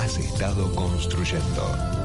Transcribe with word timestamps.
has 0.00 0.16
estado 0.16 0.74
construyendo. 0.74 1.99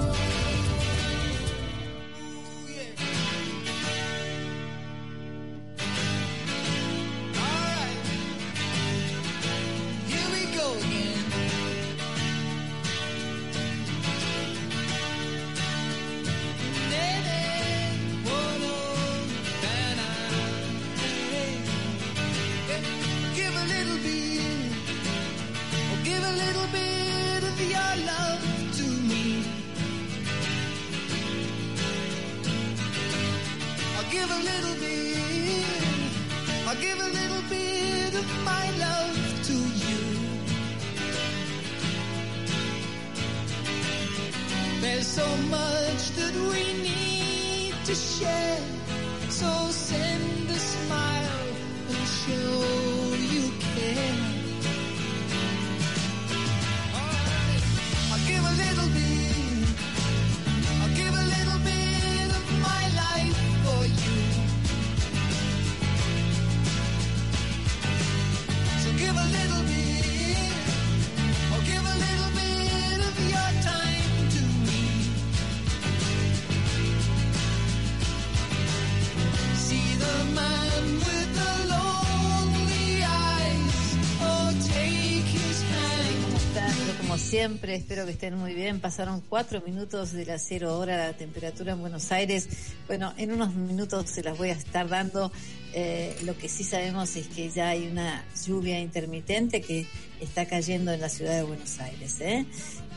Siempre, 87.25 87.75
espero 87.75 88.05
que 88.05 88.11
estén 88.11 88.35
muy 88.35 88.53
bien. 88.53 88.79
Pasaron 88.79 89.21
cuatro 89.27 89.59
minutos 89.61 90.11
de 90.11 90.25
la 90.25 90.37
cero 90.37 90.77
hora 90.77 90.95
la 90.95 91.13
temperatura 91.13 91.73
en 91.73 91.79
Buenos 91.79 92.11
Aires. 92.11 92.47
Bueno, 92.85 93.13
en 93.17 93.31
unos 93.31 93.55
minutos 93.55 94.09
se 94.11 94.21
las 94.21 94.37
voy 94.37 94.49
a 94.49 94.53
estar 94.53 94.87
dando. 94.87 95.31
Eh, 95.73 96.15
lo 96.23 96.37
que 96.37 96.47
sí 96.47 96.63
sabemos 96.63 97.15
es 97.15 97.27
que 97.27 97.49
ya 97.49 97.69
hay 97.69 97.87
una 97.87 98.23
lluvia 98.45 98.79
intermitente 98.79 99.61
que 99.61 99.87
está 100.21 100.45
cayendo 100.45 100.91
en 100.91 101.01
la 101.01 101.09
ciudad 101.09 101.33
de 101.33 101.43
Buenos 101.43 101.79
Aires. 101.79 102.21
¿eh? 102.21 102.45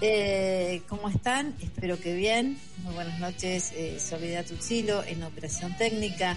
Eh, 0.03 0.83
cómo 0.89 1.09
están? 1.09 1.55
Espero 1.63 1.99
que 1.99 2.15
bien. 2.15 2.59
Muy 2.85 2.95
buenas 2.95 3.19
noches, 3.21 3.73
Soledad 3.99 4.45
Tuchilo 4.45 5.03
en 5.05 5.23
Operación 5.23 5.75
Técnica. 5.79 6.37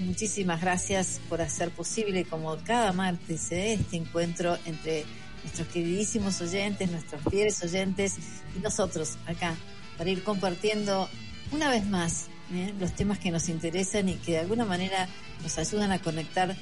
Muchísimas 0.00 0.60
gracias 0.60 1.20
por 1.28 1.40
hacer 1.40 1.70
posible, 1.70 2.24
como 2.24 2.56
cada 2.64 2.92
martes, 2.92 3.52
este 3.52 3.96
encuentro 3.96 4.58
entre 4.66 5.04
nuestros 5.46 5.68
queridísimos 5.68 6.40
oyentes, 6.40 6.90
nuestros 6.90 7.22
fieles 7.30 7.62
oyentes 7.62 8.16
y 8.56 8.60
nosotros 8.60 9.16
acá, 9.26 9.54
para 9.96 10.10
ir 10.10 10.24
compartiendo 10.24 11.08
una 11.52 11.70
vez 11.70 11.86
más 11.86 12.26
¿eh? 12.52 12.74
los 12.80 12.92
temas 12.96 13.20
que 13.20 13.30
nos 13.30 13.48
interesan 13.48 14.08
y 14.08 14.14
que 14.16 14.32
de 14.32 14.38
alguna 14.38 14.64
manera 14.64 15.08
nos 15.44 15.56
ayudan 15.56 15.92
a 15.92 16.00
conectar 16.00 16.56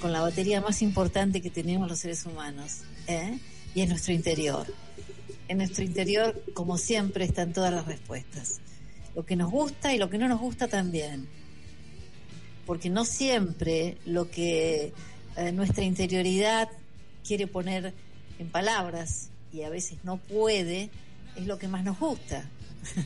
con 0.00 0.12
la 0.12 0.22
batería 0.22 0.62
más 0.62 0.80
importante 0.80 1.42
que 1.42 1.50
tenemos 1.50 1.86
los 1.86 1.98
seres 1.98 2.24
humanos, 2.24 2.78
¿eh? 3.06 3.38
y 3.74 3.82
en 3.82 3.90
nuestro 3.90 4.14
interior. 4.14 4.66
En 5.48 5.58
nuestro 5.58 5.84
interior, 5.84 6.42
como 6.54 6.78
siempre, 6.78 7.26
están 7.26 7.52
todas 7.52 7.74
las 7.74 7.84
respuestas. 7.84 8.60
Lo 9.14 9.26
que 9.26 9.36
nos 9.36 9.50
gusta 9.50 9.92
y 9.92 9.98
lo 9.98 10.08
que 10.08 10.16
no 10.16 10.28
nos 10.28 10.40
gusta 10.40 10.66
también. 10.66 11.28
Porque 12.64 12.88
no 12.88 13.04
siempre 13.04 13.98
lo 14.06 14.30
que 14.30 14.94
eh, 15.36 15.52
nuestra 15.52 15.84
interioridad 15.84 16.70
quiere 17.22 17.46
poner 17.46 17.92
en 18.40 18.50
palabras 18.50 19.28
y 19.52 19.62
a 19.62 19.68
veces 19.68 19.98
no 20.02 20.16
puede, 20.16 20.90
es 21.36 21.46
lo 21.46 21.58
que 21.58 21.68
más 21.68 21.84
nos 21.84 21.98
gusta. 21.98 22.48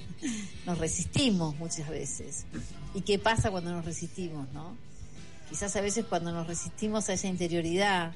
nos 0.67 0.78
resistimos 0.78 1.56
muchas 1.56 1.89
veces. 1.89 2.47
¿Y 2.95 3.00
qué 3.00 3.19
pasa 3.19 3.50
cuando 3.50 3.72
nos 3.72 3.84
resistimos, 3.84 4.50
no? 4.53 4.77
Quizás 5.50 5.75
a 5.75 5.81
veces 5.81 6.05
cuando 6.05 6.33
nos 6.33 6.47
resistimos 6.47 7.09
a 7.09 7.15
esa 7.15 7.27
interioridad, 7.27 8.12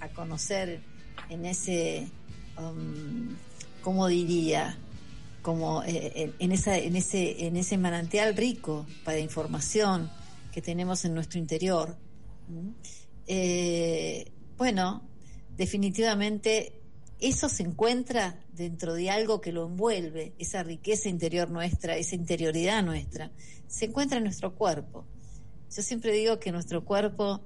a, 0.00 0.08
conocer 0.08 0.80
en 1.30 1.46
ese, 1.46 2.08
um, 2.58 3.34
¿cómo 3.82 4.08
diría? 4.08 4.76
Como 5.40 5.82
eh, 5.84 6.32
en, 6.38 6.52
esa, 6.52 6.76
en, 6.76 6.96
ese, 6.96 7.46
en 7.46 7.56
ese 7.56 7.78
manantial 7.78 8.36
rico 8.36 8.84
para 9.04 9.18
información 9.18 10.10
que 10.52 10.60
tenemos 10.60 11.04
en 11.04 11.14
nuestro 11.14 11.38
interior. 11.38 11.96
Eh, 13.26 14.30
bueno, 14.58 15.02
definitivamente 15.56 16.80
eso 17.20 17.48
se 17.48 17.62
encuentra 17.62 18.40
dentro 18.52 18.94
de 18.94 19.10
algo 19.10 19.40
que 19.40 19.52
lo 19.52 19.66
envuelve, 19.66 20.32
esa 20.38 20.62
riqueza 20.62 21.08
interior 21.08 21.50
nuestra, 21.50 21.96
esa 21.96 22.16
interioridad 22.16 22.82
nuestra, 22.82 23.30
se 23.68 23.86
encuentra 23.86 24.18
en 24.18 24.24
nuestro 24.24 24.54
cuerpo. 24.54 25.06
Yo 25.74 25.82
siempre 25.82 26.12
digo 26.12 26.38
que 26.38 26.52
nuestro 26.52 26.84
cuerpo 26.84 27.40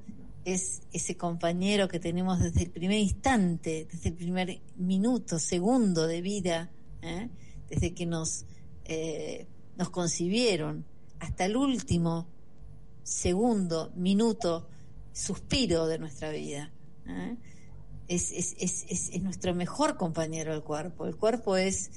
es 0.47 0.81
ese 0.93 1.17
compañero 1.17 1.89
que 1.89 2.00
tenemos 2.00 2.41
desde 2.41 2.62
el 2.62 2.71
primer 2.71 2.99
instante, 2.99 3.87
desde 3.91 4.09
el 4.09 4.15
primer 4.15 4.61
minuto, 4.77 5.38
segundo 5.38 6.06
de 6.06 6.23
vida, 6.23 6.71
¿eh? 7.03 7.28
desde 7.69 7.93
que 7.93 8.06
nos, 8.06 8.47
eh, 8.84 9.47
nos 9.77 9.91
concibieron, 9.91 10.87
hasta 11.19 11.44
el 11.44 11.56
último 11.56 12.28
segundo, 13.03 13.93
minuto, 13.94 14.69
suspiro 15.12 15.87
de 15.87 15.99
nuestra 15.99 16.31
vida. 16.31 16.73
¿eh? 17.06 17.37
Es, 18.09 18.33
es, 18.33 18.55
es, 18.59 19.11
es, 19.11 19.22
nuestro 19.22 19.55
mejor 19.55 19.97
compañero 19.97 20.55
el 20.55 20.62
cuerpo. 20.62 21.06
El 21.06 21.17
cuerpo 21.17 21.56
es, 21.56 21.91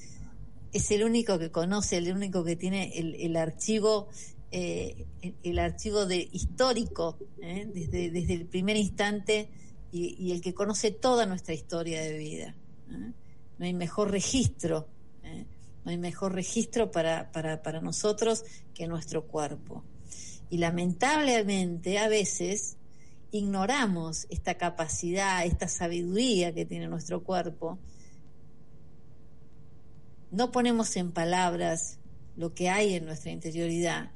es 0.74 0.92
el 0.92 1.03
único 1.03 1.38
que 1.38 1.52
conoce, 1.52 1.97
el 1.97 2.12
único 2.12 2.44
que 2.44 2.56
tiene 2.56 2.97
el, 2.97 3.16
el 3.16 3.36
archivo, 3.36 4.08
eh, 4.52 5.06
el, 5.44 5.59
archivo 5.59 6.06
de 6.06 6.28
histórico, 6.31 7.18
¿eh? 7.42 7.70
desde, 7.74 8.09
desde 8.09 8.34
el 8.34 8.46
primer 8.46 8.78
instante 8.78 9.50
y, 9.92 10.31
el 10.31 10.42
que 10.42 10.53
conoce 10.53 10.92
toda 10.92 11.25
nuestra 11.25 11.53
historia 11.53 12.02
de 12.02 12.18
vida. 12.18 12.56
¿eh? 12.91 13.14
No 13.58 13.66
hay 13.66 13.74
mejor 13.74 14.12
registro, 14.12 14.88
no 15.84 15.91
hay 15.91 15.97
mejor 15.97 16.34
registro 16.34 16.91
para, 16.91 17.32
para, 17.32 17.62
para 17.62 17.82
nosotros 17.82 18.44
que 18.73 18.88
nuestro 18.88 19.28
cuerpo. 19.28 19.84
Y 20.50 20.58
lamentablemente 20.58 22.00
a 22.00 22.08
veces 22.08 22.78
ignoramos 23.31 24.26
esta 24.29 24.55
capacidad, 24.55 25.46
esta 25.46 25.67
sabiduría 25.67 26.53
que 26.53 26.66
tiene 26.66 26.87
nuestro 26.87 27.23
cuerpo, 27.23 27.78
no 30.31 30.52
ponemos 30.52 30.96
en 30.96 31.11
palabras 31.11 31.99
lo 32.35 32.53
que 32.53 32.70
hay 32.70 32.93
en 32.93 33.05
nuestra 33.05 33.31
interioridad 33.31 34.11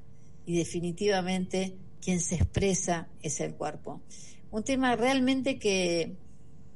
y 0.45 0.57
definitivamente 0.57 1.77
quien 2.01 2.19
se 2.19 2.35
expresa 2.35 3.07
es 3.21 3.39
el 3.39 3.55
cuerpo. 3.55 4.01
Un 4.51 4.63
tema 4.63 4.95
realmente 4.95 5.57
que, 5.57 6.15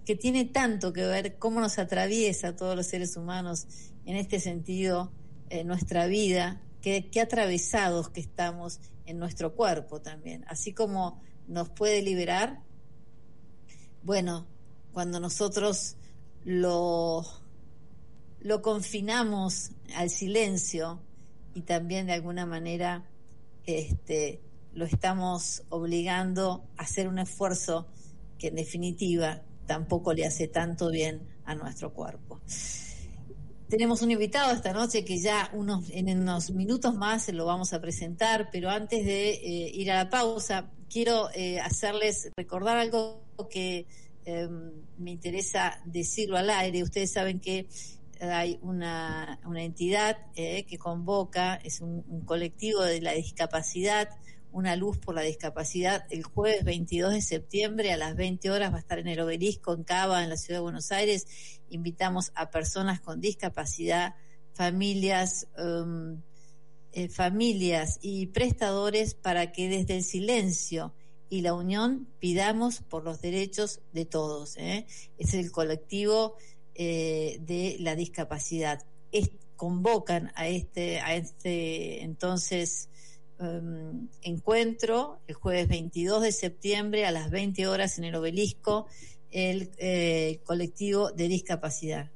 que 0.06 0.16
tiene 0.16 0.46
tanto 0.46 0.94
que 0.94 1.06
ver 1.06 1.38
cómo 1.38 1.60
nos 1.60 1.78
atraviesa 1.78 2.50
a 2.50 2.56
todos 2.56 2.76
los 2.76 2.88
seres 2.88 3.16
humanos 3.18 3.68
en 4.06 4.16
este 4.16 4.40
sentido 4.40 5.12
en 5.50 5.68
nuestra 5.68 6.08
vida, 6.08 6.62
qué 6.82 7.22
atravesados 7.22 8.10
que 8.10 8.22
estamos 8.22 8.80
en 9.06 9.20
nuestro 9.20 9.56
cuerpo 9.56 10.02
también, 10.02 10.46
así 10.48 10.74
como 10.74 11.22
nos 11.48 11.70
puede 11.70 12.02
liberar? 12.02 12.62
Bueno, 14.04 14.48
cuando 14.94 15.20
nosotros 15.20 15.96
lo, 16.44 17.26
lo 18.40 18.62
confinamos 18.62 19.72
al 19.96 20.10
silencio 20.10 21.02
y 21.54 21.62
también 21.62 22.08
de 22.08 22.14
alguna 22.14 22.46
manera 22.46 23.10
este, 23.66 24.42
lo 24.74 24.86
estamos 24.86 25.64
obligando 25.70 26.64
a 26.78 26.84
hacer 26.84 27.08
un 27.08 27.20
esfuerzo 27.20 27.88
que 28.38 28.48
en 28.48 28.56
definitiva 28.56 29.42
tampoco 29.66 30.14
le 30.14 30.26
hace 30.26 30.48
tanto 30.48 30.90
bien 30.90 31.28
a 31.46 31.56
nuestro 31.56 31.94
cuerpo. 31.94 32.40
Tenemos 33.70 34.02
un 34.02 34.12
invitado 34.12 34.54
esta 34.54 34.72
noche 34.72 35.04
que 35.04 35.20
ya 35.20 35.50
unos, 35.54 35.90
en 35.90 36.18
unos 36.18 36.52
minutos 36.52 36.96
más 36.96 37.24
se 37.24 37.34
lo 37.34 37.46
vamos 37.46 37.74
a 37.74 37.82
presentar, 37.82 38.50
pero 38.52 38.70
antes 38.70 39.06
de 39.06 39.32
eh, 39.32 39.72
ir 39.74 39.92
a 39.92 40.04
la 40.04 40.10
pausa, 40.10 40.72
quiero 40.90 41.30
eh, 41.34 41.60
hacerles 41.60 42.32
recordar 42.36 42.78
algo 42.78 43.24
que 43.50 43.86
em, 44.26 44.72
me 44.98 45.12
interesa 45.12 45.82
decirlo 45.86 46.38
al 46.38 46.50
aire. 46.50 46.84
Ustedes 46.84 47.12
saben 47.12 47.40
que 47.40 47.68
hay 48.22 48.60
una, 48.62 49.40
entidad 49.56 50.18
eh, 50.36 50.66
que 50.66 50.78
convoca, 50.78 51.56
es 51.56 51.82
un, 51.82 52.04
colectivo 52.26 52.84
de 52.84 53.02
la 53.02 53.14
discapacidad, 53.14 54.10
una 54.52 54.76
luz 54.76 54.98
por 54.98 55.14
la 55.14 55.22
discapacidad, 55.22 56.06
el 56.10 56.24
jueves 56.24 56.64
22 56.64 57.14
de 57.14 57.22
septiembre 57.22 57.92
a 57.92 57.98
las 57.98 58.16
20 58.16 58.50
horas 58.50 58.72
va 58.72 58.78
a 58.78 58.80
estar 58.80 58.98
en 58.98 59.08
el 59.08 59.20
obelisco 59.20 59.74
en 59.74 59.84
Cava, 59.84 60.24
en 60.24 60.30
la 60.30 60.38
ciudad 60.38 60.60
de 60.60 60.64
Buenos 60.64 60.92
Aires. 60.92 61.28
Invitamos 61.70 62.32
a 62.34 62.50
personas 62.50 63.00
con 63.00 63.22
discapacidad, 63.22 64.16
familias, 64.54 65.48
um, 65.58 66.22
eh, 66.98 67.10
familias 67.10 68.00
y 68.02 68.26
prestadores 68.26 69.14
para 69.14 69.52
que 69.52 69.70
desde 69.70 69.98
el 69.98 70.04
silencio 70.04 70.96
y 71.30 71.42
la 71.42 71.54
unión 71.54 72.08
pidamos 72.18 72.80
por 72.80 73.04
los 73.04 73.22
derechos 73.22 73.82
de 73.94 74.06
todos. 74.06 74.58
¿eh? 74.58 74.88
Es 75.20 75.36
el 75.36 75.52
colectivo 75.52 76.38
eh, 76.74 77.38
de 77.42 77.78
la 77.82 77.96
discapacidad. 77.96 78.84
Convocan 79.56 80.32
a 80.34 80.48
este, 80.48 81.00
a 81.00 81.16
este 81.16 82.02
entonces 82.02 82.90
um, 83.38 84.08
encuentro 84.24 85.20
el 85.28 85.36
jueves 85.36 85.68
22 85.68 86.24
de 86.24 86.32
septiembre 86.32 87.06
a 87.06 87.12
las 87.12 87.30
20 87.30 87.68
horas 87.68 88.00
en 88.00 88.06
el 88.06 88.16
obelisco 88.16 88.88
el 89.30 89.70
colectivo 90.46 91.12
de 91.12 91.28
discapacidad. 91.28 92.10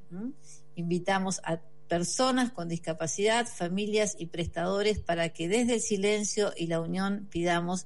Invitamos 0.76 1.40
a 1.44 1.62
personas 1.92 2.54
con 2.54 2.70
discapacidad, 2.70 3.46
familias 3.46 4.16
y 4.18 4.28
prestadores 4.28 5.00
para 5.00 5.28
que 5.34 5.50
desde 5.50 5.74
el 5.74 5.82
silencio 5.82 6.54
y 6.56 6.68
la 6.68 6.80
unión 6.80 7.28
pidamos 7.30 7.86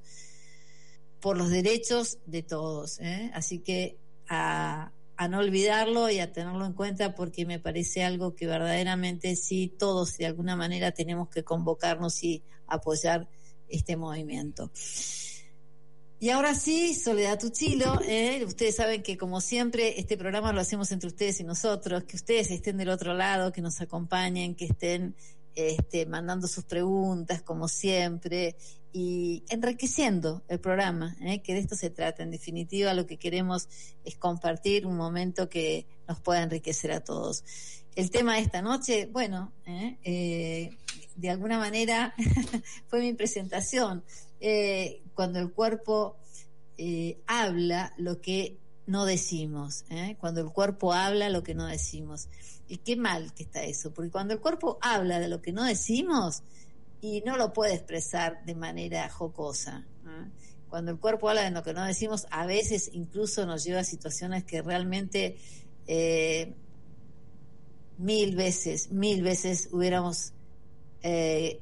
por 1.18 1.36
los 1.36 1.50
derechos 1.50 2.18
de 2.24 2.44
todos. 2.44 3.00
¿eh? 3.00 3.32
Así 3.34 3.58
que 3.58 3.98
a, 4.28 4.92
a 5.16 5.28
no 5.28 5.40
olvidarlo 5.40 6.08
y 6.08 6.20
a 6.20 6.30
tenerlo 6.30 6.64
en 6.66 6.74
cuenta 6.74 7.16
porque 7.16 7.46
me 7.46 7.58
parece 7.58 8.04
algo 8.04 8.36
que 8.36 8.46
verdaderamente 8.46 9.34
sí 9.34 9.74
todos 9.76 10.16
de 10.18 10.26
alguna 10.26 10.54
manera 10.54 10.92
tenemos 10.92 11.28
que 11.28 11.42
convocarnos 11.42 12.22
y 12.22 12.44
apoyar 12.68 13.28
este 13.68 13.96
movimiento. 13.96 14.70
Y 16.18 16.30
ahora 16.30 16.54
sí, 16.54 16.94
Soledad 16.94 17.38
Tuchilo, 17.38 18.00
eh, 18.06 18.42
ustedes 18.46 18.76
saben 18.76 19.02
que 19.02 19.18
como 19.18 19.42
siempre 19.42 20.00
este 20.00 20.16
programa 20.16 20.50
lo 20.52 20.62
hacemos 20.62 20.90
entre 20.90 21.08
ustedes 21.08 21.40
y 21.40 21.44
nosotros, 21.44 22.04
que 22.04 22.16
ustedes 22.16 22.50
estén 22.50 22.78
del 22.78 22.88
otro 22.88 23.12
lado, 23.12 23.52
que 23.52 23.60
nos 23.60 23.82
acompañen, 23.82 24.54
que 24.54 24.64
estén 24.64 25.14
este, 25.54 26.06
mandando 26.06 26.46
sus 26.48 26.64
preguntas 26.64 27.42
como 27.42 27.68
siempre 27.68 28.56
y 28.94 29.44
enriqueciendo 29.50 30.42
el 30.48 30.58
programa, 30.58 31.14
¿eh? 31.20 31.42
que 31.42 31.52
de 31.52 31.58
esto 31.58 31.76
se 31.76 31.90
trata. 31.90 32.22
En 32.22 32.30
definitiva, 32.30 32.94
lo 32.94 33.06
que 33.06 33.18
queremos 33.18 33.68
es 34.02 34.16
compartir 34.16 34.86
un 34.86 34.96
momento 34.96 35.50
que 35.50 35.86
nos 36.08 36.18
pueda 36.20 36.42
enriquecer 36.42 36.92
a 36.92 37.00
todos. 37.00 37.44
El 37.94 38.10
tema 38.10 38.36
de 38.36 38.40
esta 38.40 38.62
noche, 38.62 39.06
bueno, 39.12 39.52
¿eh? 39.66 39.98
Eh, 40.02 40.70
de 41.14 41.30
alguna 41.30 41.58
manera 41.58 42.14
fue 42.88 43.00
mi 43.00 43.12
presentación. 43.12 44.02
Cuando 45.16 45.40
el 45.40 45.50
cuerpo 45.50 46.16
habla 47.26 47.92
lo 47.96 48.20
que 48.20 48.60
no 48.86 49.04
decimos, 49.04 49.84
cuando 50.20 50.42
el 50.42 50.52
cuerpo 50.52 50.92
habla 50.92 51.28
lo 51.30 51.42
que 51.42 51.54
no 51.54 51.66
decimos. 51.66 52.28
Y 52.68 52.78
qué 52.78 52.96
mal 52.96 53.34
que 53.34 53.42
está 53.42 53.64
eso, 53.64 53.92
porque 53.92 54.12
cuando 54.12 54.34
el 54.34 54.40
cuerpo 54.40 54.78
habla 54.80 55.18
de 55.18 55.26
lo 55.26 55.42
que 55.42 55.52
no 55.52 55.64
decimos, 55.64 56.44
y 57.00 57.22
no 57.24 57.36
lo 57.36 57.52
puede 57.52 57.74
expresar 57.74 58.44
de 58.44 58.54
manera 58.54 59.08
jocosa. 59.08 59.86
¿no? 60.04 60.30
Cuando 60.68 60.90
el 60.90 60.98
cuerpo 60.98 61.28
habla 61.28 61.44
de 61.44 61.50
lo 61.50 61.62
que 61.62 61.72
no 61.72 61.84
decimos, 61.84 62.26
a 62.30 62.46
veces 62.46 62.90
incluso 62.92 63.46
nos 63.46 63.64
lleva 63.64 63.80
a 63.80 63.84
situaciones 63.84 64.44
que 64.44 64.62
realmente 64.62 65.36
eh, 65.86 66.52
mil 67.98 68.34
veces, 68.34 68.90
mil 68.90 69.22
veces 69.22 69.68
hubiéramos, 69.72 70.32
eh, 71.02 71.60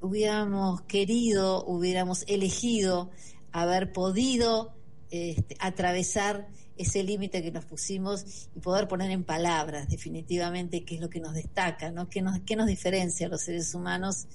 hubiéramos 0.00 0.82
querido, 0.82 1.64
hubiéramos 1.64 2.24
elegido 2.28 3.10
haber 3.52 3.92
podido 3.92 4.74
este, 5.10 5.56
atravesar 5.60 6.48
ese 6.76 7.02
límite 7.02 7.42
que 7.42 7.50
nos 7.50 7.64
pusimos 7.64 8.48
y 8.54 8.60
poder 8.60 8.86
poner 8.88 9.10
en 9.10 9.24
palabras 9.24 9.88
definitivamente 9.88 10.84
qué 10.84 10.96
es 10.96 11.00
lo 11.00 11.08
que 11.08 11.20
nos 11.20 11.34
destaca, 11.34 11.90
¿no? 11.90 12.08
qué, 12.08 12.22
nos, 12.22 12.40
qué 12.40 12.56
nos 12.56 12.66
diferencia 12.66 13.26
a 13.26 13.30
los 13.30 13.42
seres 13.42 13.74
humanos 13.74 14.26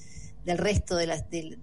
del 0.43 0.57
resto 0.57 0.95
de, 0.95 1.07
las, 1.07 1.29
de, 1.29 1.57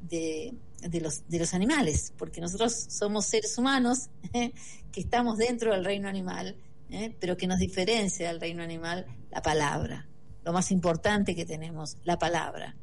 de, 0.00 1.00
los, 1.00 1.28
de 1.28 1.38
los 1.38 1.54
animales, 1.54 2.12
porque 2.16 2.40
nosotros 2.40 2.86
somos 2.88 3.26
seres 3.26 3.58
humanos 3.58 4.08
¿eh? 4.32 4.52
que 4.90 5.00
estamos 5.00 5.36
dentro 5.36 5.72
del 5.72 5.84
reino 5.84 6.08
animal, 6.08 6.56
¿eh? 6.90 7.14
pero 7.20 7.36
que 7.36 7.46
nos 7.46 7.58
diferencia 7.58 8.28
del 8.28 8.40
reino 8.40 8.62
animal 8.62 9.06
la 9.30 9.42
palabra, 9.42 10.08
lo 10.46 10.52
más 10.52 10.70
importante 10.70 11.34
que 11.34 11.44
tenemos, 11.44 11.96
la 12.04 12.20
palabra. 12.20 12.76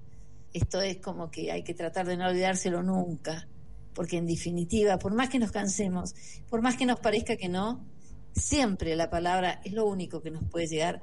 Esto 0.54 0.82
es 0.82 0.98
como 0.98 1.32
que 1.32 1.50
hay 1.50 1.64
que 1.64 1.74
tratar 1.74 2.06
de 2.06 2.18
no 2.18 2.28
olvidárselo 2.28 2.84
nunca, 2.84 3.48
porque 3.94 4.18
en 4.18 4.28
definitiva, 4.28 5.00
por 5.00 5.14
más 5.14 5.30
que 5.30 5.40
nos 5.40 5.54
cansemos, 5.54 6.14
por 6.50 6.62
más 6.62 6.76
que 6.76 6.86
nos 6.86 7.00
parezca 7.00 7.38
que 7.38 7.48
no, 7.48 7.82
siempre 8.36 8.98
la 8.98 9.10
palabra 9.10 9.62
es 9.64 9.72
lo 9.72 9.86
único 9.86 10.22
que 10.22 10.30
nos 10.30 10.44
puede 10.44 10.68
llegar 10.68 11.02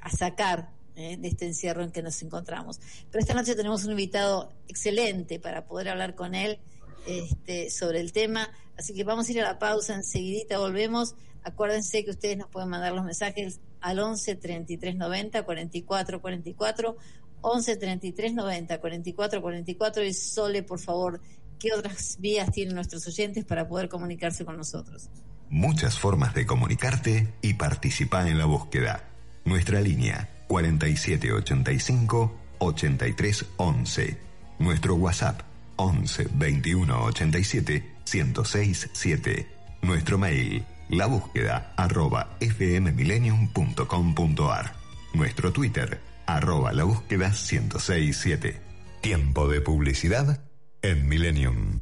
a 0.00 0.10
sacar 0.10 0.68
¿eh? 0.96 1.16
de 1.16 1.28
este 1.28 1.46
encierro 1.46 1.82
en 1.82 1.92
que 1.92 2.02
nos 2.02 2.20
encontramos. 2.20 2.78
Pero 3.10 3.22
esta 3.22 3.32
noche 3.32 3.54
tenemos 3.54 3.82
un 3.86 3.92
invitado 3.92 4.52
excelente 4.68 5.40
para 5.40 5.64
poder 5.64 5.88
hablar 5.88 6.14
con 6.14 6.34
él 6.34 6.58
este, 7.06 7.70
sobre 7.70 8.00
el 8.00 8.12
tema, 8.12 8.50
así 8.76 8.92
que 8.92 9.02
vamos 9.02 9.30
a 9.30 9.32
ir 9.32 9.40
a 9.40 9.44
la 9.44 9.58
pausa, 9.58 9.94
enseguidita 9.94 10.58
volvemos. 10.58 11.14
Acuérdense 11.42 12.04
que 12.04 12.10
ustedes 12.10 12.36
nos 12.36 12.50
pueden 12.50 12.68
mandar 12.68 12.92
los 12.92 13.02
mensajes 13.02 13.60
al 13.82 13.98
11 13.98 14.36
33 14.36 14.96
90 14.96 15.42
44 15.42 16.20
44 16.20 16.96
11 17.42 17.76
33 17.76 18.34
90 18.34 18.80
44 18.80 19.42
44 19.42 20.04
y 20.04 20.14
Sole, 20.14 20.62
por 20.62 20.78
favor, 20.78 21.20
¿qué 21.58 21.72
otras 21.72 22.16
vías 22.20 22.50
tienen 22.52 22.74
nuestros 22.74 23.06
oyentes 23.06 23.44
para 23.44 23.68
poder 23.68 23.88
comunicarse 23.88 24.44
con 24.44 24.56
nosotros? 24.56 25.10
Muchas 25.50 25.98
formas 25.98 26.34
de 26.34 26.46
comunicarte 26.46 27.28
y 27.42 27.54
participar 27.54 28.26
en 28.28 28.38
la 28.38 28.46
búsqueda. 28.46 29.04
Nuestra 29.44 29.80
línea 29.80 30.30
4785 30.48 32.32
8311. 32.58 34.18
Nuestro 34.60 34.94
WhatsApp 34.94 35.42
11 35.76 36.28
21 36.34 37.04
87 37.04 37.92
1067 38.12 38.90
7. 38.92 39.46
Nuestro 39.82 40.16
mail 40.16 40.64
la 40.92 41.06
búsqueda 41.06 41.72
arroba 41.76 42.36
fmmillennium.com.ar. 42.40 44.74
Nuestro 45.14 45.52
Twitter 45.52 46.00
arroba 46.26 46.72
la 46.72 46.84
búsqueda 46.84 47.28
1067. 47.28 48.60
Tiempo 49.00 49.48
de 49.48 49.60
publicidad 49.62 50.44
en 50.82 51.08
Millennium. 51.08 51.80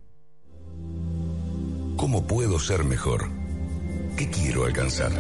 ¿Cómo 1.97 2.27
puedo 2.27 2.59
ser 2.61 2.85
mejor? 2.85 3.29
¿Qué 4.17 4.31
quiero 4.31 4.65
alcanzar? 4.65 5.13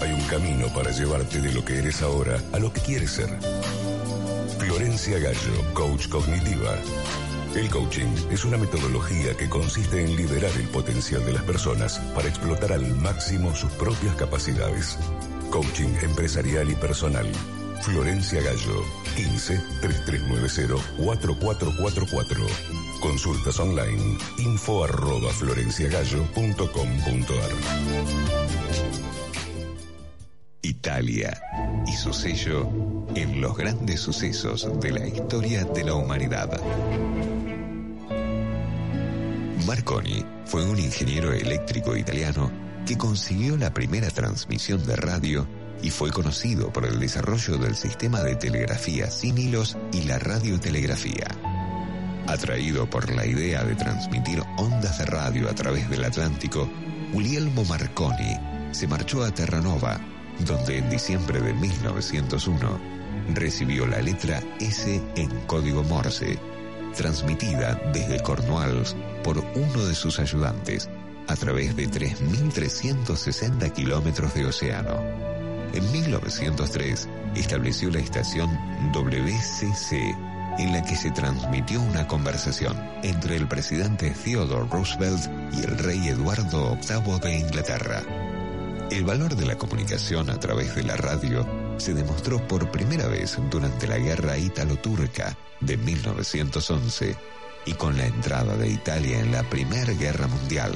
Hay 0.00 0.12
un 0.12 0.22
camino 0.22 0.66
para 0.74 0.90
llevarte 0.90 1.40
de 1.40 1.52
lo 1.52 1.64
que 1.64 1.78
eres 1.78 2.02
ahora 2.02 2.42
a 2.52 2.58
lo 2.58 2.72
que 2.72 2.80
quieres 2.80 3.12
ser. 3.12 3.28
Florencia 4.58 5.16
Gallo, 5.18 5.74
coach 5.74 6.08
cognitiva. 6.08 6.74
El 7.54 7.70
coaching 7.70 8.12
es 8.32 8.44
una 8.44 8.56
metodología 8.56 9.36
que 9.36 9.48
consiste 9.48 10.04
en 10.04 10.16
liberar 10.16 10.50
el 10.58 10.68
potencial 10.70 11.24
de 11.24 11.34
las 11.34 11.42
personas 11.44 12.00
para 12.12 12.28
explotar 12.28 12.72
al 12.72 12.84
máximo 12.96 13.54
sus 13.54 13.70
propias 13.72 14.16
capacidades. 14.16 14.98
Coaching 15.50 15.90
empresarial 16.02 16.68
y 16.68 16.74
personal. 16.74 17.26
Florencia 17.80 18.42
Gallo, 18.42 18.82
15 19.14 19.60
3390 19.82 20.82
4444. 20.98 22.46
Consultas 23.00 23.60
online, 23.60 24.18
info 24.38 24.82
arroba. 24.82 25.30
Italia 30.62 31.40
y 31.86 31.92
su 31.92 32.12
sello 32.12 32.68
en 33.14 33.40
los 33.40 33.56
grandes 33.56 34.00
sucesos 34.00 34.68
de 34.80 34.90
la 34.90 35.06
historia 35.06 35.64
de 35.64 35.84
la 35.84 35.94
humanidad. 35.94 36.50
Marconi 39.66 40.24
fue 40.44 40.64
un 40.64 40.78
ingeniero 40.78 41.32
eléctrico 41.32 41.96
italiano 41.96 42.50
que 42.86 42.98
consiguió 42.98 43.56
la 43.56 43.72
primera 43.72 44.10
transmisión 44.10 44.84
de 44.84 44.94
radio 44.94 45.46
y 45.82 45.90
fue 45.90 46.10
conocido 46.10 46.70
por 46.70 46.84
el 46.84 47.00
desarrollo 47.00 47.56
del 47.56 47.74
sistema 47.74 48.20
de 48.22 48.36
telegrafía 48.36 49.10
sin 49.10 49.38
hilos 49.38 49.78
y 49.92 50.02
la 50.02 50.18
radiotelegrafía. 50.18 51.28
Atraído 52.26 52.88
por 52.88 53.10
la 53.10 53.26
idea 53.26 53.64
de 53.64 53.74
transmitir 53.74 54.42
ondas 54.58 54.98
de 54.98 55.06
radio 55.06 55.48
a 55.48 55.54
través 55.54 55.88
del 55.88 56.04
Atlántico, 56.04 56.68
Guglielmo 57.12 57.64
Marconi 57.64 58.36
se 58.72 58.86
marchó 58.86 59.24
a 59.24 59.30
Terranova, 59.30 59.98
donde 60.40 60.78
en 60.78 60.90
diciembre 60.90 61.40
de 61.40 61.54
1901 61.54 62.80
recibió 63.34 63.86
la 63.86 64.02
letra 64.02 64.42
S 64.60 65.00
en 65.16 65.30
código 65.46 65.82
Morse, 65.84 66.38
transmitida 66.94 67.80
desde 67.92 68.22
Cornwalls 68.22 68.96
por 69.22 69.38
uno 69.38 69.84
de 69.86 69.94
sus 69.94 70.18
ayudantes 70.18 70.88
a 71.28 71.36
través 71.36 71.74
de 71.76 71.88
3.360 71.88 73.72
kilómetros 73.72 74.34
de 74.34 74.46
océano. 74.46 75.00
En 75.72 75.90
1903 75.90 77.08
estableció 77.34 77.90
la 77.90 77.98
estación 77.98 78.50
WCC, 78.92 79.92
en 80.58 80.72
la 80.72 80.82
que 80.84 80.94
se 80.94 81.10
transmitió 81.10 81.80
una 81.82 82.06
conversación 82.06 82.76
entre 83.02 83.36
el 83.36 83.48
presidente 83.48 84.10
Theodore 84.10 84.68
Roosevelt 84.70 85.28
y 85.52 85.64
el 85.64 85.76
rey 85.78 86.08
Eduardo 86.08 86.76
VIII 86.76 87.18
de 87.18 87.38
Inglaterra. 87.38 88.02
El 88.90 89.04
valor 89.04 89.34
de 89.34 89.46
la 89.46 89.56
comunicación 89.56 90.30
a 90.30 90.38
través 90.38 90.76
de 90.76 90.84
la 90.84 90.96
radio 90.96 91.63
se 91.78 91.94
demostró 91.94 92.46
por 92.46 92.70
primera 92.70 93.06
vez 93.08 93.38
durante 93.50 93.86
la 93.86 93.98
guerra 93.98 94.38
ítalo-turca 94.38 95.36
de 95.60 95.76
1911 95.76 97.16
y 97.66 97.72
con 97.74 97.96
la 97.96 98.06
entrada 98.06 98.56
de 98.56 98.68
Italia 98.68 99.20
en 99.20 99.32
la 99.32 99.42
Primera 99.44 99.92
Guerra 99.92 100.26
Mundial 100.26 100.74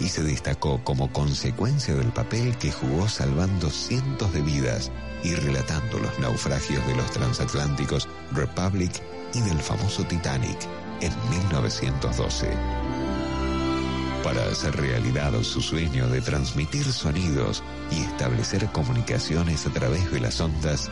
y 0.00 0.08
se 0.08 0.22
destacó 0.22 0.82
como 0.84 1.12
consecuencia 1.12 1.94
del 1.94 2.12
papel 2.12 2.56
que 2.58 2.72
jugó 2.72 3.08
salvando 3.08 3.70
cientos 3.70 4.32
de 4.32 4.42
vidas 4.42 4.90
y 5.22 5.34
relatando 5.34 5.98
los 5.98 6.18
naufragios 6.18 6.86
de 6.86 6.94
los 6.94 7.10
transatlánticos 7.10 8.08
Republic 8.32 8.92
y 9.34 9.40
del 9.40 9.58
famoso 9.58 10.04
Titanic 10.04 10.58
en 11.00 11.12
1912. 11.30 13.05
Para 14.22 14.44
hacer 14.50 14.76
realidad 14.76 15.32
su 15.42 15.60
sueño 15.60 16.08
de 16.08 16.20
transmitir 16.20 16.84
sonidos 16.84 17.62
y 17.90 18.00
establecer 18.02 18.66
comunicaciones 18.72 19.66
a 19.66 19.70
través 19.70 20.10
de 20.10 20.20
las 20.20 20.40
ondas, 20.40 20.90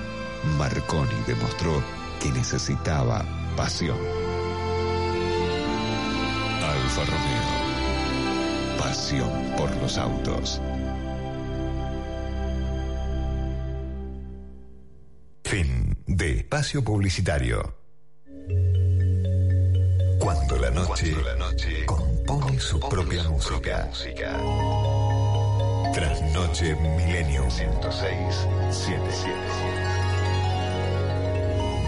Marconi 0.58 1.14
demostró 1.26 1.82
que 2.20 2.30
necesitaba 2.30 3.24
pasión. 3.56 3.98
Alfa 6.62 7.04
Romeo 7.04 7.64
Pasión 8.78 9.30
por 9.56 9.74
los 9.76 9.96
autos. 9.98 10.60
Fin 15.44 15.96
de 16.06 16.38
espacio 16.38 16.84
publicitario. 16.84 17.76
Cuando 20.18 20.56
la 20.56 20.70
noche, 20.70 21.14
compone, 22.26 22.58
su, 22.58 22.80
propia, 22.80 23.22
música. 23.24 23.86
música. 23.88 24.38
Trasnoche 25.92 26.74
Milenio 26.76 27.50
106 27.50 28.48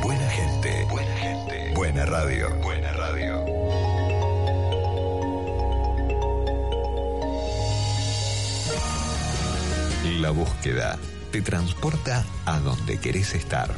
Buena 0.02 0.30
gente. 0.30 0.86
Buena 0.90 1.16
gente. 1.16 1.72
Buena 1.74 2.06
radio. 2.06 2.54
Buena 2.62 2.92
radio. 2.92 3.44
La 10.20 10.30
búsqueda 10.30 10.98
te 11.32 11.42
transporta 11.42 12.24
a 12.44 12.60
donde 12.60 12.98
querés 12.98 13.34
estar. 13.34 13.74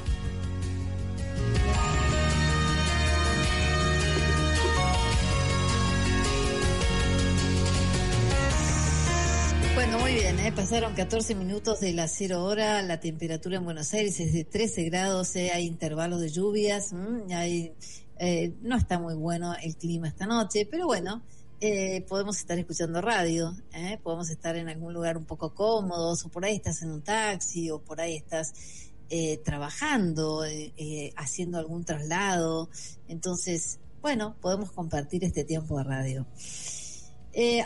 Bueno, 9.89 10.03
muy 10.03 10.13
bien, 10.17 10.39
¿eh? 10.41 10.53
pasaron 10.53 10.93
14 10.93 11.35
minutos 11.35 11.81
de 11.81 11.95
la 11.95 12.09
cero 12.09 12.45
hora, 12.45 12.83
la 12.83 13.01
temperatura 13.01 13.57
en 13.57 13.65
Buenos 13.65 13.95
Aires 13.95 14.21
es 14.21 14.35
de 14.35 14.45
13 14.45 14.85
grados, 14.85 15.35
¿eh? 15.35 15.51
hay 15.51 15.65
intervalos 15.65 16.21
de 16.21 16.29
lluvias, 16.29 16.93
hay, 17.35 17.73
eh, 18.19 18.53
no 18.61 18.77
está 18.77 18.99
muy 18.99 19.15
bueno 19.15 19.55
el 19.63 19.77
clima 19.77 20.09
esta 20.09 20.27
noche, 20.27 20.69
pero 20.71 20.85
bueno, 20.85 21.23
eh, 21.63 22.05
podemos 22.07 22.37
estar 22.37 22.59
escuchando 22.59 23.01
radio, 23.01 23.57
¿eh? 23.73 23.99
podemos 24.03 24.29
estar 24.29 24.57
en 24.57 24.69
algún 24.69 24.93
lugar 24.93 25.17
un 25.17 25.25
poco 25.25 25.55
cómodos, 25.55 26.23
o 26.27 26.29
por 26.29 26.45
ahí 26.45 26.57
estás 26.57 26.83
en 26.83 26.91
un 26.91 27.01
taxi, 27.01 27.71
o 27.71 27.79
por 27.79 27.99
ahí 27.99 28.15
estás 28.15 28.53
eh, 29.09 29.39
trabajando, 29.39 30.43
haciendo 31.17 31.57
algún 31.57 31.87
traslado. 31.87 32.69
Entonces, 33.09 33.79
bueno, 34.03 34.37
podemos 34.43 34.71
compartir 34.71 35.25
este 35.25 35.45
tiempo 35.45 35.79
de 35.79 35.85
radio. 35.85 36.27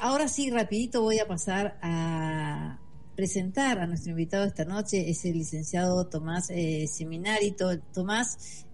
Ahora 0.00 0.28
sí, 0.28 0.50
rapidito 0.50 1.02
voy 1.02 1.19
a 1.19 1.26
pasar 1.26 1.78
a 1.83 2.78
presentar 3.16 3.78
a 3.78 3.87
nuestro 3.87 4.11
invitado 4.11 4.45
esta 4.45 4.64
noche, 4.64 5.11
es 5.11 5.25
el 5.25 5.35
licenciado 5.35 6.07
Tomás 6.07 6.47
Seminarito. 6.47 7.78
Tomás, 7.92 8.66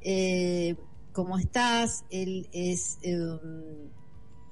¿cómo 1.12 1.38
estás? 1.38 2.04
Él 2.10 2.48
es 2.52 2.98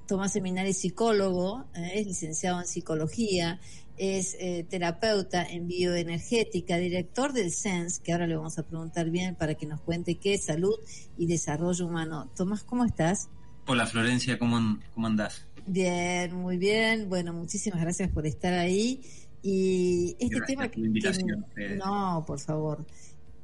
Tomás 0.07 0.31
Seminari 0.31 0.69
es 0.69 0.77
psicólogo, 0.77 1.65
eh, 1.75 1.91
es 1.95 2.07
licenciado 2.07 2.61
en 2.61 2.65
psicología, 2.65 3.59
es 3.97 4.37
eh, 4.39 4.65
terapeuta 4.69 5.43
en 5.45 5.67
bioenergética, 5.67 6.77
director 6.77 7.33
del 7.33 7.51
SENS, 7.51 7.99
que 7.99 8.13
ahora 8.13 8.25
le 8.25 8.37
vamos 8.37 8.57
a 8.57 8.63
preguntar 8.63 9.09
bien 9.09 9.35
para 9.35 9.55
que 9.55 9.65
nos 9.65 9.81
cuente 9.81 10.15
qué 10.15 10.35
es 10.35 10.45
salud 10.45 10.75
y 11.17 11.27
desarrollo 11.27 11.85
humano. 11.85 12.31
Tomás, 12.35 12.63
¿cómo 12.63 12.85
estás? 12.85 13.29
Hola 13.65 13.85
Florencia, 13.85 14.39
¿cómo, 14.39 14.79
cómo 14.93 15.07
andás? 15.07 15.46
Bien, 15.67 16.33
muy 16.33 16.57
bien. 16.57 17.09
Bueno, 17.09 17.33
muchísimas 17.33 17.81
gracias 17.81 18.09
por 18.09 18.25
estar 18.25 18.53
ahí. 18.53 19.01
Y 19.43 20.15
este 20.19 20.41
tema 20.41 20.69
que, 20.69 20.81
no, 21.77 22.23
por 22.25 22.39
favor. 22.39 22.85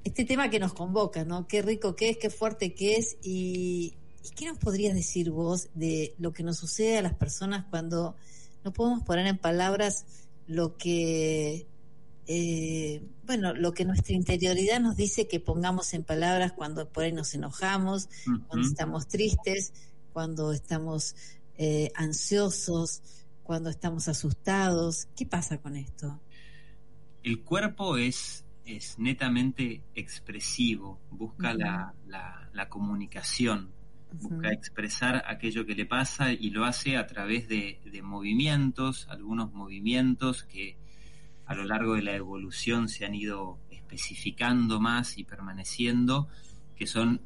Este 0.04 0.26
tema 0.26 0.50
que 0.50 0.60
nos 0.60 0.74
convoca, 0.74 1.24
¿no? 1.24 1.48
Qué 1.48 1.62
rico 1.62 1.96
que 1.96 2.10
es, 2.10 2.18
qué 2.18 2.30
fuerte 2.30 2.74
que 2.74 2.96
es 2.96 3.18
y 3.22 3.94
¿Y 4.24 4.30
qué 4.30 4.46
nos 4.46 4.58
podrías 4.58 4.96
decir 4.96 5.32
vos 5.32 5.70
de 5.74 6.16
lo 6.18 6.32
que 6.32 6.44
nos 6.44 6.58
sucede 6.58 6.98
a 6.98 7.02
las 7.02 7.14
personas 7.14 7.66
cuando 7.70 8.16
no 8.64 8.72
podemos 8.72 9.04
poner 9.04 9.28
en 9.28 9.38
palabras 9.38 10.06
lo 10.48 10.78
que, 10.78 11.68
eh, 12.28 13.04
bueno, 13.26 13.54
lo 13.54 13.74
que 13.74 13.84
nuestra 13.84 14.16
interioridad 14.16 14.80
nos 14.80 14.96
dice 14.96 15.28
que 15.28 15.42
pongamos 15.42 15.94
en 15.94 16.04
palabras 16.04 16.54
cuando 16.54 16.88
por 16.88 17.04
ahí 17.04 17.12
nos 17.12 17.34
enojamos, 17.34 18.08
cuando 18.48 18.66
estamos 18.66 19.10
tristes, 19.10 19.74
cuando 20.14 20.54
estamos 20.54 21.16
eh, 21.58 21.92
ansiosos, 21.96 23.02
cuando 23.44 23.70
estamos 23.70 24.08
asustados? 24.08 25.08
¿Qué 25.16 25.26
pasa 25.26 25.58
con 25.58 25.76
esto? 25.76 26.22
El 27.24 27.44
cuerpo 27.44 27.98
es, 27.98 28.46
es 28.66 28.98
netamente 29.00 29.84
expresivo, 29.96 31.00
busca 31.12 31.54
la, 31.54 31.94
la, 32.08 32.50
la 32.54 32.70
comunicación 32.70 33.72
busca 34.14 34.52
expresar 34.52 35.24
aquello 35.28 35.66
que 35.66 35.76
le 35.76 35.86
pasa 35.86 36.32
y 36.32 36.52
lo 36.52 36.66
hace 36.66 36.98
a 36.98 37.08
través 37.08 37.48
de, 37.48 37.80
movimientos, 38.04 39.08
algunos 39.10 39.54
movimientos 39.54 40.44
que 40.44 40.78
a 41.46 41.56
lo 41.56 41.66
largo 41.66 41.96
de 41.96 42.04
la 42.04 42.16
evolución 42.16 42.90
se 42.90 43.06
han 43.06 43.16
ido 43.16 43.60
especificando 43.70 44.80
más 44.80 45.18
y 45.18 45.24
permaneciendo, 45.24 46.28
que 46.76 46.86
son 46.86 47.22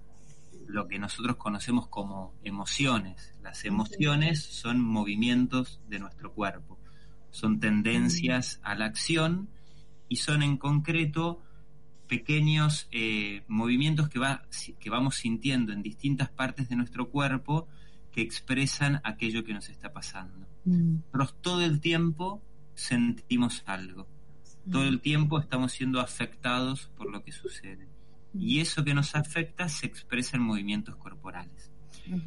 lo 0.67 0.88
que 0.88 1.00
nosotros 1.00 1.38
conocemos 1.38 1.88
como 1.88 2.36
emociones. 2.43 3.33
Las 3.41 3.65
emociones 3.65 4.43
son 4.43 4.81
movimientos 4.81 5.81
de 5.88 6.00
nuestro 6.00 6.33
cuerpo, 6.33 6.77
son 7.31 7.59
tendencias 7.59 8.59
a 8.63 8.75
la 8.75 8.86
acción 8.86 9.50
y 10.09 10.17
son 10.17 10.43
en 10.43 10.57
concreto 10.57 11.41
pequeños 12.07 12.88
eh, 12.91 13.43
movimientos 13.47 14.09
que, 14.09 14.19
va, 14.19 14.43
que 14.79 14.89
vamos 14.89 15.15
sintiendo 15.15 15.74
en 15.74 15.81
distintas 15.81 16.29
partes 16.29 16.69
de 16.69 16.75
nuestro 16.75 17.09
cuerpo 17.09 17.67
que 18.12 18.21
expresan 18.21 19.01
aquello 19.03 19.43
que 19.43 19.53
nos 19.53 19.69
está 19.69 19.93
pasando. 19.93 20.47
Mm. 20.65 20.97
Pero 21.12 21.27
todo 21.41 21.62
el 21.62 21.79
tiempo 21.79 22.41
sentimos 22.74 23.63
algo. 23.65 24.07
Todo 24.69 24.83
el 24.83 25.00
tiempo 25.00 25.39
estamos 25.39 25.71
siendo 25.71 26.01
afectados 26.01 26.91
por 26.97 27.09
lo 27.09 27.24
que 27.24 27.31
sucede. 27.31 27.88
Y 28.39 28.60
eso 28.60 28.84
que 28.84 28.94
nos 28.94 29.15
afecta 29.15 29.70
se 29.70 29.88
expresa 29.88 30.38
en 30.38 30.44
movimientos 30.44 30.96
corporales. 30.96 31.72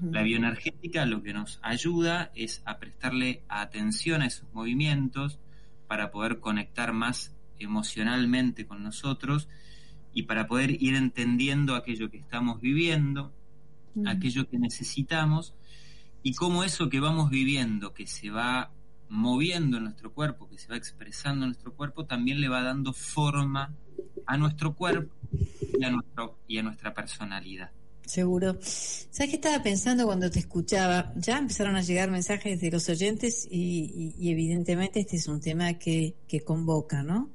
La 0.03 0.23
bioenergética 0.23 1.07
lo 1.07 1.23
que 1.23 1.33
nos 1.33 1.59
ayuda 1.63 2.31
es 2.35 2.63
a 2.67 2.79
prestarle 2.79 3.45
atención 3.49 4.21
a 4.21 4.27
esos 4.27 4.53
movimientos 4.53 5.39
para 5.87 6.11
poder 6.11 6.41
conectar 6.41 6.93
más 6.93 7.35
emocionalmente 7.59 8.67
con 8.67 8.83
nosotros 8.83 9.49
y 10.13 10.25
para 10.25 10.47
poder 10.47 10.83
ir 10.83 10.95
entendiendo 10.97 11.75
aquello 11.75 12.11
que 12.11 12.19
estamos 12.19 12.61
viviendo, 12.61 13.33
aquello 14.07 14.49
que 14.49 14.59
necesitamos 14.59 15.55
y 16.23 16.35
cómo 16.35 16.65
eso 16.65 16.91
que 16.91 17.01
vamos 17.01 17.31
viviendo, 17.31 17.95
que 17.95 18.07
se 18.07 18.31
va 18.31 18.73
moviendo 19.09 19.79
en 19.79 19.85
nuestro 19.85 20.13
cuerpo, 20.13 20.49
que 20.49 20.59
se 20.59 20.69
va 20.69 20.77
expresando 20.77 21.45
en 21.45 21.51
nuestro 21.51 21.75
cuerpo, 21.75 22.05
también 22.05 22.41
le 22.41 22.49
va 22.49 22.63
dando 22.63 22.93
forma 22.93 23.75
a 24.27 24.37
nuestro 24.37 24.75
cuerpo 24.75 25.13
y 25.79 25.85
a, 25.85 25.91
nuestro, 25.91 26.39
y 26.47 26.59
a 26.59 26.63
nuestra 26.63 26.95
personalidad. 26.95 27.71
Seguro. 28.05 28.59
¿Sabes 28.61 29.31
qué 29.31 29.37
estaba 29.37 29.63
pensando 29.63 30.05
cuando 30.05 30.31
te 30.31 30.41
escuchaba? 30.41 31.13
Ya 31.17 31.39
empezaron 31.39 31.77
a 31.77 31.83
llegar 31.83 32.11
mensajes 32.11 32.61
de 32.61 32.71
los 32.71 32.89
oyentes 32.89 33.47
y, 33.49 34.15
evidentemente 34.21 35.01
este 35.01 35.17
es 35.17 35.29
un 35.29 35.41
tema 35.41 35.75
que, 35.75 36.15
convoca, 36.45 37.05
¿no? 37.05 37.31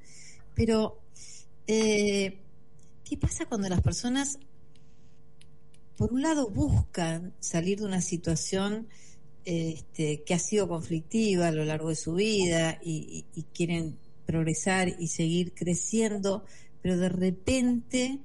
Pero, 0.53 0.99
eh, 1.67 2.41
¿qué 3.05 3.17
pasa 3.17 3.45
cuando 3.45 3.69
las 3.69 3.81
personas, 3.81 4.37
por 5.95 6.11
un 6.11 6.23
lado, 6.23 6.49
buscan 6.49 7.33
salir 7.39 7.79
de 7.79 7.85
una 7.85 8.01
situación 8.01 8.87
este, 9.45 10.23
que 10.23 10.33
ha 10.33 10.39
sido 10.39 10.67
conflictiva 10.67 11.47
a 11.47 11.51
lo 11.51 11.63
largo 11.65 11.89
de 11.89 11.95
su 11.95 12.15
vida 12.15 12.79
y, 12.83 13.25
quieren 13.53 13.97
progresar 14.25 14.89
y 14.99 15.07
seguir 15.07 15.53
creciendo, 15.53 16.43
pero 16.85 16.99
de 16.99 17.09
repente 17.09 18.19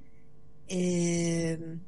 eh, 0.68 1.78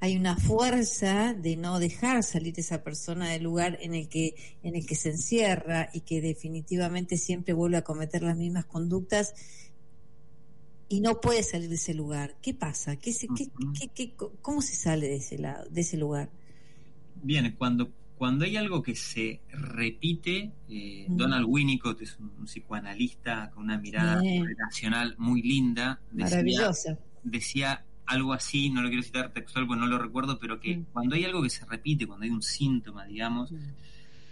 hay 0.00 0.16
una 0.16 0.38
fuerza 0.38 1.34
de 1.34 1.58
no 1.58 1.78
dejar 1.78 2.22
salir 2.22 2.54
esa 2.56 2.82
persona 2.82 3.28
del 3.28 3.42
lugar 3.42 3.76
en 3.82 3.94
el 3.94 4.08
que 4.08 4.34
en 4.62 4.74
el 4.74 4.86
que 4.86 4.94
se 4.94 5.10
encierra 5.10 5.90
y 5.92 6.00
que 6.00 6.22
definitivamente 6.22 7.18
siempre 7.18 7.52
vuelve 7.52 7.76
a 7.76 7.84
cometer 7.84 8.22
las 8.22 8.38
mismas 8.38 8.64
conductas 8.64 9.34
y 10.88 11.02
no 11.02 11.20
puede 11.20 11.42
salir 11.42 11.68
de 11.68 11.74
ese 11.74 11.92
lugar. 11.92 12.36
¿Qué 12.40 12.54
pasa? 12.54 12.96
¿Qué, 12.96 13.12
qué, 13.94 14.14
cómo 14.40 14.62
se 14.62 14.74
sale 14.74 15.08
de 15.08 15.16
ese 15.16 15.36
lado, 15.36 15.68
de 15.68 15.82
ese 15.82 15.98
lugar? 15.98 16.30
Bien, 17.22 17.54
cuando 17.58 17.90
cuando 18.22 18.44
hay 18.44 18.56
algo 18.56 18.84
que 18.84 18.94
se 18.94 19.40
repite, 19.50 20.52
eh, 20.68 21.06
Donald 21.08 21.44
Winnicott 21.48 22.02
es 22.02 22.16
un, 22.20 22.46
psicoanalista 22.46 23.50
con 23.50 23.64
una 23.64 23.78
mirada 23.78 24.22
relacional 24.22 25.16
muy 25.18 25.42
linda. 25.42 26.00
Maravillosa. 26.12 27.00
Decía 27.24 27.84
algo 28.06 28.32
así, 28.32 28.70
no 28.70 28.80
lo 28.80 28.90
quiero 28.90 29.02
citar 29.02 29.32
textual 29.32 29.66
porque 29.66 29.80
no 29.80 29.88
lo 29.88 29.98
recuerdo, 29.98 30.38
pero 30.38 30.60
que 30.60 30.76
mm. 30.76 30.84
cuando 30.92 31.16
hay 31.16 31.24
algo 31.24 31.42
que 31.42 31.50
se 31.50 31.66
repite, 31.66 32.06
cuando 32.06 32.22
hay 32.22 32.30
un 32.30 32.42
síntoma, 32.42 33.06
digamos, 33.06 33.50
mm. 33.50 33.56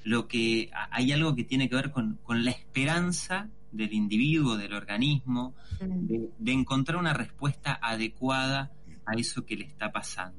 lo 0.04 0.28
que 0.28 0.70
hay 0.92 1.10
algo 1.10 1.34
que 1.34 1.42
tiene 1.42 1.68
que 1.68 1.74
ver 1.74 1.90
con, 1.90 2.16
la 2.28 2.52
esperanza 2.52 3.48
del 3.72 3.92
individuo, 3.92 4.56
del 4.56 4.72
organismo, 4.72 5.56
mm. 5.80 6.06
de, 6.38 6.52
encontrar 6.52 6.96
una 6.96 7.12
respuesta 7.12 7.80
adecuada 7.82 8.70
a 9.04 9.14
eso 9.14 9.44
que 9.44 9.56
le 9.56 9.64
está 9.64 9.90
pasando. 9.90 10.38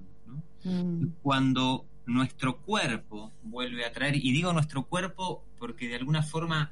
Cuando 1.22 1.91
nuestro 2.06 2.62
cuerpo 2.62 3.34
vuelve 3.44 3.86
a 3.86 3.92
traer, 3.92 4.16
y 4.16 4.32
digo 4.32 4.54
nuestro 4.54 4.86
cuerpo 4.86 5.46
porque 5.58 5.88
de 5.88 5.96
alguna 5.96 6.24
forma 6.24 6.72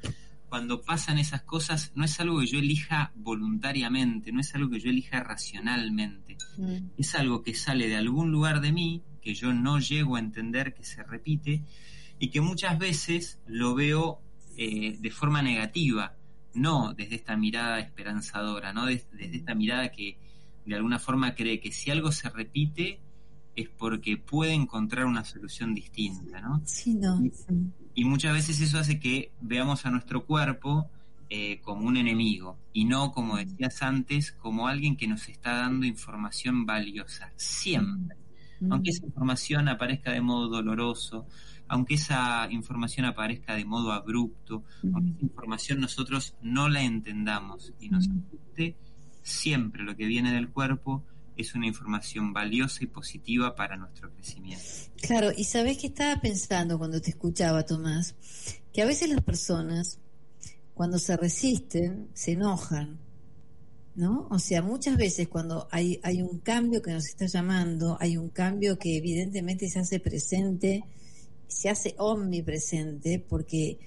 cuando 0.50 0.82
pasan 0.82 1.20
esas 1.20 1.44
cosas 1.44 1.92
no 1.96 2.04
es 2.04 2.20
algo 2.20 2.40
que 2.40 2.48
yo 2.48 2.60
elija 2.60 3.12
voluntariamente, 3.16 4.32
no 4.32 4.42
es 4.42 4.54
algo 4.56 4.72
que 4.72 4.80
yo 4.80 4.90
elija 4.90 5.20
racionalmente, 5.22 6.38
mm. 6.58 6.78
es 6.98 7.16
algo 7.16 7.44
que 7.44 7.54
sale 7.54 7.88
de 7.88 7.96
algún 7.96 8.32
lugar 8.32 8.60
de 8.60 8.72
mí, 8.72 9.04
que 9.22 9.36
yo 9.36 9.54
no 9.54 9.80
llego 9.80 10.16
a 10.16 10.20
entender, 10.20 10.74
que 10.74 10.84
se 10.84 11.04
repite, 11.04 11.64
y 12.18 12.30
que 12.30 12.42
muchas 12.42 12.80
veces 12.80 13.40
lo 13.46 13.76
veo 13.76 14.22
eh, 14.58 14.98
de 15.00 15.12
forma 15.12 15.42
negativa, 15.42 16.16
no 16.54 16.94
desde 16.96 17.16
esta 17.16 17.38
mirada 17.38 17.80
esperanzadora, 17.80 18.74
no 18.74 18.88
desde, 18.88 19.08
desde 19.16 19.38
esta 19.38 19.54
mirada 19.54 19.92
que 19.92 20.18
de 20.66 20.76
alguna 20.76 21.00
forma 21.00 21.36
cree 21.36 21.60
que 21.60 21.72
si 21.72 21.92
algo 21.92 22.12
se 22.12 22.30
repite, 22.30 23.00
es 23.62 23.70
porque 23.70 24.18
puede 24.18 24.54
encontrar 24.54 25.06
una 25.06 25.24
solución 25.24 25.74
distinta, 25.74 26.42
¿no? 26.42 26.62
Sí, 26.66 26.96
no. 26.96 27.22
Y, 27.94 28.06
muchas 28.06 28.34
veces 28.34 28.62
eso 28.62 28.80
hace 28.80 29.00
que 29.00 29.32
veamos 29.42 29.86
a 29.86 29.92
nuestro 29.92 30.26
cuerpo 30.26 30.90
eh, 31.30 31.60
como 31.62 31.86
un 31.86 31.98
enemigo 31.98 32.58
y 32.72 32.86
no, 32.86 33.12
como 33.12 33.38
decías 33.38 33.82
antes, 33.82 34.32
como 34.32 34.68
alguien 34.68 34.96
que 34.96 35.08
nos 35.08 35.28
está 35.28 35.56
dando 35.56 35.86
información 35.86 36.66
valiosa, 36.66 37.32
siempre. 37.36 38.16
Mm. 38.62 38.72
Aunque 38.72 38.92
esa 38.92 39.06
información 39.06 39.68
aparezca 39.68 40.12
de 40.12 40.22
modo 40.22 40.48
doloroso, 40.48 41.28
aunque 41.68 41.96
esa 41.96 42.48
información 42.52 43.06
aparezca 43.06 43.56
de 43.56 43.66
modo 43.66 43.92
abrupto, 43.92 44.64
mm. 44.84 44.96
aunque 44.96 45.12
esa 45.12 45.26
información 45.26 45.82
nosotros 45.82 46.36
no 46.42 46.70
la 46.70 46.84
entendamos 46.84 47.74
y 47.80 47.90
nos 47.90 48.08
afecte, 48.08 48.78
siempre 49.22 49.84
lo 49.84 49.96
que 49.96 50.06
viene 50.06 50.32
del 50.34 50.50
cuerpo 50.50 51.04
es 51.42 51.56
una 51.56 51.68
información 51.68 52.34
valiosa 52.34 52.84
y 52.84 52.88
positiva 52.88 53.56
para 53.56 53.78
nuestro 53.78 54.12
crecimiento. 54.12 54.64
Claro, 55.02 55.32
y 55.36 55.46
sabes 55.46 55.78
que 55.78 55.88
estaba 55.88 56.20
pensando 56.20 56.78
cuando 56.78 57.02
te 57.02 57.12
escuchaba, 57.12 57.66
Tomás, 57.66 58.16
que 58.74 58.82
a 58.82 58.86
veces 58.86 59.10
las 59.10 59.24
personas, 59.24 60.00
cuando 60.74 61.00
se 61.00 61.16
resisten, 61.16 62.10
se 62.14 62.34
enojan, 62.34 63.00
¿no? 63.96 64.28
O 64.30 64.40
sea, 64.40 64.62
muchas 64.62 64.98
veces 64.98 65.30
cuando 65.30 65.70
hay, 65.72 66.02
hay 66.04 66.22
un 66.22 66.40
cambio 66.40 66.82
que 66.82 66.92
nos 66.92 67.06
está 67.06 67.26
llamando, 67.26 67.98
hay 68.02 68.18
un 68.18 68.30
cambio 68.30 68.78
que 68.78 68.98
evidentemente 68.98 69.70
se 69.70 69.80
hace 69.80 70.02
presente, 70.02 70.84
se 71.48 71.70
hace 71.70 71.96
omnipresente, 71.98 73.20
porque 73.20 73.80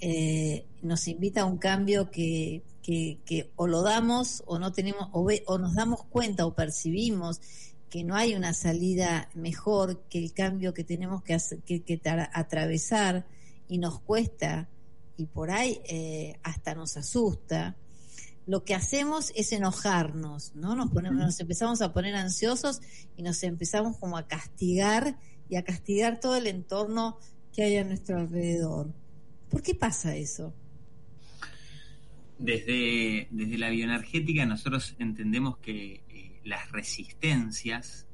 eh, 0.00 0.66
nos 0.82 1.06
invita 1.06 1.42
a 1.42 1.44
un 1.44 1.58
cambio 1.58 2.10
que, 2.10 2.62
que, 2.88 3.52
o 3.56 3.66
lo 3.66 3.82
damos 3.82 4.42
o 4.46 4.58
no 4.58 4.72
tenemos, 4.72 5.10
o, 5.12 5.28
o 5.46 5.58
nos 5.58 5.74
damos 5.74 6.04
cuenta 6.04 6.46
o 6.46 6.54
percibimos 6.54 7.40
que 7.90 8.02
no 8.02 8.14
hay 8.14 8.34
una 8.34 8.54
salida 8.54 9.28
mejor 9.34 10.04
que 10.08 10.18
el 10.18 10.32
cambio 10.32 10.72
que 10.72 10.84
tenemos 10.84 11.22
que, 11.22 11.38
que, 11.64 12.00
atravesar 12.32 13.26
y 13.68 13.76
nos 13.76 14.00
cuesta 14.00 14.68
y 15.18 15.26
por 15.26 15.50
ahí 15.50 15.80
eh, 15.84 16.38
hasta 16.42 16.74
nos 16.74 16.96
asusta, 16.96 17.76
lo 18.46 18.64
que 18.64 18.74
hacemos 18.74 19.32
es 19.34 19.52
enojarnos, 19.52 20.54
¿no? 20.54 20.74
Nos, 20.74 20.90
ponemos, 20.90 21.18
nos 21.18 21.40
empezamos 21.40 21.82
a 21.82 21.92
poner 21.92 22.14
ansiosos 22.14 22.80
y 23.16 23.22
nos 23.22 23.42
empezamos 23.42 23.98
como 23.98 24.16
a 24.16 24.26
castigar 24.26 25.18
y 25.50 25.56
a 25.56 25.64
castigar 25.64 26.20
todo 26.20 26.36
el 26.36 26.46
entorno 26.46 27.18
que 27.52 27.64
hay 27.64 27.76
a 27.76 27.84
nuestro 27.84 28.18
alrededor. 28.18 28.94
¿Por 29.50 29.62
qué 29.62 29.74
pasa 29.74 30.16
eso? 30.16 30.54
Desde, 32.38 33.26
desde 33.30 33.58
la 33.58 33.70
bioenergética 33.70 34.46
nosotros 34.46 34.94
entendemos 34.98 35.58
que 35.58 36.04
eh, 36.08 36.40
las 36.44 36.70
resistencias 36.70 38.06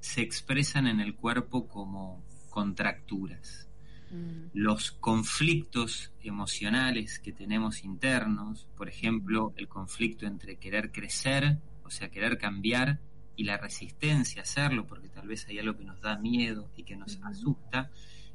se 0.00 0.20
expresan 0.20 0.86
en 0.86 1.00
el 1.00 1.14
cuerpo 1.14 1.66
como 1.66 2.24
contracturas. 2.50 3.68
Mm. 4.10 4.50
Los 4.52 4.92
conflictos 4.92 6.12
emocionales 6.22 7.18
que 7.18 7.32
tenemos 7.32 7.82
internos, 7.82 8.68
por 8.76 8.88
ejemplo, 8.88 9.52
el 9.56 9.68
conflicto 9.68 10.26
entre 10.26 10.56
querer 10.56 10.92
crecer, 10.92 11.58
o 11.82 11.90
sea, 11.90 12.10
querer 12.10 12.38
cambiar, 12.38 13.00
y 13.36 13.44
la 13.44 13.58
resistencia 13.58 14.40
a 14.40 14.44
hacerlo, 14.44 14.86
porque 14.86 15.08
tal 15.08 15.28
vez 15.28 15.46
hay 15.46 15.58
algo 15.58 15.76
que 15.76 15.84
nos 15.84 16.00
da 16.00 16.18
miedo 16.18 16.70
y 16.76 16.84
que 16.84 16.96
nos 16.96 17.20
asusta, 17.22 17.90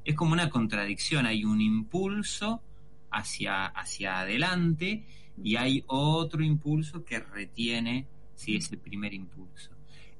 es 0.05 0.15
como 0.15 0.33
una 0.33 0.49
contradicción. 0.49 1.25
Hay 1.25 1.43
un 1.43 1.59
impulso 1.59 2.61
hacia, 3.11 3.65
hacia 3.65 4.19
adelante 4.21 5.05
y 5.43 5.55
hay 5.55 5.83
otro 5.87 6.43
impulso 6.43 7.03
que 7.03 7.19
retiene 7.19 8.07
si 8.35 8.55
ese 8.55 8.77
primer 8.77 9.13
impulso. 9.13 9.71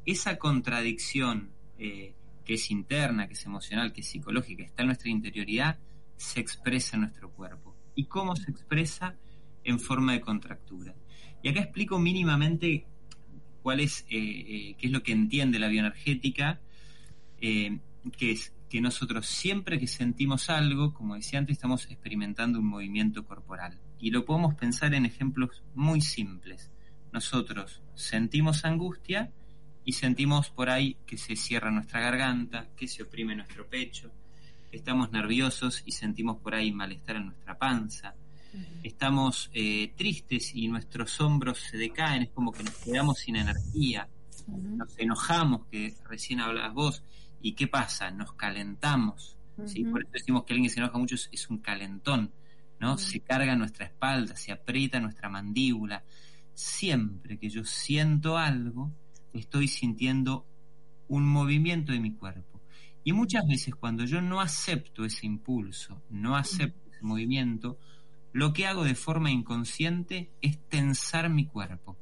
Esa 0.06 0.38
contradicción 0.38 1.52
eh, 1.78 2.14
que 2.46 2.56
es 2.56 2.72
interna, 2.72 3.28
que 3.28 3.34
es 3.34 3.46
emocional, 3.46 3.94
que 3.94 4.02
es 4.02 4.08
psicológica, 4.08 4.64
está 4.64 4.84
en 4.84 4.88
nuestra 4.88 5.10
interioridad, 5.10 5.80
se 6.18 6.40
expresa 6.40 6.96
en 6.96 7.02
nuestro 7.02 7.32
cuerpo. 7.32 7.76
¿Y 7.96 8.06
cómo 8.06 8.36
se 8.36 8.52
expresa? 8.52 9.16
En 9.64 9.80
forma 9.80 10.14
de 10.14 10.22
contractura. 10.22 10.96
Y 11.44 11.50
acá 11.50 11.62
explico 11.62 12.00
mínimamente 12.00 12.86
cuál 13.62 13.80
es, 13.80 14.02
eh, 14.10 14.18
eh, 14.18 14.76
qué 14.78 14.88
es 14.88 14.92
lo 14.92 15.04
que 15.04 15.12
entiende 15.12 15.60
la 15.60 15.68
bioenergética, 15.68 16.60
que 17.40 18.32
es 18.32 18.54
que 18.72 18.80
nosotros 18.80 19.26
siempre 19.26 19.78
que 19.78 19.86
sentimos 19.86 20.50
algo, 20.50 20.94
como 20.94 21.16
decía 21.16 21.40
antes, 21.40 21.58
estamos 21.58 21.88
experimentando 21.88 22.58
un 22.58 22.68
movimiento 22.68 23.26
corporal. 23.26 23.78
Y 24.00 24.12
lo 24.12 24.24
podemos 24.24 24.56
pensar 24.56 24.94
en 24.94 25.06
ejemplos 25.06 25.62
muy 25.76 26.00
simples. 26.00 26.72
Nosotros 27.12 27.82
sentimos 27.96 28.64
angustia 28.64 29.30
y 29.84 29.92
sentimos 29.92 30.52
por 30.52 30.70
ahí 30.70 30.96
que 31.06 31.18
se 31.18 31.36
cierra 31.36 31.70
nuestra 31.70 32.00
garganta, 32.00 32.70
que 32.78 32.88
se 32.88 33.04
oprime 33.04 33.36
nuestro 33.36 33.68
pecho. 33.68 34.10
Estamos 34.72 35.12
nerviosos 35.12 35.84
y 35.86 35.92
sentimos 35.92 36.38
por 36.38 36.56
ahí 36.56 36.72
malestar 36.72 37.18
en 37.18 37.26
nuestra 37.26 37.58
panza. 37.58 38.16
Estamos 38.84 39.50
eh, 39.54 39.92
tristes 39.98 40.56
y 40.56 40.70
nuestros 40.70 41.20
hombros 41.20 41.60
se 41.60 41.76
decaen, 41.76 42.24
es 42.24 42.30
como 42.30 42.54
que 42.54 42.64
nos 42.64 42.76
quedamos 42.76 43.20
sin 43.20 43.36
energía. 43.36 44.08
Nos 44.48 44.98
enojamos, 44.98 45.68
que 45.70 45.94
recién 46.08 46.40
hablabas 46.40 46.74
vos, 46.74 47.04
¿Y 47.42 47.54
qué 47.54 47.68
pasa? 47.68 48.12
Nos 48.12 48.34
calentamos. 48.34 49.38
¿sí? 49.66 49.84
Por 49.84 50.02
eso 50.02 50.12
decimos 50.14 50.44
que 50.44 50.54
alguien 50.54 50.70
que 50.70 50.74
se 50.74 50.80
enoja 50.80 50.98
mucho 50.98 51.16
es, 51.16 51.50
un 51.50 51.60
calentón. 51.60 52.32
¿no? 52.80 52.98
Se 52.98 53.20
carga 53.22 53.56
nuestra 53.56 53.86
espalda, 53.86 54.36
se 54.36 54.52
aprieta 54.52 55.00
nuestra 55.00 55.30
mandíbula. 55.30 56.04
Siempre 56.54 57.38
que 57.38 57.50
yo 57.50 57.64
siento 57.64 58.38
algo, 58.38 58.92
estoy 59.34 59.68
sintiendo 59.68 60.46
un 61.08 61.28
movimiento 61.28 61.92
de 61.92 62.00
mi 62.00 62.14
cuerpo. 62.14 62.62
Y 63.04 63.14
muchas 63.14 63.48
veces 63.48 63.76
cuando 63.76 64.06
yo 64.06 64.22
no 64.22 64.42
acepto 64.42 65.06
ese 65.06 65.26
impulso, 65.26 66.02
no 66.10 66.36
acepto 66.36 66.90
ese 66.92 67.04
movimiento, 67.04 67.80
lo 68.32 68.54
que 68.54 68.68
hago 68.68 68.84
de 68.84 68.96
forma 68.96 69.32
inconsciente 69.32 70.32
es 70.42 70.60
tensar 70.70 71.30
mi 71.30 71.46
cuerpo. 71.46 71.98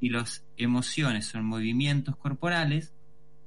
Y 0.00 0.10
las 0.10 0.44
emociones 0.58 1.26
son 1.26 1.46
movimientos 1.46 2.16
corporales. 2.16 2.92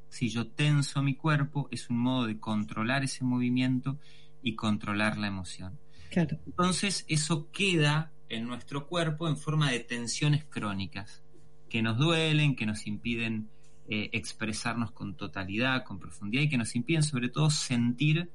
Si 0.09 0.29
yo 0.29 0.47
tenso 0.47 1.01
mi 1.01 1.15
cuerpo, 1.15 1.67
es 1.71 1.89
un 1.89 1.99
modo 1.99 2.25
de 2.25 2.39
controlar 2.39 3.03
ese 3.03 3.23
movimiento 3.23 3.99
y 4.41 4.55
controlar 4.55 5.17
la 5.17 5.27
emoción. 5.27 5.79
Entonces, 6.11 7.05
eso 7.07 7.51
queda 7.51 8.11
en 8.29 8.47
nuestro 8.47 8.87
cuerpo 8.87 9.27
en 9.27 9.37
forma 9.37 9.71
de 9.71 9.79
tensiones 9.79 10.45
crónicas 10.45 11.23
que 11.69 11.81
nos 11.81 11.97
duelen, 11.97 12.55
que 12.55 12.65
nos 12.65 12.87
impiden 12.87 13.49
eh, 13.87 14.09
expresarnos 14.13 14.91
con 14.91 15.15
totalidad, 15.15 15.83
con 15.83 15.99
profundidad 15.99 16.43
y 16.43 16.49
que 16.49 16.57
nos 16.57 16.75
impiden 16.75 17.03
sobre 17.03 17.29
todo 17.29 17.49
sentir 17.49 18.29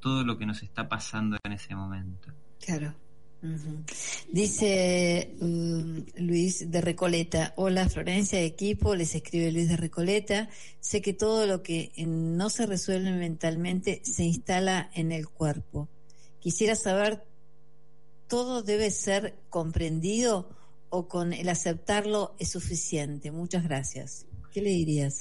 todo 0.00 0.24
lo 0.24 0.38
que 0.38 0.46
nos 0.46 0.62
está 0.62 0.88
pasando 0.88 1.36
en 1.42 1.52
ese 1.52 1.74
momento. 1.74 2.32
Claro. 2.60 2.94
Dice 4.32 5.34
um, 5.40 6.04
Luis 6.16 6.70
de 6.70 6.80
Recoleta, 6.80 7.52
hola 7.56 7.88
Florencia, 7.88 8.40
equipo, 8.40 8.94
les 8.94 9.14
escribe 9.14 9.52
Luis 9.52 9.68
de 9.68 9.76
Recoleta, 9.76 10.48
sé 10.80 11.00
que 11.00 11.12
todo 11.12 11.46
lo 11.46 11.62
que 11.62 11.92
no 12.06 12.50
se 12.50 12.66
resuelve 12.66 13.12
mentalmente 13.12 14.00
se 14.04 14.24
instala 14.24 14.90
en 14.94 15.12
el 15.12 15.28
cuerpo. 15.28 15.88
Quisiera 16.40 16.74
saber, 16.76 17.24
¿todo 18.26 18.62
debe 18.62 18.90
ser 18.90 19.36
comprendido 19.50 20.48
o 20.88 21.08
con 21.08 21.32
el 21.32 21.48
aceptarlo 21.48 22.34
es 22.38 22.50
suficiente? 22.50 23.30
Muchas 23.30 23.64
gracias. 23.64 24.26
¿Qué 24.50 24.62
le 24.62 24.70
dirías? 24.70 25.20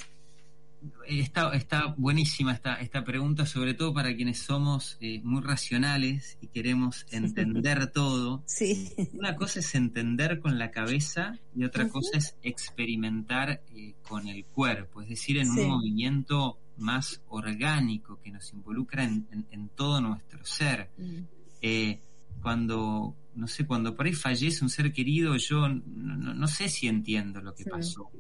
Está, 1.08 1.54
está 1.56 1.94
buenísima 1.98 2.54
esta, 2.54 2.76
esta 2.76 3.04
pregunta, 3.04 3.46
sobre 3.46 3.74
todo 3.74 3.94
para 3.94 4.16
quienes 4.16 4.40
somos 4.40 4.98
eh, 5.00 5.22
muy 5.24 5.42
racionales 5.42 6.38
y 6.42 6.48
queremos 6.48 7.06
entender 7.12 7.92
todo. 7.92 8.44
Sí. 8.46 8.92
Una 9.14 9.36
cosa 9.36 9.60
es 9.60 9.76
entender 9.76 10.40
con 10.40 10.58
la 10.58 10.72
cabeza 10.72 11.40
y 11.56 11.64
otra 11.64 11.88
cosa 11.90 12.18
es 12.18 12.36
experimentar 12.42 13.62
eh, 13.76 13.96
con 14.02 14.28
el 14.28 14.46
cuerpo, 14.46 15.02
es 15.02 15.10
decir, 15.10 15.38
en 15.38 15.50
un 15.50 15.68
movimiento 15.68 16.60
más 16.78 17.22
orgánico 17.30 18.20
que 18.22 18.32
nos 18.32 18.52
involucra 18.54 19.04
en, 19.04 19.70
todo 19.76 20.02
nuestro 20.02 20.44
ser. 20.46 20.90
Mm. 20.98 21.20
Eh, 21.62 22.00
cuando, 22.42 23.16
no 23.34 23.48
sé, 23.48 23.66
cuando 23.66 23.96
por 23.96 24.06
ahí 24.06 24.14
fallece 24.14 24.64
un 24.64 24.70
ser 24.70 24.94
querido, 24.94 25.36
yo 25.38 25.68
no, 25.68 26.48
sé 26.48 26.70
si 26.70 26.88
entiendo 26.88 27.42
lo 27.42 27.56
que 27.56 27.66
pasó, 27.66 28.12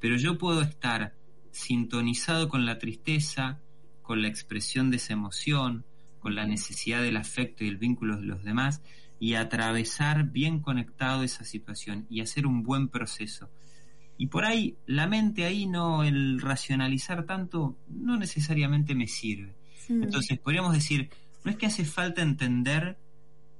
pero 0.00 0.16
yo 0.16 0.36
puedo 0.36 0.62
estar 0.62 1.14
sintonizado 1.50 2.48
con 2.48 2.66
la 2.66 2.78
tristeza, 2.78 3.60
con 4.02 4.22
la 4.22 4.28
expresión 4.28 4.90
de 4.90 4.96
esa 4.96 5.12
emoción, 5.12 5.84
con 6.18 6.34
la 6.34 6.46
necesidad 6.46 7.02
del 7.02 7.16
afecto 7.16 7.64
y 7.64 7.68
el 7.68 7.76
vínculo 7.76 8.16
de 8.16 8.26
los 8.26 8.42
demás 8.42 8.82
y 9.20 9.34
atravesar 9.34 10.30
bien 10.30 10.60
conectado 10.60 11.22
esa 11.22 11.44
situación 11.44 12.06
y 12.08 12.20
hacer 12.20 12.46
un 12.46 12.62
buen 12.62 12.88
proceso. 12.88 13.50
Y 14.16 14.26
por 14.26 14.44
ahí 14.44 14.76
la 14.86 15.06
mente 15.06 15.44
ahí 15.44 15.66
no, 15.66 16.02
el 16.04 16.40
racionalizar 16.40 17.24
tanto 17.24 17.76
no 17.88 18.16
necesariamente 18.16 18.94
me 18.94 19.06
sirve. 19.06 19.54
Entonces 19.88 20.38
podríamos 20.38 20.72
decir, 20.74 21.08
no 21.44 21.50
es 21.50 21.56
que 21.56 21.66
hace 21.66 21.84
falta 21.84 22.20
entender 22.20 22.98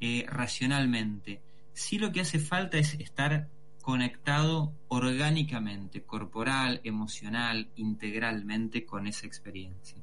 eh, 0.00 0.26
racionalmente, 0.28 1.40
sí 1.72 1.98
lo 1.98 2.12
que 2.12 2.20
hace 2.20 2.38
falta 2.38 2.76
es 2.76 2.94
estar 2.94 3.48
conectado 3.88 4.74
orgánicamente, 4.88 6.02
corporal, 6.02 6.82
emocional, 6.84 7.70
integralmente 7.76 8.84
con 8.84 9.06
esa 9.06 9.26
experiencia. 9.26 9.96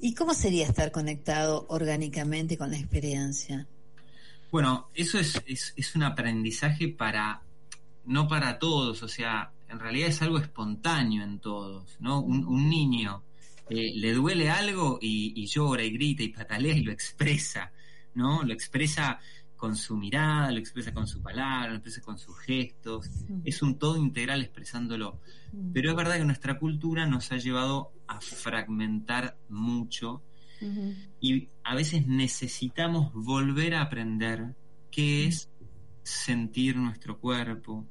¿Y 0.00 0.14
cómo 0.14 0.32
sería 0.32 0.64
estar 0.64 0.90
conectado 0.92 1.66
orgánicamente 1.68 2.56
con 2.56 2.70
la 2.70 2.78
experiencia? 2.78 3.66
Bueno, 4.50 4.88
eso 4.94 5.18
es, 5.18 5.42
es, 5.46 5.94
un 5.94 6.04
aprendizaje 6.04 6.88
para, 6.88 7.42
no 8.06 8.26
para 8.28 8.58
todos, 8.58 9.02
o 9.02 9.08
sea, 9.08 9.52
en 9.68 9.78
realidad 9.78 10.08
es 10.08 10.22
algo 10.22 10.38
espontáneo 10.38 11.22
en 11.22 11.38
todos, 11.38 11.98
¿no? 12.00 12.22
Un, 12.22 12.70
niño 12.70 13.24
eh, 13.68 13.92
le 13.94 14.14
duele 14.14 14.48
algo 14.48 14.98
y, 15.02 15.34
y, 15.36 15.44
llora 15.44 15.84
y 15.84 15.90
grita 15.90 16.22
y 16.22 16.28
patalea 16.28 16.74
y 16.74 16.80
lo 16.80 16.92
expresa, 16.92 17.72
¿no? 18.14 18.42
Lo 18.42 18.54
expresa 18.54 19.20
con 19.56 19.76
su 19.76 19.96
mirada, 19.96 20.50
lo 20.52 20.58
expresa 20.58 20.92
con 20.92 21.06
su 21.06 21.22
palabra, 21.22 21.70
lo 21.70 21.76
expresa 21.76 22.02
con 22.02 22.18
sus 22.18 22.38
gestos, 22.38 23.08
es 23.44 23.62
un 23.62 23.78
todo 23.78 23.96
integral 23.96 24.42
expresándolo. 24.42 25.20
Pero 25.72 25.90
es 25.90 25.96
verdad 25.96 26.18
que 26.18 26.24
nuestra 26.24 26.58
cultura 26.58 27.06
nos 27.06 27.32
ha 27.32 27.36
llevado 27.36 27.92
a 28.06 28.20
fragmentar 28.20 29.38
mucho 29.48 30.22
y 31.20 31.48
a 31.64 31.74
veces 31.74 32.06
necesitamos 32.06 33.12
volver 33.12 33.74
a 33.74 33.82
aprender 33.82 34.54
qué 34.90 35.26
es 35.26 35.50
sentir 36.02 36.76
nuestro 36.76 37.18
cuerpo, 37.18 37.86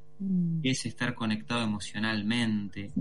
qué 0.62 0.72
es 0.72 0.86
estar 0.86 1.16
conectado 1.16 1.64
emocionalmente. 1.64 2.92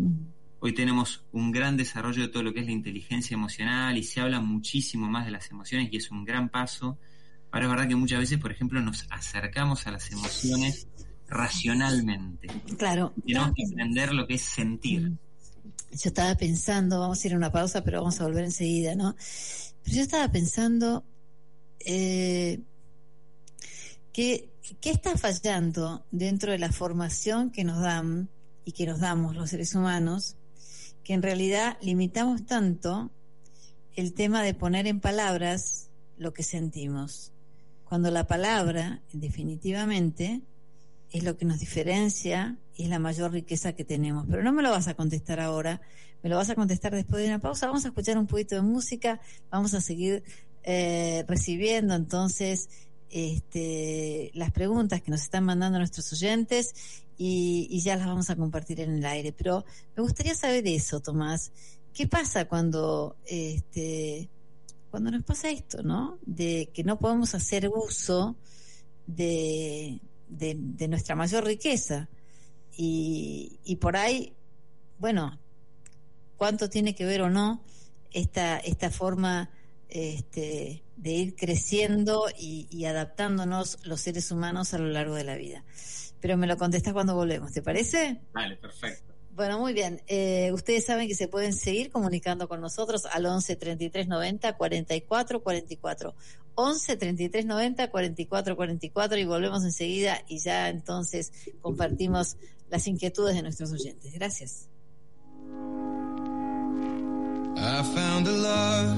Hoy 0.60 0.72
tenemos 0.72 1.24
un 1.32 1.52
gran 1.52 1.76
desarrollo 1.76 2.22
de 2.22 2.28
todo 2.28 2.42
lo 2.42 2.54
que 2.54 2.60
es 2.60 2.66
la 2.66 2.72
inteligencia 2.72 3.34
emocional 3.34 3.96
y 3.98 4.02
se 4.02 4.20
habla 4.20 4.40
muchísimo 4.40 5.08
más 5.08 5.26
de 5.26 5.32
las 5.32 5.50
emociones 5.50 5.90
y 5.92 5.96
es 5.96 6.10
un 6.10 6.24
gran 6.24 6.48
paso 6.48 6.98
Ahora 7.54 7.66
es 7.66 7.70
verdad 7.70 7.88
que 7.88 7.94
muchas 7.94 8.18
veces, 8.18 8.38
por 8.38 8.50
ejemplo, 8.50 8.80
nos 8.80 9.06
acercamos 9.10 9.86
a 9.86 9.92
las 9.92 10.10
emociones 10.10 10.88
racionalmente. 11.28 12.48
Claro. 12.76 13.14
Tenemos 13.24 13.52
que 13.54 13.62
aprender 13.70 14.12
lo 14.12 14.26
que 14.26 14.34
es 14.34 14.42
sentir. 14.42 15.10
Mm. 15.10 15.18
Yo 15.92 16.08
estaba 16.08 16.34
pensando, 16.34 16.98
vamos 16.98 17.22
a 17.22 17.28
ir 17.28 17.34
a 17.34 17.36
una 17.36 17.52
pausa, 17.52 17.84
pero 17.84 18.00
vamos 18.00 18.20
a 18.20 18.24
volver 18.24 18.42
enseguida, 18.42 18.96
¿no? 18.96 19.14
Pero 19.84 19.96
yo 19.96 20.02
estaba 20.02 20.26
pensando 20.32 21.04
eh, 21.78 22.60
que 24.12 24.50
qué 24.80 24.90
está 24.90 25.16
fallando 25.16 26.04
dentro 26.10 26.50
de 26.50 26.58
la 26.58 26.72
formación 26.72 27.52
que 27.52 27.62
nos 27.62 27.80
dan 27.80 28.30
y 28.64 28.72
que 28.72 28.84
nos 28.84 28.98
damos 28.98 29.36
los 29.36 29.50
seres 29.50 29.76
humanos, 29.76 30.34
que 31.04 31.12
en 31.12 31.22
realidad 31.22 31.78
limitamos 31.80 32.46
tanto 32.46 33.12
el 33.94 34.12
tema 34.12 34.42
de 34.42 34.54
poner 34.54 34.88
en 34.88 34.98
palabras 34.98 35.88
lo 36.18 36.32
que 36.32 36.42
sentimos 36.42 37.30
cuando 37.84 38.10
la 38.10 38.26
palabra, 38.26 39.02
definitivamente, 39.12 40.42
es 41.12 41.22
lo 41.22 41.36
que 41.36 41.44
nos 41.44 41.60
diferencia 41.60 42.56
y 42.74 42.84
es 42.84 42.88
la 42.88 42.98
mayor 42.98 43.32
riqueza 43.32 43.74
que 43.74 43.84
tenemos. 43.84 44.26
Pero 44.28 44.42
no 44.42 44.52
me 44.52 44.62
lo 44.62 44.70
vas 44.70 44.88
a 44.88 44.94
contestar 44.94 45.40
ahora, 45.40 45.80
me 46.22 46.30
lo 46.30 46.36
vas 46.36 46.50
a 46.50 46.54
contestar 46.54 46.94
después 46.94 47.22
de 47.22 47.28
una 47.28 47.38
pausa. 47.38 47.66
Vamos 47.66 47.84
a 47.84 47.88
escuchar 47.88 48.18
un 48.18 48.26
poquito 48.26 48.56
de 48.56 48.62
música, 48.62 49.20
vamos 49.50 49.74
a 49.74 49.80
seguir 49.80 50.24
eh, 50.64 51.24
recibiendo 51.28 51.94
entonces 51.94 52.68
este, 53.10 54.30
las 54.34 54.50
preguntas 54.50 55.02
que 55.02 55.10
nos 55.10 55.22
están 55.22 55.44
mandando 55.44 55.78
nuestros 55.78 56.12
oyentes 56.12 56.74
y, 57.16 57.68
y, 57.70 57.80
ya 57.80 57.94
las 57.96 58.06
vamos 58.06 58.28
a 58.30 58.36
compartir 58.36 58.80
en 58.80 58.94
el 58.96 59.04
aire. 59.04 59.32
Pero 59.32 59.64
me 59.94 60.02
gustaría 60.02 60.34
saber 60.34 60.66
eso, 60.66 60.98
Tomás. 60.98 61.52
¿Qué 61.92 62.08
pasa 62.08 62.46
cuando 62.46 63.14
este, 63.24 64.28
cuando 64.94 65.10
nos 65.10 65.24
pasa 65.24 65.50
esto, 65.50 65.82
¿no? 65.82 66.20
De 66.24 66.70
que 66.72 66.84
no 66.84 67.00
podemos 67.00 67.34
hacer 67.34 67.68
uso 67.68 68.36
de, 69.08 70.00
de, 70.28 70.86
nuestra 70.86 71.16
mayor 71.16 71.44
riqueza. 71.44 72.08
Y, 72.76 73.58
y, 73.64 73.74
por 73.74 73.96
ahí, 73.96 74.34
bueno, 75.00 75.36
cuánto 76.36 76.70
tiene 76.70 76.94
que 76.94 77.04
ver 77.04 77.22
o 77.22 77.28
no 77.28 77.60
esta, 78.12 78.58
esta 78.58 78.88
forma 78.88 79.50
este, 79.88 80.84
de 80.96 81.10
ir 81.10 81.34
creciendo 81.34 82.26
y, 82.38 82.68
y, 82.70 82.84
adaptándonos 82.84 83.84
los 83.84 84.00
seres 84.00 84.30
humanos 84.30 84.74
a 84.74 84.78
lo 84.78 84.86
largo 84.86 85.16
de 85.16 85.24
la 85.24 85.34
vida. 85.34 85.64
Pero 86.20 86.36
me 86.36 86.46
lo 86.46 86.56
contestas 86.56 86.92
cuando 86.92 87.16
volvemos, 87.16 87.50
¿te 87.50 87.62
parece? 87.62 88.20
Vale, 88.32 88.56
perfecto. 88.58 89.13
Bueno, 89.34 89.58
muy 89.58 89.72
bien. 89.72 90.00
Eh, 90.06 90.52
ustedes 90.52 90.84
saben 90.86 91.08
que 91.08 91.16
se 91.16 91.26
pueden 91.26 91.52
seguir 91.52 91.90
comunicando 91.90 92.46
con 92.48 92.60
nosotros 92.60 93.04
al 93.06 93.26
11 93.26 93.56
33 93.56 94.06
90 94.06 94.56
44 94.56 95.42
44. 95.42 96.14
11 96.54 96.96
33 96.96 97.44
90 97.46 97.90
44 97.90 98.56
44 98.56 99.18
y 99.18 99.24
volvemos 99.24 99.64
enseguida 99.64 100.22
y 100.28 100.38
ya 100.38 100.68
entonces 100.68 101.32
compartimos 101.60 102.36
las 102.70 102.86
inquietudes 102.86 103.34
de 103.34 103.42
nuestros 103.42 103.72
oyentes. 103.72 104.12
Gracias. 104.12 104.68
I 107.56 107.82
found 107.94 108.28
a 108.28 108.32
love 108.32 108.96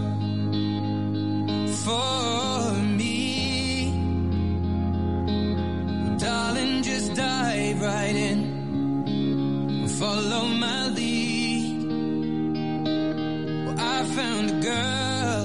for 1.82 2.72
me. 2.82 3.06
Follow 9.98 10.44
my 10.46 10.88
lead. 10.88 11.82
Well, 13.64 13.76
I 13.78 14.04
found 14.04 14.50
a 14.50 14.58
girl, 14.70 15.44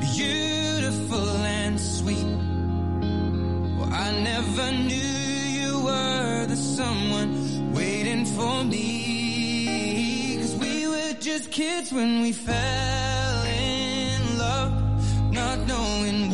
beautiful 0.00 1.28
and 1.58 1.78
sweet. 1.78 2.30
Well, 3.76 3.92
I 3.92 4.10
never 4.30 4.72
knew 4.88 5.12
you 5.60 5.84
were 5.84 6.46
the 6.46 6.56
someone 6.56 7.74
waiting 7.74 8.24
for 8.24 8.64
me. 8.64 10.38
Cause 10.40 10.54
we 10.56 10.86
were 10.86 11.12
just 11.20 11.50
kids 11.50 11.92
when 11.92 12.22
we 12.22 12.32
fell 12.32 13.42
in 13.44 14.38
love, 14.38 14.72
not 15.30 15.58
knowing 15.66 16.30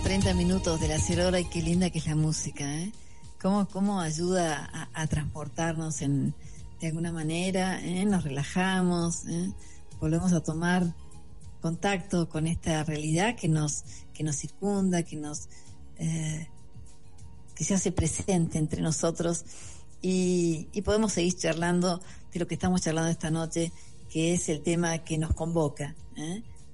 30 0.00 0.34
minutos 0.34 0.80
de 0.80 0.88
la 0.88 0.98
cero 0.98 1.28
hora 1.28 1.40
y 1.40 1.44
qué 1.44 1.62
linda 1.62 1.90
que 1.90 1.98
es 1.98 2.06
la 2.06 2.14
música, 2.14 2.64
¿eh? 2.74 2.92
Cómo, 3.40 3.68
cómo 3.68 4.00
ayuda 4.00 4.88
a, 4.94 5.06
transportarnos 5.06 6.02
en, 6.02 6.34
de 6.80 6.88
alguna 6.88 7.12
manera, 7.12 7.80
¿eh? 7.82 8.04
nos 8.04 8.24
relajamos, 8.24 9.26
¿eh? 9.26 9.52
volvemos 10.00 10.32
a 10.32 10.42
tomar 10.42 10.94
contacto 11.60 12.28
con 12.28 12.46
esta 12.46 12.84
realidad 12.84 13.36
que 13.36 13.48
nos, 13.48 13.84
que 14.12 14.24
nos 14.24 14.36
circunda, 14.36 15.02
que 15.02 15.16
nos, 15.16 15.48
eh, 15.98 16.48
se 17.64 17.74
hace 17.74 17.92
presente 17.92 18.58
entre 18.58 18.82
nosotros 18.82 19.44
y, 20.00 20.68
y 20.72 20.82
podemos 20.82 21.12
seguir 21.12 21.36
charlando 21.36 22.00
de 22.32 22.40
lo 22.40 22.46
que 22.46 22.54
estamos 22.54 22.80
charlando 22.80 23.10
esta 23.10 23.30
noche, 23.30 23.72
que 24.10 24.34
es 24.34 24.48
el 24.48 24.62
tema 24.62 24.98
que 24.98 25.18
nos 25.18 25.34
convoca, 25.34 25.94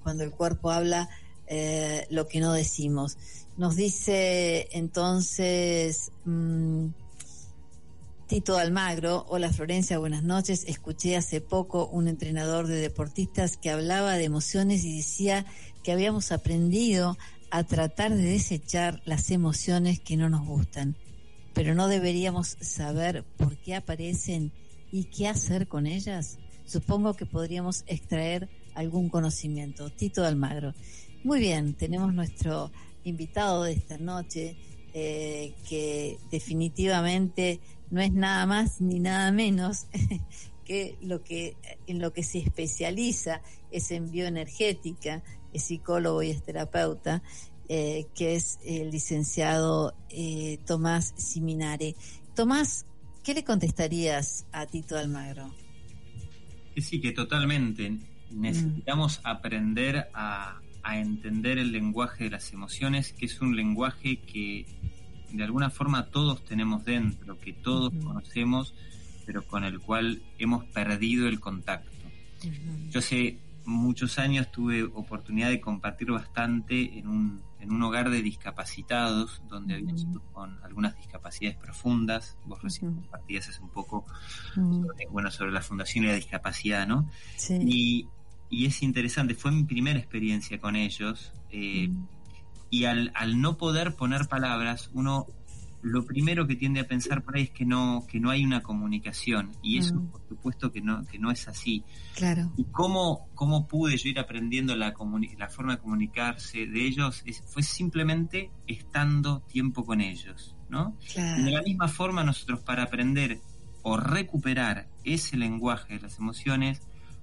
cuando 0.03 0.25
el 0.25 0.31
cuerpo 0.31 0.71
habla 0.71 1.09
eh, 1.47 2.07
lo 2.11 2.27
que 2.29 2.41
no 2.41 2.53
decimos. 2.53 3.17
Nos 3.57 3.77
dice 3.77 4.69
entonces 4.73 6.13
mm, 6.25 6.87
Tito 8.27 8.57
Almagro, 8.57 9.25
hola 9.29 9.53
Florencia, 9.53 9.99
buenas 9.99 10.23
noches. 10.23 10.65
Escuché 10.67 11.17
hace 11.17 11.41
poco 11.41 11.87
un 11.87 12.09
entrenador 12.09 12.67
de 12.67 12.77
deportistas 12.77 13.57
que 13.57 13.71
hablaba 13.71 14.15
de 14.15 14.25
emociones 14.25 14.85
y 14.85 14.99
decía 14.99 15.47
que 15.83 15.93
habíamos 15.93 16.31
aprendido 16.31 17.17
a 17.51 17.65
tratar 17.65 18.15
de 18.15 18.23
desechar 18.23 19.03
las 19.05 19.31
emociones 19.31 20.01
que 20.01 20.17
no 20.17 20.29
nos 20.29 20.47
gustan, 20.47 20.97
pero 21.55 21.75
no 21.75 21.89
deberíamos 21.89 22.57
saber 22.61 23.25
por 23.37 23.57
qué 23.57 23.75
aparecen 23.75 24.53
y 24.93 25.05
qué 25.05 25.29
hacer 25.29 25.69
con 25.69 25.87
ellas. 25.87 26.39
Supongo 26.65 27.15
que 27.15 27.27
podríamos 27.27 27.85
extraer 27.87 28.49
algún 28.75 29.09
conocimiento. 29.09 29.91
Tito 29.91 30.25
Almagro. 30.25 30.75
Muy 31.25 31.41
bien, 31.41 31.75
tenemos 31.75 32.15
nuestro 32.15 32.71
invitado 33.05 33.65
de 33.65 33.73
esta 33.73 33.99
noche, 33.99 34.57
eh, 34.95 35.55
que 35.69 36.19
definitivamente 36.31 37.61
no 37.91 38.01
es 38.01 38.13
nada 38.13 38.47
más 38.47 38.81
ni 38.81 39.01
nada 39.01 39.33
menos 39.33 39.87
que 40.65 40.97
lo 41.01 41.23
que 41.25 41.57
en 41.87 41.99
lo 41.99 42.13
que 42.13 42.23
se 42.23 42.39
especializa 42.39 43.41
es 43.71 43.91
en 43.91 44.11
bioenergética, 44.11 45.23
es 45.53 45.65
psicólogo 45.65 46.23
y 46.23 46.31
es 46.31 46.43
terapeuta, 46.43 47.23
eh, 47.69 48.07
que 48.15 48.35
es 48.35 48.59
el 48.65 48.91
licenciado 48.91 49.95
eh, 50.11 50.59
Tomás 50.67 51.15
Siminare. 51.17 51.95
Tomás, 52.35 52.87
¿qué 53.23 53.35
le 53.35 53.45
contestarías 53.45 54.47
a 54.53 54.67
Tito 54.67 54.97
Almagro? 54.97 55.51
sí, 56.77 57.01
que 57.01 57.13
totalmente. 57.13 57.91
Mm. 57.91 58.01
Necesitamos 58.31 59.21
aprender 59.25 60.09
a, 60.15 60.61
a 60.83 60.99
entender 60.99 61.59
el 61.59 61.73
lenguaje 61.73 62.25
de 62.25 62.31
las 62.31 62.53
emociones, 62.53 63.13
que 63.13 63.27
es 63.27 63.41
un 63.41 63.57
lenguaje 63.57 64.21
que 64.21 64.67
de 65.33 65.45
alguna 65.45 65.71
forma 65.71 66.07
todos 66.07 66.45
tenemos 66.45 66.85
dentro, 66.85 67.39
que 67.39 67.53
todos 67.53 67.93
conocemos, 68.03 68.75
pero 69.27 69.47
con 69.47 69.65
el 69.65 69.79
cual 69.81 70.23
hemos 70.39 70.65
perdido 70.67 71.29
el 71.29 71.41
contacto. 71.41 71.91
Yo 72.91 73.01
hace 73.01 73.37
muchos 73.69 74.19
años 74.19 74.51
tuve 74.51 74.83
oportunidad 74.83 75.51
de 75.51 75.61
compartir 75.61 76.11
bastante 76.11 76.99
en 76.99 77.07
un, 77.07 77.43
en 77.61 77.71
un 77.71 77.83
hogar 77.83 78.09
de 78.09 78.23
discapacitados, 78.23 79.43
donde 79.47 79.75
había 79.75 79.95
chicos 79.95 80.23
con 80.33 80.59
algunas 80.65 80.97
discapacidades 80.97 81.59
profundas. 81.59 82.39
Vos 82.47 82.63
recién 82.63 82.95
compartías 82.95 83.49
hace 83.49 83.61
un 83.61 83.69
poco 83.69 84.07
sobre, 84.55 85.07
bueno, 85.11 85.31
sobre 85.31 85.53
la 85.53 85.61
fundación 85.61 86.05
y 86.05 86.09
la 86.09 86.15
discapacidad, 86.15 86.87
¿no? 86.87 87.11
Y, 87.51 88.09
y 88.49 88.67
es 88.67 88.83
interesante, 88.83 89.35
fue 89.35 89.53
mi 89.53 89.65
primera 89.65 89.99
experiencia 89.99 90.59
con 90.59 90.75
ellos. 90.75 91.33
Eh, 91.51 91.91
y 92.71 92.85
al, 92.85 93.13
al 93.15 93.41
no 93.41 93.59
poder 93.59 93.97
poner 93.97 94.29
palabras, 94.29 94.91
uno 94.95 95.27
lo 95.83 96.05
primero 96.05 96.47
que 96.47 96.57
tiende 96.57 96.81
a 96.81 96.89
pensar 96.89 97.23
por 97.23 97.37
ahí 97.37 97.45
es 97.45 97.51
que 97.51 97.65
no, 97.65 98.05
que 98.09 98.19
no 98.19 98.31
hay 98.31 98.45
una 98.45 98.63
comunicación. 98.63 99.53
Y 99.63 99.79
eso, 99.79 99.95
Mm. 99.95 100.07
por 100.09 100.21
supuesto, 100.29 100.73
que 100.73 100.81
no, 100.81 101.05
que 101.07 101.19
no 101.19 101.31
es 101.31 101.47
así. 101.49 101.85
Claro. 102.17 102.53
¿Y 102.57 102.65
cómo, 102.65 103.29
cómo 103.35 103.69
pude 103.69 103.97
yo 103.97 104.09
ir 104.09 104.19
aprendiendo 104.19 104.75
la, 104.75 104.93
la 105.39 105.49
forma 105.49 105.77
de 105.77 105.79
comunicarse 105.81 106.67
de 106.67 106.85
ellos? 106.87 107.23
Es- 107.27 107.43
fue 107.47 107.63
simplemente 107.63 108.51
estando 108.67 109.41
tiempo 109.43 109.85
con 109.87 110.01
ellos, 110.01 110.57
¿no? 110.69 110.97
Claro. 111.13 111.45
De 111.45 111.51
la 111.53 111.63
misma 111.63 111.87
forma, 111.89 112.25
nosotros 112.25 112.61
para 112.61 112.83
aprender 112.83 113.41
o 113.83 113.97
recuperar 113.97 114.89
ese 115.05 115.37
lenguaje 115.37 115.95
de 115.95 116.01
las 116.01 116.19
emociones, 116.19 116.83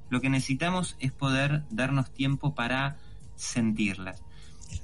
lo 0.09 0.21
que 0.21 0.29
necesitamos 0.29 0.95
es 0.99 1.11
poder 1.11 1.63
darnos 1.69 2.13
tiempo 2.13 2.55
para 2.55 2.97
sentirlas. 3.35 4.23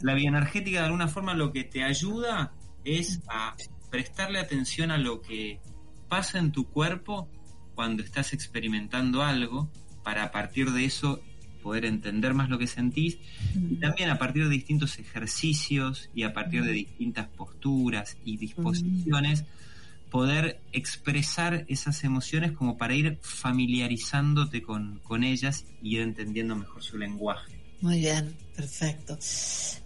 La 0.02 0.14
bioenergética 0.14 0.80
de 0.80 0.86
alguna 0.88 1.08
forma 1.08 1.34
lo 1.34 1.52
que 1.52 1.64
te 1.64 1.84
ayuda 1.84 2.54
es 2.84 3.22
a 3.30 3.56
prestarle 3.90 4.40
atención 4.40 4.92
a 4.92 4.98
lo 4.98 5.22
que 5.22 5.60
pasa 6.10 6.40
en 6.40 6.52
tu 6.52 6.66
cuerpo 6.68 7.30
cuando 7.76 8.04
estás 8.04 8.34
experimentando 8.34 9.24
algo 9.24 9.70
para 10.04 10.24
a 10.24 10.32
partir 10.32 10.72
de 10.72 10.86
eso 10.86 11.22
poder 11.62 11.86
entender 11.86 12.34
más 12.34 12.50
lo 12.50 12.58
que 12.58 12.68
sentís. 12.68 13.18
Y 13.70 13.76
también 13.76 14.10
a 14.10 14.18
partir 14.18 14.44
de 14.44 14.50
distintos 14.50 14.98
ejercicios 15.00 16.10
y 16.14 16.24
a 16.24 16.34
partir 16.34 16.64
de 16.64 16.72
distintas 16.72 17.28
posturas 17.28 18.18
y 18.26 18.38
disposiciones 18.38 19.46
poder 20.10 20.60
expresar 20.74 21.66
esas 21.70 22.04
emociones 22.04 22.52
como 22.52 22.78
para 22.78 22.94
ir 22.94 23.20
familiarizándote 23.22 24.62
con, 24.62 25.00
con 25.00 25.24
ellas 25.24 25.66
y 25.82 25.96
ir 25.96 26.02
entendiendo 26.02 26.56
mejor 26.56 26.84
su 26.84 26.98
lenguaje. 26.98 27.61
Muy 27.82 28.00
bien, 28.00 28.36
perfecto. 28.56 29.18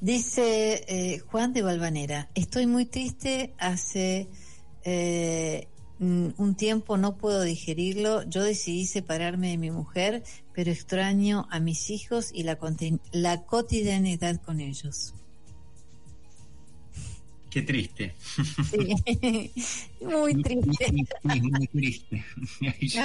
Dice 0.01 0.83
eh, 0.87 1.19
Juan 1.19 1.53
de 1.53 1.61
Valvanera, 1.61 2.29
estoy 2.35 2.67
muy 2.67 2.85
triste, 2.85 3.53
hace 3.57 4.27
eh, 4.83 5.67
mm, 5.99 6.27
un 6.37 6.55
tiempo 6.55 6.97
no 6.97 7.17
puedo 7.17 7.41
digerirlo, 7.41 8.23
yo 8.29 8.43
decidí 8.43 8.85
separarme 8.85 9.51
de 9.51 9.57
mi 9.57 9.71
mujer, 9.71 10.23
pero 10.53 10.71
extraño 10.71 11.47
a 11.49 11.61
mis 11.61 11.89
hijos 11.89 12.31
y 12.33 12.43
la, 12.43 12.59
la 13.13 13.43
cotidianidad 13.43 14.41
con 14.41 14.59
ellos. 14.59 15.13
Qué 17.49 17.61
triste. 17.61 18.13
Sí. 18.69 19.51
muy 20.01 20.41
triste. 20.43 20.85
Sí, 20.85 21.41
muy 21.41 21.67
triste. 21.67 22.25
Yo. 22.81 23.01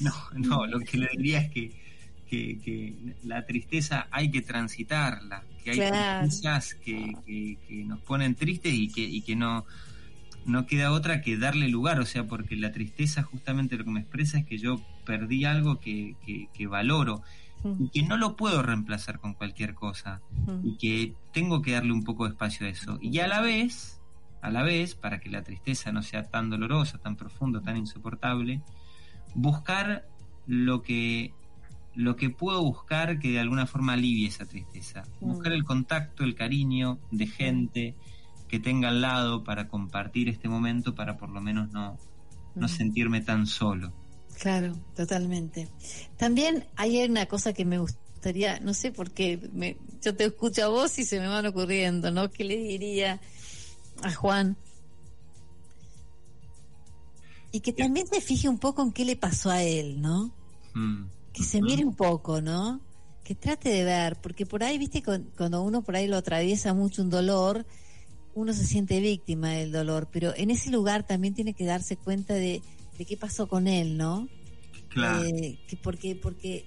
No, 0.00 0.12
no, 0.34 0.66
lo 0.66 0.80
que 0.80 0.98
le 0.98 1.08
diría 1.16 1.40
es 1.40 1.50
que, 1.52 1.72
que, 2.28 2.58
que 2.60 2.94
la 3.24 3.44
tristeza 3.46 4.06
hay 4.10 4.30
que 4.30 4.42
transitarla, 4.42 5.42
que 5.64 5.70
hay 5.72 5.76
Claro. 5.78 6.20
tristezas 6.26 6.74
que, 6.74 7.14
que, 7.26 7.58
que 7.66 7.84
nos 7.84 8.00
ponen 8.00 8.34
tristes 8.34 8.72
y 8.74 8.88
que, 8.88 9.00
y 9.02 9.22
que 9.22 9.34
no, 9.36 9.64
no 10.44 10.66
queda 10.66 10.92
otra 10.92 11.20
que 11.20 11.36
darle 11.36 11.68
lugar, 11.68 11.98
o 12.00 12.06
sea, 12.06 12.24
porque 12.26 12.56
la 12.56 12.70
tristeza 12.72 13.22
justamente 13.22 13.76
lo 13.76 13.84
que 13.84 13.90
me 13.90 14.00
expresa 14.00 14.38
es 14.38 14.46
que 14.46 14.58
yo 14.58 14.80
perdí 15.04 15.44
algo 15.44 15.80
que, 15.80 16.14
que, 16.24 16.48
que 16.54 16.66
valoro 16.66 17.22
y 17.80 17.88
que 17.88 18.02
no 18.04 18.16
lo 18.16 18.36
puedo 18.36 18.62
reemplazar 18.62 19.18
con 19.18 19.34
cualquier 19.34 19.74
cosa 19.74 20.20
y 20.62 20.76
que 20.78 21.14
tengo 21.32 21.60
que 21.60 21.72
darle 21.72 21.92
un 21.92 22.04
poco 22.04 22.24
de 22.24 22.30
espacio 22.30 22.66
a 22.66 22.70
eso. 22.70 22.98
Y 23.02 23.18
a 23.18 23.26
la 23.26 23.40
vez, 23.40 24.00
a 24.42 24.50
la 24.50 24.62
vez, 24.62 24.94
para 24.94 25.18
que 25.18 25.28
la 25.28 25.42
tristeza 25.42 25.90
no 25.90 26.02
sea 26.02 26.22
tan 26.22 26.50
dolorosa, 26.50 26.98
tan 26.98 27.16
profunda, 27.16 27.60
tan 27.60 27.76
insoportable, 27.76 28.62
buscar 29.34 30.06
lo 30.46 30.82
que 30.82 31.32
lo 31.98 32.14
que 32.14 32.30
puedo 32.30 32.62
buscar 32.62 33.18
que 33.18 33.32
de 33.32 33.40
alguna 33.40 33.66
forma 33.66 33.94
alivie 33.94 34.28
esa 34.28 34.46
tristeza. 34.46 35.02
Buscar 35.20 35.52
el 35.52 35.64
contacto, 35.64 36.22
el 36.22 36.36
cariño 36.36 37.00
de 37.10 37.26
gente 37.26 37.96
que 38.46 38.60
tenga 38.60 38.90
al 38.90 39.00
lado 39.00 39.42
para 39.42 39.66
compartir 39.66 40.28
este 40.28 40.48
momento 40.48 40.94
para 40.94 41.16
por 41.16 41.28
lo 41.30 41.40
menos 41.40 41.72
no, 41.72 41.98
no 42.54 42.68
sentirme 42.68 43.20
tan 43.20 43.48
solo. 43.48 43.92
Claro, 44.40 44.76
totalmente. 44.94 45.68
También 46.16 46.66
hay 46.76 47.02
una 47.02 47.26
cosa 47.26 47.52
que 47.52 47.64
me 47.64 47.78
gustaría, 47.78 48.60
no 48.60 48.74
sé 48.74 48.92
por 48.92 49.10
qué, 49.10 49.50
me- 49.52 49.76
yo 50.00 50.14
te 50.14 50.24
escucho 50.26 50.66
a 50.66 50.68
vos 50.68 50.96
y 51.00 51.04
se 51.04 51.18
me 51.18 51.26
van 51.26 51.46
ocurriendo, 51.46 52.12
¿no? 52.12 52.30
¿Qué 52.30 52.44
le 52.44 52.56
diría 52.58 53.20
a 54.04 54.12
Juan? 54.14 54.56
Y 57.50 57.58
que 57.58 57.72
también 57.72 58.06
se 58.06 58.20
fije 58.20 58.48
un 58.48 58.58
poco 58.58 58.82
en 58.84 58.92
qué 58.92 59.04
le 59.04 59.16
pasó 59.16 59.50
a 59.50 59.64
él, 59.64 60.00
¿no? 60.00 60.30
Mm. 60.74 61.06
Que 61.38 61.44
se 61.44 61.62
mire 61.62 61.84
un 61.84 61.94
poco, 61.94 62.40
¿no? 62.40 62.80
Que 63.22 63.36
trate 63.36 63.68
de 63.68 63.84
ver, 63.84 64.16
porque 64.20 64.44
por 64.44 64.64
ahí, 64.64 64.76
viste, 64.76 65.04
cuando 65.36 65.62
uno 65.62 65.82
por 65.82 65.94
ahí 65.94 66.08
lo 66.08 66.16
atraviesa 66.16 66.74
mucho 66.74 67.02
un 67.02 67.10
dolor, 67.10 67.64
uno 68.34 68.52
se 68.52 68.66
siente 68.66 68.98
víctima 68.98 69.50
del 69.50 69.70
dolor, 69.70 70.08
pero 70.10 70.34
en 70.36 70.50
ese 70.50 70.70
lugar 70.70 71.06
también 71.06 71.34
tiene 71.34 71.54
que 71.54 71.64
darse 71.64 71.96
cuenta 71.96 72.34
de, 72.34 72.60
de 72.98 73.04
qué 73.04 73.16
pasó 73.16 73.46
con 73.46 73.68
él, 73.68 73.96
¿no? 73.96 74.28
Claro. 74.88 75.22
Eh, 75.24 75.60
que 75.68 75.76
porque, 75.76 76.16
porque, 76.16 76.64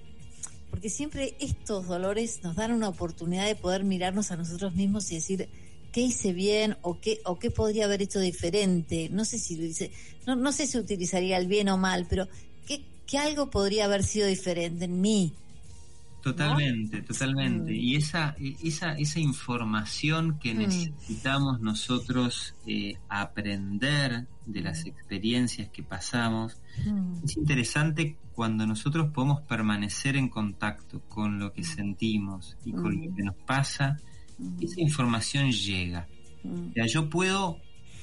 porque 0.70 0.88
siempre 0.88 1.36
estos 1.38 1.86
dolores 1.86 2.40
nos 2.42 2.56
dan 2.56 2.72
una 2.72 2.88
oportunidad 2.88 3.46
de 3.46 3.56
poder 3.56 3.84
mirarnos 3.84 4.30
a 4.30 4.36
nosotros 4.36 4.74
mismos 4.74 5.12
y 5.12 5.16
decir 5.16 5.50
qué 5.92 6.00
hice 6.00 6.32
bien 6.32 6.78
o 6.80 6.98
qué, 6.98 7.20
o 7.26 7.38
qué 7.38 7.50
podría 7.50 7.84
haber 7.84 8.00
hecho 8.00 8.20
diferente. 8.20 9.10
No 9.10 9.26
sé 9.26 9.38
si 9.38 9.56
lo 9.56 9.64
hice, 9.64 9.90
no, 10.26 10.34
no 10.34 10.50
sé 10.50 10.66
si 10.66 10.78
utilizaría 10.78 11.36
el 11.36 11.46
bien 11.46 11.68
o 11.68 11.76
mal, 11.76 12.06
pero 12.08 12.26
qué 13.12 13.18
algo 13.18 13.50
podría 13.50 13.84
haber 13.84 14.02
sido 14.04 14.26
diferente 14.26 14.86
en 14.86 15.00
mí. 15.02 15.34
Totalmente, 16.22 17.02
totalmente. 17.02 17.72
Mm. 17.72 17.74
Y 17.74 17.96
esa, 17.96 18.36
esa, 18.62 18.92
esa 18.96 19.18
información 19.20 20.38
que 20.38 20.54
Mm. 20.54 20.58
necesitamos 20.58 21.60
nosotros 21.60 22.54
eh, 22.66 22.94
aprender 23.08 24.26
de 24.46 24.60
las 24.60 24.86
experiencias 24.86 25.68
que 25.70 25.82
pasamos, 25.82 26.56
Mm, 26.86 27.24
es 27.24 27.36
interesante 27.36 28.16
cuando 28.34 28.66
nosotros 28.66 29.12
podemos 29.12 29.42
permanecer 29.42 30.16
en 30.16 30.28
contacto 30.30 31.00
con 31.08 31.38
lo 31.38 31.52
que 31.52 31.64
sentimos 31.64 32.56
y 32.64 32.72
con 32.72 32.96
Mm. 32.96 33.04
lo 33.04 33.14
que 33.16 33.22
nos 33.24 33.36
pasa, 33.36 33.98
mm, 34.38 34.62
esa 34.62 34.80
información 34.80 35.50
llega. 35.52 36.06
mm, 36.44 36.70
O 36.70 36.72
sea, 36.72 36.86
yo 36.86 37.10
puedo 37.10 37.58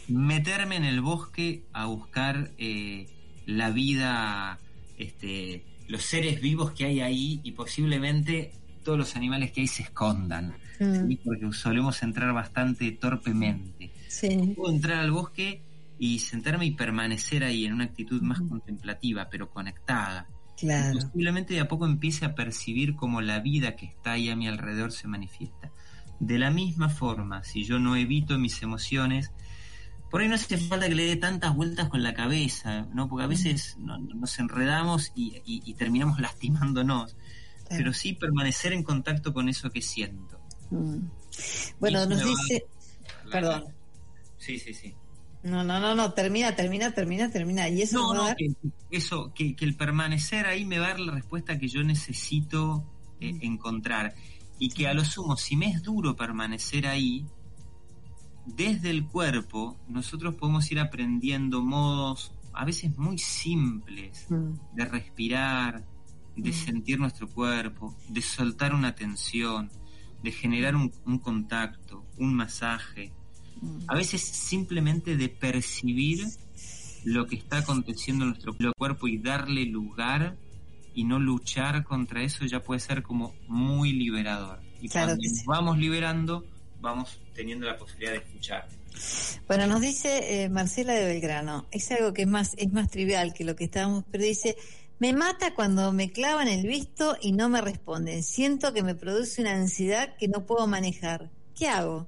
meterme 0.07 0.75
en 0.75 0.83
el 0.85 1.01
bosque 1.01 1.63
a 1.73 1.85
buscar 1.85 2.51
eh, 2.57 3.07
la 3.47 3.69
vida, 3.71 4.59
este, 4.99 5.65
los 5.87 6.03
seres 6.03 6.39
vivos 6.39 6.71
que 6.73 6.85
hay 6.85 6.99
ahí 7.01 7.39
y 7.43 7.51
posiblemente 7.53 8.51
todos 8.83 8.97
los 8.97 9.15
animales 9.15 9.51
que 9.51 9.61
hay 9.61 9.67
se 9.67 9.83
escondan, 9.83 10.55
mm, 10.79 11.07
¿sí? 11.07 11.19
porque 11.23 11.51
solemos 11.53 12.01
entrar 12.03 12.33
bastante 12.33 12.91
torpemente. 12.91 13.91
sí, 14.07 14.53
Puedo 14.55 14.73
entrar 14.73 14.99
al 14.99 15.11
bosque 15.11 15.63
y 15.97 16.19
sentarme 16.19 16.65
y 16.65 16.71
permanecer 16.71 17.43
ahí 17.43 17.65
en 17.65 17.73
una 17.73 17.85
actitud 17.85 18.21
más 18.21 18.39
Ujú. 18.39 18.49
contemplativa, 18.49 19.27
pero 19.29 19.49
conectada. 19.49 20.27
claro. 20.57 20.93
Posiblemente 20.99 21.53
de 21.53 21.61
a 21.61 21.67
poco 21.67 21.85
empiece 21.85 22.25
a 22.25 22.35
percibir 22.35 22.95
cómo 22.95 23.21
la 23.21 23.39
vida 23.39 23.75
que 23.75 23.85
está 23.85 24.13
ahí 24.13 24.29
a 24.29 24.35
mi 24.35 24.47
alrededor 24.47 24.91
se 24.91 25.07
manifiesta. 25.07 25.71
De 26.19 26.37
la 26.37 26.51
misma 26.51 26.89
forma, 26.89 27.43
si 27.43 27.63
yo 27.63 27.79
no 27.79 27.95
evito 27.95 28.37
mis 28.37 28.61
emociones, 28.61 29.31
por 30.09 30.21
ahí 30.21 30.27
no 30.27 30.35
hace 30.35 30.57
falta 30.57 30.87
que 30.87 30.95
le 30.95 31.05
dé 31.05 31.15
tantas 31.15 31.55
vueltas 31.55 31.89
con 31.89 32.01
la 32.03 32.13
cabeza, 32.13 32.87
¿no? 32.93 33.07
Porque 33.07 33.23
a 33.25 33.27
veces 33.27 33.75
no- 33.79 33.97
no- 33.97 34.15
nos 34.15 34.39
enredamos 34.39 35.11
y, 35.15 35.37
y- 35.45 35.61
y 35.65 35.73
terminamos 35.75 36.19
lastimándonos. 36.19 37.15
Pero 37.69 37.93
sí 37.93 38.13
permanecer 38.13 38.73
en 38.73 38.81
contacto 38.83 39.31
con 39.31 39.47
eso 39.47 39.69
que 39.69 39.81
siento. 39.83 40.39
Mm. 40.71 40.97
Bueno, 41.79 42.05
nos 42.07 42.23
dice, 42.23 42.65
perdón. 43.31 43.65
Sí, 44.37 44.57
sí, 44.57 44.73
sí. 44.73 44.95
No, 45.43 45.63
no, 45.63 45.79
no, 45.79 45.93
no, 45.95 46.11
termina, 46.13 46.55
termina, 46.55 46.91
termina, 46.93 47.29
termina. 47.31 47.69
Y 47.69 47.83
eso 47.83 47.99
No, 47.99 48.13
no, 48.15 48.23
dar- 48.25 48.35
que, 48.35 48.51
eso, 48.89 49.31
que, 49.35 49.55
que 49.55 49.65
el 49.65 49.75
permanecer 49.75 50.47
ahí 50.47 50.65
me 50.65 50.79
va 50.79 50.87
a 50.87 50.89
dar 50.89 50.99
la 50.99 51.11
respuesta 51.13 51.59
que 51.59 51.67
yo 51.67 51.83
necesito 51.83 52.83
eh, 53.21 53.37
encontrar. 53.41 54.15
Y 54.57 54.69
que 54.69 54.87
a 54.87 54.93
lo 54.95 55.05
sumo, 55.05 55.37
si 55.37 55.55
me 55.55 55.67
es 55.69 55.83
duro 55.83 56.15
permanecer 56.15 56.87
ahí, 56.87 57.25
desde 58.55 58.89
el 58.89 59.05
cuerpo 59.07 59.77
nosotros 59.87 60.35
podemos 60.35 60.71
ir 60.71 60.79
aprendiendo 60.79 61.61
modos 61.63 62.33
a 62.53 62.65
veces 62.65 62.97
muy 62.97 63.17
simples 63.17 64.25
Mm, 64.29 64.53
de 64.75 64.85
respirar, 64.85 65.85
de 66.35 66.49
Mm. 66.51 66.53
sentir 66.53 66.99
nuestro 66.99 67.27
cuerpo, 67.27 67.95
de 68.09 68.21
soltar 68.21 68.73
una 68.73 68.95
tensión, 68.95 69.69
de 70.23 70.31
generar 70.31 70.75
un, 70.75 70.91
un 71.05 71.19
contacto, 71.19 72.05
un 72.17 72.33
masaje, 72.33 73.11
mm. 73.61 73.79
a 73.87 73.95
veces 73.95 74.21
simplemente 74.21 75.15
de 75.15 75.29
percibir 75.29 76.25
lo 77.05 77.25
que 77.27 77.35
está 77.35 77.59
aconteciendo 77.59 78.25
en 78.25 78.31
nuestro 78.31 78.53
cuerpo 78.77 79.07
y 79.07 79.17
darle 79.19 79.65
lugar 79.65 80.37
y 80.93 81.03
no 81.05 81.17
luchar 81.19 81.83
contra 81.85 82.23
eso 82.23 82.45
ya 82.45 82.61
puede 82.61 82.79
ser 82.81 83.03
como 83.03 83.33
muy 83.47 83.93
liberador. 83.93 84.59
Y 84.81 84.89
Claro 84.89 85.07
cuando 85.07 85.23
nos 85.23 85.37
sí. 85.39 85.43
vamos 85.47 85.77
liberando, 85.77 86.45
vamos 86.79 87.19
teniendo 87.33 87.65
la 87.65 87.77
posibilidad 87.77 88.11
de 88.13 88.19
escuchar. 88.19 88.67
Bueno, 89.47 89.67
nos 89.67 89.81
dice 89.81 90.43
eh, 90.43 90.49
Marcela 90.49 90.93
de 90.93 91.05
Belgrano, 91.05 91.67
es 91.71 91.91
algo 91.91 92.13
que 92.13 92.23
es 92.23 92.27
más, 92.27 92.53
es 92.57 92.71
más 92.71 92.89
trivial 92.89 93.33
que 93.33 93.43
lo 93.43 93.55
que 93.55 93.65
estábamos, 93.65 94.03
pero 94.11 94.23
dice, 94.23 94.57
me 94.99 95.13
mata 95.13 95.53
cuando 95.53 95.93
me 95.93 96.11
clavan 96.11 96.47
el 96.47 96.65
visto 96.65 97.17
y 97.21 97.31
no 97.31 97.49
me 97.49 97.61
responden. 97.61 98.23
Siento 98.23 98.73
que 98.73 98.83
me 98.83 98.95
produce 98.95 99.41
una 99.41 99.53
ansiedad 99.53 100.15
que 100.17 100.27
no 100.27 100.45
puedo 100.45 100.67
manejar. 100.67 101.29
¿qué 101.59 101.67
hago? 101.67 102.07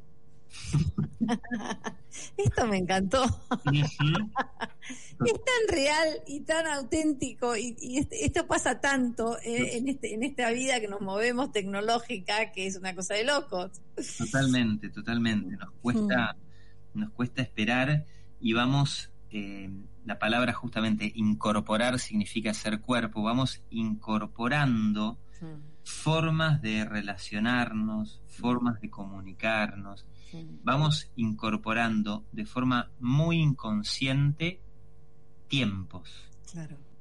Esto 2.37 2.67
me 2.67 2.77
encantó. 2.77 3.23
es 3.73 5.33
tan 5.33 5.67
real 5.69 6.07
y 6.27 6.41
tan 6.41 6.67
auténtico 6.67 7.55
y, 7.55 7.75
este, 7.97 8.25
esto 8.25 8.47
pasa 8.47 8.79
tanto 8.79 9.37
eh, 9.39 9.77
en, 9.77 9.87
este, 9.87 10.13
en 10.13 10.23
esta 10.23 10.49
vida 10.51 10.79
que 10.79 10.87
nos 10.87 11.01
movemos 11.01 11.51
tecnológica 11.51 12.51
que 12.51 12.67
es 12.67 12.75
una 12.77 12.95
cosa 12.95 13.13
de 13.15 13.25
locos. 13.25 13.71
Totalmente, 14.17 14.89
totalmente. 14.89 15.55
Nos 15.57 15.71
cuesta, 15.81 16.35
mm. 16.93 16.99
nos 16.99 17.11
cuesta 17.11 17.41
esperar 17.41 18.05
y 18.39 18.53
vamos, 18.53 19.11
eh, 19.29 19.69
la 20.05 20.17
palabra 20.17 20.53
justamente 20.53 21.11
incorporar 21.15 21.99
significa 21.99 22.53
ser 22.53 22.81
cuerpo, 22.81 23.21
vamos 23.21 23.61
incorporando 23.69 25.19
mm. 25.39 25.83
formas 25.83 26.61
de 26.61 26.85
relacionarnos, 26.85 28.21
formas 28.27 28.81
de 28.81 28.89
comunicarnos 28.89 30.05
vamos 30.63 31.09
incorporando 31.15 32.25
de 32.31 32.45
forma 32.45 32.91
muy 32.99 33.37
inconsciente 33.37 34.61
tiempos. 35.47 36.09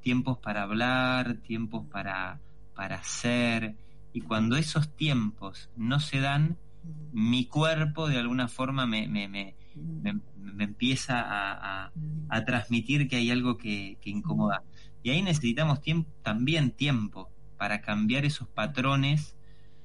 Tiempos 0.01 0.39
para 0.39 0.62
hablar, 0.62 1.39
tiempos 1.39 1.87
para, 1.87 2.41
para 2.74 2.97
hacer. 2.97 3.76
Y 4.12 4.22
cuando 4.22 4.57
esos 4.57 4.95
tiempos 4.97 5.70
no 5.76 6.01
se 6.01 6.20
dan, 6.20 6.57
mi 7.12 7.47
cuerpo 7.47 8.09
de 8.09 8.18
alguna 8.18 8.49
forma 8.49 8.87
me, 8.87 9.07
me, 9.09 9.28
me, 9.28 9.55
me 9.74 10.64
empieza 10.64 11.20
a, 11.20 11.93
a, 12.28 12.45
transmitir 12.45 13.09
que 13.09 13.16
hay 13.16 13.31
algo 13.31 13.57
que, 13.57 13.99
que 14.01 14.11
incomoda. 14.11 14.62
Y 15.03 15.11
ahí 15.11 15.22
necesitamos 15.22 15.81
tiempo, 15.81 16.11
también 16.22 16.70
tiempo 16.72 17.31
para 17.57 17.81
cambiar 17.81 18.24
esos 18.24 18.49
patrones 18.49 19.37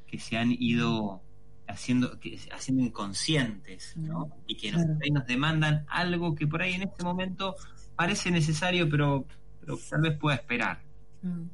que 0.07 0.19
se 0.19 0.37
han 0.37 0.51
ido 0.51 1.21
haciendo, 1.67 2.19
que, 2.19 2.39
haciendo 2.51 2.83
inconscientes, 2.83 3.93
¿no? 3.95 4.29
Y 4.47 4.55
que 4.57 4.71
nos, 4.71 4.85
nos 5.11 5.25
demandan 5.25 5.85
algo 5.89 6.35
que 6.35 6.47
por 6.47 6.61
ahí 6.61 6.73
en 6.73 6.83
este 6.83 7.03
momento 7.03 7.55
parece 7.95 8.31
necesario, 8.31 8.89
pero, 8.89 9.25
pero 9.59 9.77
tal 9.89 10.01
vez 10.01 10.17
pueda 10.17 10.35
esperar. 10.35 10.81
Mm. 11.21 11.47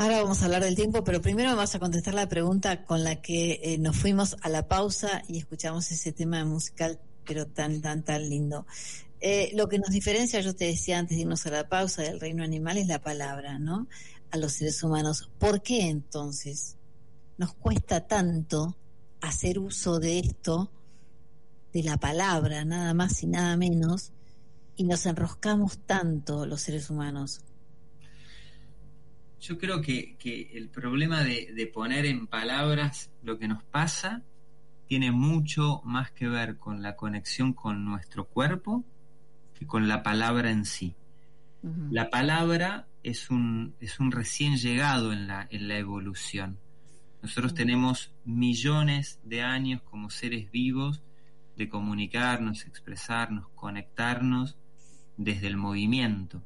Ahora 0.00 0.22
vamos 0.22 0.42
a 0.42 0.44
hablar 0.44 0.62
del 0.62 0.76
tiempo, 0.76 1.02
pero 1.02 1.20
primero 1.20 1.50
vamos 1.50 1.74
a 1.74 1.80
contestar 1.80 2.14
la 2.14 2.28
pregunta 2.28 2.84
con 2.84 3.02
la 3.02 3.20
que 3.20 3.60
eh, 3.64 3.78
nos 3.78 3.96
fuimos 3.96 4.36
a 4.42 4.48
la 4.48 4.68
pausa 4.68 5.22
y 5.26 5.38
escuchamos 5.38 5.90
ese 5.90 6.12
tema 6.12 6.44
musical, 6.44 7.00
pero 7.26 7.46
tan, 7.46 7.80
tan, 7.80 8.04
tan 8.04 8.28
lindo. 8.28 8.64
Eh, 9.20 9.50
lo 9.54 9.68
que 9.68 9.80
nos 9.80 9.90
diferencia, 9.90 10.40
yo 10.40 10.54
te 10.54 10.66
decía 10.66 10.98
antes 10.98 11.16
de 11.16 11.22
irnos 11.22 11.44
a 11.46 11.50
la 11.50 11.68
pausa, 11.68 12.02
del 12.02 12.20
reino 12.20 12.44
animal 12.44 12.78
es 12.78 12.86
la 12.86 13.00
palabra, 13.00 13.58
¿no? 13.58 13.88
A 14.30 14.36
los 14.36 14.52
seres 14.52 14.80
humanos. 14.84 15.30
¿Por 15.38 15.62
qué 15.62 15.88
entonces 15.88 16.76
nos 17.36 17.54
cuesta 17.54 18.06
tanto 18.06 18.76
hacer 19.20 19.58
uso 19.58 19.98
de 19.98 20.18
esto, 20.18 20.70
de 21.72 21.82
la 21.82 21.98
palabra, 21.98 22.64
nada 22.64 22.94
más 22.94 23.22
y 23.22 23.26
nada 23.26 23.56
menos, 23.56 24.12
y 24.76 24.84
nos 24.84 25.06
enroscamos 25.06 25.78
tanto 25.86 26.46
los 26.46 26.60
seres 26.60 26.90
humanos? 26.90 27.40
Yo 29.40 29.58
creo 29.58 29.80
que, 29.80 30.16
el 30.52 30.68
problema 30.68 31.22
de, 31.22 31.52
de, 31.54 31.66
poner 31.66 32.06
en 32.06 32.26
palabras 32.26 33.10
lo 33.22 33.38
que 33.38 33.48
nos 33.48 33.62
pasa 33.64 34.22
tiene 34.86 35.12
mucho 35.12 35.80
más 35.84 36.10
que 36.10 36.28
ver 36.28 36.56
con 36.56 36.82
la 36.82 36.96
conexión 36.96 37.52
con 37.52 37.84
nuestro 37.84 38.26
cuerpo 38.26 38.84
que 39.58 39.66
con 39.66 39.88
la 39.88 40.02
palabra 40.02 40.50
en 40.50 40.64
sí. 40.64 40.94
La 41.90 42.08
palabra 42.08 42.86
es 43.02 43.30
un, 43.30 43.74
es 43.80 43.98
un 43.98 44.12
recién 44.12 44.56
llegado 44.56 45.12
en 45.12 45.26
la, 45.26 45.46
en 45.50 45.66
la 45.66 45.76
evolución. 45.76 46.58
Nosotros 47.22 47.54
tenemos 47.54 48.12
millones 48.24 49.20
de 49.24 49.42
años 49.42 49.82
como 49.82 50.10
seres 50.10 50.50
vivos 50.50 51.02
de 51.56 51.68
comunicarnos, 51.68 52.64
expresarnos, 52.66 53.48
conectarnos 53.54 54.56
desde 55.16 55.48
el 55.48 55.56
movimiento. 55.56 56.42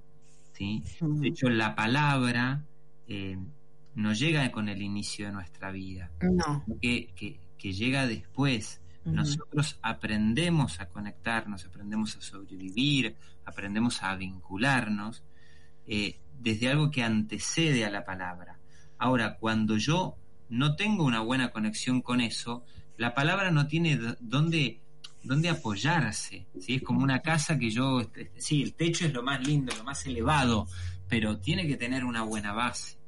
¿sí? 0.52 0.82
De 1.00 1.28
hecho, 1.28 1.50
la 1.50 1.74
palabra 1.74 2.64
eh, 3.06 3.38
no 3.94 4.14
llega 4.14 4.50
con 4.50 4.68
el 4.68 4.80
inicio 4.80 5.26
de 5.26 5.32
nuestra 5.32 5.70
vida, 5.70 6.10
no. 6.22 6.64
que, 6.80 7.12
que, 7.58 7.72
llega 7.72 8.06
después. 8.06 8.80
Nosotros 9.04 9.78
aprendemos 9.82 10.80
a 10.80 10.88
conectarnos, 10.88 11.64
aprendemos 11.64 12.16
a 12.16 12.20
sobrevivir, 12.20 13.16
aprendemos 13.44 14.02
a 14.02 14.14
vincularnos 14.14 15.24
eh, 15.86 16.20
desde 16.38 16.68
algo 16.68 16.90
que 16.90 17.02
antecede 17.02 17.84
a 17.84 17.90
la 17.90 18.04
palabra. 18.04 18.58
Ahora, 18.98 19.36
cuando 19.38 19.76
yo 19.76 20.16
no 20.52 20.76
tengo 20.76 21.04
una 21.04 21.20
buena 21.20 21.50
conexión 21.50 22.02
con 22.02 22.20
eso, 22.20 22.62
la 22.98 23.14
palabra 23.14 23.50
no 23.50 23.66
tiene 23.66 23.98
dónde, 24.20 24.82
dónde 25.22 25.48
apoyarse. 25.48 26.46
¿sí? 26.60 26.74
Es 26.74 26.82
como 26.82 27.02
una 27.02 27.20
casa 27.20 27.58
que 27.58 27.70
yo, 27.70 28.02
este, 28.02 28.30
sí, 28.36 28.62
el 28.62 28.74
techo 28.74 29.06
es 29.06 29.14
lo 29.14 29.22
más 29.22 29.46
lindo, 29.46 29.74
lo 29.74 29.82
más 29.82 30.04
elevado, 30.06 30.68
pero 31.08 31.38
tiene 31.38 31.66
que 31.66 31.78
tener 31.78 32.04
una 32.04 32.22
buena 32.22 32.52
base. 32.52 32.98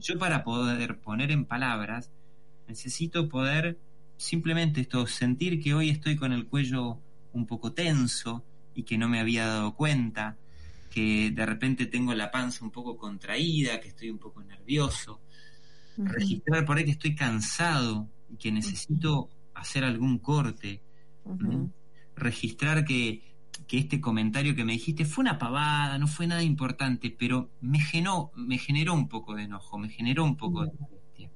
Yo 0.00 0.18
para 0.18 0.42
poder 0.42 0.98
poner 0.98 1.30
en 1.30 1.44
palabras, 1.44 2.10
necesito 2.66 3.28
poder 3.28 3.78
simplemente 4.16 4.80
esto, 4.80 5.06
sentir 5.06 5.62
que 5.62 5.74
hoy 5.74 5.88
estoy 5.88 6.16
con 6.16 6.32
el 6.32 6.46
cuello 6.46 6.98
un 7.32 7.46
poco 7.46 7.72
tenso 7.72 8.42
y 8.74 8.82
que 8.82 8.98
no 8.98 9.08
me 9.08 9.20
había 9.20 9.46
dado 9.46 9.76
cuenta, 9.76 10.36
que 10.90 11.30
de 11.30 11.46
repente 11.46 11.86
tengo 11.86 12.12
la 12.12 12.32
panza 12.32 12.64
un 12.64 12.72
poco 12.72 12.96
contraída, 12.96 13.80
que 13.80 13.88
estoy 13.88 14.10
un 14.10 14.18
poco 14.18 14.42
nervioso, 14.42 15.20
registrar 15.96 16.64
por 16.64 16.76
ahí 16.76 16.84
que 16.84 16.92
estoy 16.92 17.14
cansado 17.14 18.08
y 18.30 18.36
que 18.36 18.52
necesito 18.52 19.28
hacer 19.54 19.84
algún 19.84 20.18
corte, 20.18 20.82
registrar 22.16 22.84
que, 22.84 23.30
este 23.68 24.02
comentario 24.02 24.54
que 24.54 24.66
me 24.66 24.72
dijiste 24.72 25.06
fue 25.06 25.22
una 25.22 25.38
pavada, 25.38 25.96
no 25.96 26.06
fue 26.06 26.26
nada 26.26 26.42
importante, 26.42 27.08
pero 27.18 27.48
me 27.62 27.80
generó, 27.80 28.30
me 28.36 28.58
generó 28.58 28.92
un 28.92 29.08
poco 29.08 29.34
de 29.34 29.44
enojo, 29.44 29.78
me 29.78 29.88
generó 29.88 30.24
un 30.24 30.36
poco 30.36 30.66
de 30.66 30.72
molestia. 30.78 31.30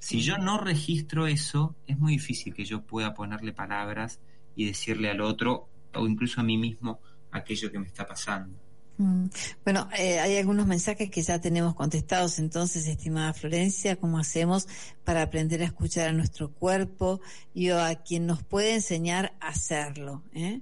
Si 0.00 0.20
yo 0.20 0.38
no 0.38 0.58
registro 0.58 1.28
eso, 1.28 1.76
es 1.86 1.96
muy 1.96 2.14
difícil 2.14 2.52
que 2.52 2.64
yo 2.64 2.82
pueda 2.82 3.14
ponerle 3.14 3.52
palabras 3.52 4.18
y 4.56 4.64
decirle 4.64 5.08
al 5.08 5.20
otro 5.20 5.68
o 5.94 6.08
incluso 6.08 6.40
a 6.40 6.44
mí 6.44 6.58
mismo 6.58 6.98
aquello 7.30 7.70
que 7.70 7.78
me 7.78 7.86
está 7.86 8.04
pasando. 8.04 8.58
Mm. 8.98 9.26
Bueno, 9.64 9.88
eh, 9.96 10.18
hay 10.18 10.36
algunos 10.36 10.66
mensajes 10.66 11.08
que 11.08 11.22
ya 11.22 11.40
tenemos 11.40 11.74
contestados, 11.76 12.38
entonces, 12.40 12.86
estimada 12.88 13.32
Florencia, 13.32 13.96
¿cómo 13.96 14.18
hacemos 14.18 14.66
para 15.04 15.22
aprender 15.22 15.62
a 15.62 15.66
escuchar 15.66 16.08
a 16.08 16.12
nuestro 16.12 16.50
cuerpo 16.52 17.20
y 17.54 17.70
a 17.70 17.94
quien 18.02 18.26
nos 18.26 18.42
puede 18.42 18.74
enseñar 18.74 19.34
a 19.40 19.48
hacerlo? 19.48 20.24
Eh? 20.34 20.60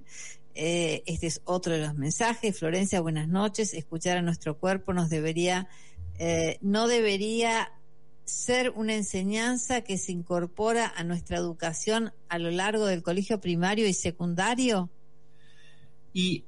Eh, 0.53 1.03
este 1.07 1.27
es 1.27 1.41
otro 1.45 1.73
de 1.73 1.79
los 1.79 1.95
mensajes. 1.95 2.57
Florencia, 2.57 3.01
buenas 3.01 3.27
noches. 3.27 3.73
Escuchar 3.73 4.17
a 4.17 4.21
nuestro 4.21 4.57
cuerpo 4.57 4.93
nos 4.93 5.09
debería, 5.09 5.67
no 6.61 6.87
debería 6.87 7.71
ser 8.25 8.71
una 8.71 8.93
enseñanza 8.93 9.81
que 9.81 9.97
se 9.97 10.11
incorpora 10.11 10.91
a 10.95 11.03
nuestra 11.03 11.37
educación 11.37 12.11
a 12.27 12.39
lo 12.39 12.51
largo 12.51 12.85
del 12.85 13.01
colegio 13.01 13.39
primario 13.39 13.87
y 13.87 13.93
secundario. 13.93 14.89
Y 16.13 16.45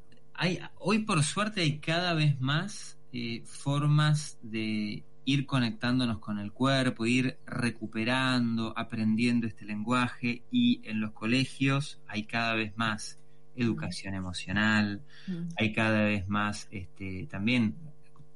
hoy 0.78 1.00
por 1.00 1.24
suerte 1.24 1.62
hay 1.62 1.80
cada 1.80 2.14
vez 2.14 2.40
más 2.40 2.98
eh, 3.12 3.44
formas 3.46 4.38
de 4.42 5.04
ir 5.26 5.46
conectándonos 5.46 6.20
con 6.20 6.40
el 6.40 6.52
cuerpo, 6.52 7.06
ir 7.06 7.38
recuperando, 7.46 8.74
aprendiendo 8.76 9.48
este 9.48 9.66
lenguaje 9.66 10.44
y 10.52 10.82
en 10.84 11.02
los 11.02 11.12
colegios 11.12 12.02
hay 12.08 12.24
cada 12.24 12.56
vez 12.56 12.76
más 12.78 13.20
educación 13.56 14.16
emocional, 14.16 15.04
mm. 15.28 15.50
hay 15.58 15.74
cada 15.74 16.06
vez 16.06 16.28
más 16.28 16.68
este, 16.72 17.28
también 17.30 17.76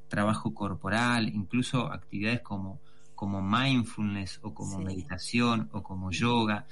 trabajo 0.08 0.54
corporal, 0.54 1.30
incluso 1.30 1.92
actividades 1.92 2.42
como 2.42 2.80
como 3.16 3.42
mindfulness 3.42 4.40
o 4.42 4.54
como 4.54 4.80
meditación 4.80 5.70
o 5.72 5.84
como 5.84 6.12
yoga. 6.12 6.68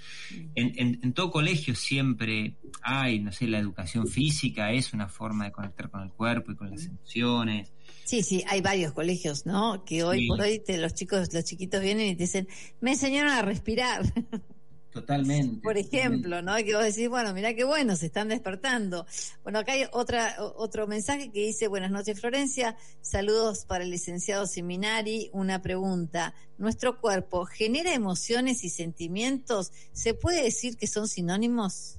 En, 0.55 0.99
en, 1.01 1.13
todo 1.13 1.31
colegio 1.31 1.75
siempre 1.75 2.55
hay, 2.81 3.19
no 3.19 3.31
sé, 3.31 3.47
la 3.47 3.59
educación 3.59 4.07
física 4.07 4.71
es 4.71 4.93
una 4.93 5.07
forma 5.07 5.45
de 5.45 5.51
conectar 5.51 5.89
con 5.89 6.01
el 6.01 6.11
cuerpo 6.11 6.51
y 6.51 6.55
con 6.55 6.71
las 6.71 6.85
emociones. 6.85 7.71
Sí, 8.03 8.23
sí, 8.23 8.43
hay 8.47 8.61
varios 8.61 8.93
colegios, 8.93 9.45
¿no? 9.45 9.83
Que 9.85 10.03
hoy 10.03 10.27
por 10.27 10.41
hoy 10.41 10.59
te, 10.59 10.77
los 10.77 10.93
chicos, 10.93 11.33
los 11.33 11.43
chiquitos 11.43 11.81
vienen 11.81 12.07
y 12.07 12.15
te 12.15 12.23
dicen, 12.23 12.47
me 12.79 12.91
enseñaron 12.91 13.31
a 13.31 13.41
respirar. 13.41 14.01
Totalmente. 14.91 15.61
Por 15.61 15.77
ejemplo, 15.77 16.41
¿no? 16.41 16.55
Que 16.57 16.75
vos 16.75 16.83
decís, 16.83 17.07
bueno, 17.07 17.33
mira 17.33 17.53
qué 17.53 17.63
bueno, 17.63 17.95
se 17.95 18.07
están 18.07 18.27
despertando. 18.27 19.05
Bueno, 19.43 19.59
acá 19.59 19.71
hay 19.71 19.85
otra, 19.93 20.35
otro 20.57 20.85
mensaje 20.85 21.31
que 21.31 21.45
dice, 21.45 21.69
buenas 21.69 21.91
noches 21.91 22.19
Florencia, 22.19 22.75
saludos 22.99 23.65
para 23.65 23.85
el 23.85 23.89
licenciado 23.89 24.45
Seminari, 24.45 25.29
una 25.31 25.61
pregunta. 25.61 26.33
¿Nuestro 26.57 26.99
cuerpo 26.99 27.45
genera 27.45 27.93
emociones 27.93 28.65
y 28.65 28.69
sentimientos? 28.69 29.71
¿Se 29.93 30.13
puede 30.13 30.43
decir 30.43 30.75
que 30.75 30.87
son 30.87 31.07
sinónimos? 31.07 31.97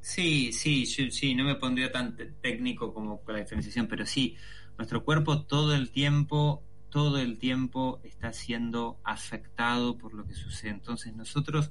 Sí, 0.00 0.52
sí, 0.52 0.84
sí, 0.86 1.34
no 1.36 1.44
me 1.44 1.54
pondría 1.54 1.92
tan 1.92 2.16
técnico 2.40 2.92
como 2.92 3.22
con 3.22 3.34
la 3.34 3.40
diferenciación, 3.40 3.86
pero 3.86 4.04
sí, 4.04 4.36
nuestro 4.76 5.04
cuerpo 5.04 5.42
todo 5.42 5.76
el 5.76 5.92
tiempo, 5.92 6.64
todo 6.90 7.18
el 7.18 7.38
tiempo 7.38 8.00
está 8.02 8.32
siendo 8.32 8.98
afectado 9.04 9.96
por 9.96 10.14
lo 10.14 10.26
que 10.26 10.34
sucede. 10.34 10.70
Entonces 10.72 11.14
nosotros 11.14 11.70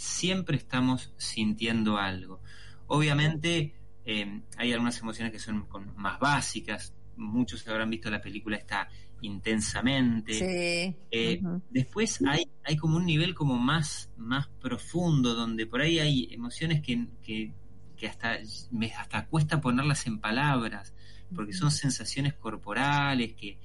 siempre 0.00 0.56
estamos 0.56 1.12
sintiendo 1.18 1.98
algo. 1.98 2.40
Obviamente 2.86 3.74
eh, 4.06 4.40
hay 4.56 4.72
algunas 4.72 4.98
emociones 4.98 5.30
que 5.30 5.38
son 5.38 5.66
más 5.96 6.18
básicas, 6.18 6.94
muchos 7.16 7.68
habrán 7.68 7.90
visto 7.90 8.10
la 8.10 8.22
película 8.22 8.56
esta 8.56 8.88
intensamente. 9.20 10.96
Eh, 11.10 11.42
después 11.68 12.18
hay, 12.26 12.50
hay 12.64 12.78
como 12.78 12.96
un 12.96 13.04
nivel 13.04 13.34
como 13.34 13.58
más, 13.58 14.10
más 14.16 14.48
profundo, 14.48 15.34
donde 15.34 15.66
por 15.66 15.82
ahí 15.82 15.98
hay 15.98 16.28
emociones 16.32 16.80
que, 16.80 17.06
que, 17.22 18.08
hasta, 18.08 18.38
me, 18.70 18.94
hasta 18.94 19.26
cuesta 19.26 19.60
ponerlas 19.60 20.06
en 20.06 20.18
palabras, 20.18 20.94
porque 21.34 21.52
son 21.52 21.70
sensaciones 21.70 22.32
corporales 22.32 23.34
que, 23.34 23.58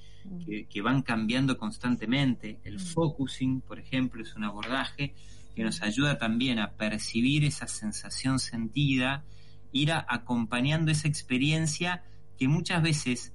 que, 0.69 0.81
van 0.81 1.01
cambiando 1.01 1.57
constantemente. 1.57 2.59
El 2.65 2.81
focusing, 2.81 3.61
por 3.61 3.79
ejemplo, 3.79 4.21
es 4.21 4.35
un 4.35 4.43
abordaje 4.43 5.15
que 5.55 5.63
nos 5.63 5.81
ayuda 5.81 6.17
también 6.17 6.59
a 6.59 6.73
percibir 6.73 7.45
esa 7.45 7.67
sensación 7.67 8.39
sentida, 8.39 9.23
ir 9.71 9.91
acompañando 9.91 10.91
esa 10.91 11.07
experiencia 11.07 12.03
que 12.37 12.47
muchas 12.47 12.81
veces 12.83 13.33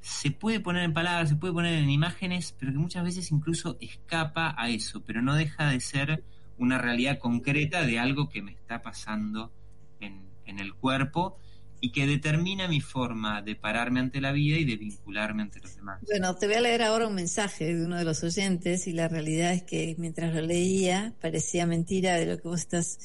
se 0.00 0.32
puede 0.32 0.58
poner 0.58 0.82
en 0.82 0.92
palabras, 0.92 1.28
se 1.28 1.36
puede 1.36 1.54
poner 1.54 1.74
en 1.74 1.88
imágenes, 1.88 2.54
pero 2.58 2.72
que 2.72 2.78
muchas 2.78 3.04
veces 3.04 3.30
incluso 3.30 3.78
escapa 3.80 4.54
a 4.58 4.68
eso, 4.68 5.02
pero 5.04 5.22
no 5.22 5.34
deja 5.34 5.70
de 5.70 5.80
ser 5.80 6.24
una 6.58 6.78
realidad 6.78 7.18
concreta 7.18 7.86
de 7.86 8.00
algo 8.00 8.28
que 8.28 8.42
me 8.42 8.50
está 8.50 8.82
pasando 8.82 9.52
en, 10.00 10.30
el 10.58 10.74
cuerpo 10.74 11.38
y 11.82 11.90
que 11.90 12.06
determina 12.06 12.68
mi 12.68 12.80
forma 12.80 13.42
de 13.42 13.56
pararme 13.56 14.00
ante 14.00 14.20
la 14.20 14.32
vida 14.32 14.56
y 14.56 14.64
de 14.64 14.76
vincularme 14.76 15.42
ante 15.42 15.60
los 15.60 15.74
demás. 15.74 16.00
Bueno, 16.06 16.34
te 16.36 16.46
voy 16.46 16.54
a 16.54 16.60
leer 16.60 16.80
ahora 16.80 17.08
un 17.08 17.14
mensaje 17.14 17.74
de 17.74 17.84
uno 17.84 17.98
de 17.98 18.04
los 18.04 18.22
oyentes 18.22 18.86
y 18.86 18.92
la 18.92 19.08
realidad 19.08 19.52
es 19.52 19.64
que 19.64 19.94
mientras 19.98 20.32
lo 20.32 20.40
leía 20.42 21.12
parecía 21.20 21.66
mentira 21.66 22.14
de 22.14 22.26
lo 22.26 22.36
que 22.38 22.48
vos 22.48 22.60
estás 22.60 22.98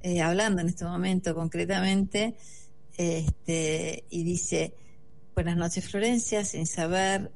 eh, 0.00 0.22
hablando 0.22 0.62
en 0.62 0.68
este 0.68 0.84
momento 0.84 1.34
concretamente 1.34 2.34
este, 2.96 4.04
y 4.08 4.24
dice, 4.24 4.74
Buenas 5.34 5.56
noches, 5.56 5.88
Florencia. 5.88 6.44
Sin 6.44 6.66
saber 6.66 7.32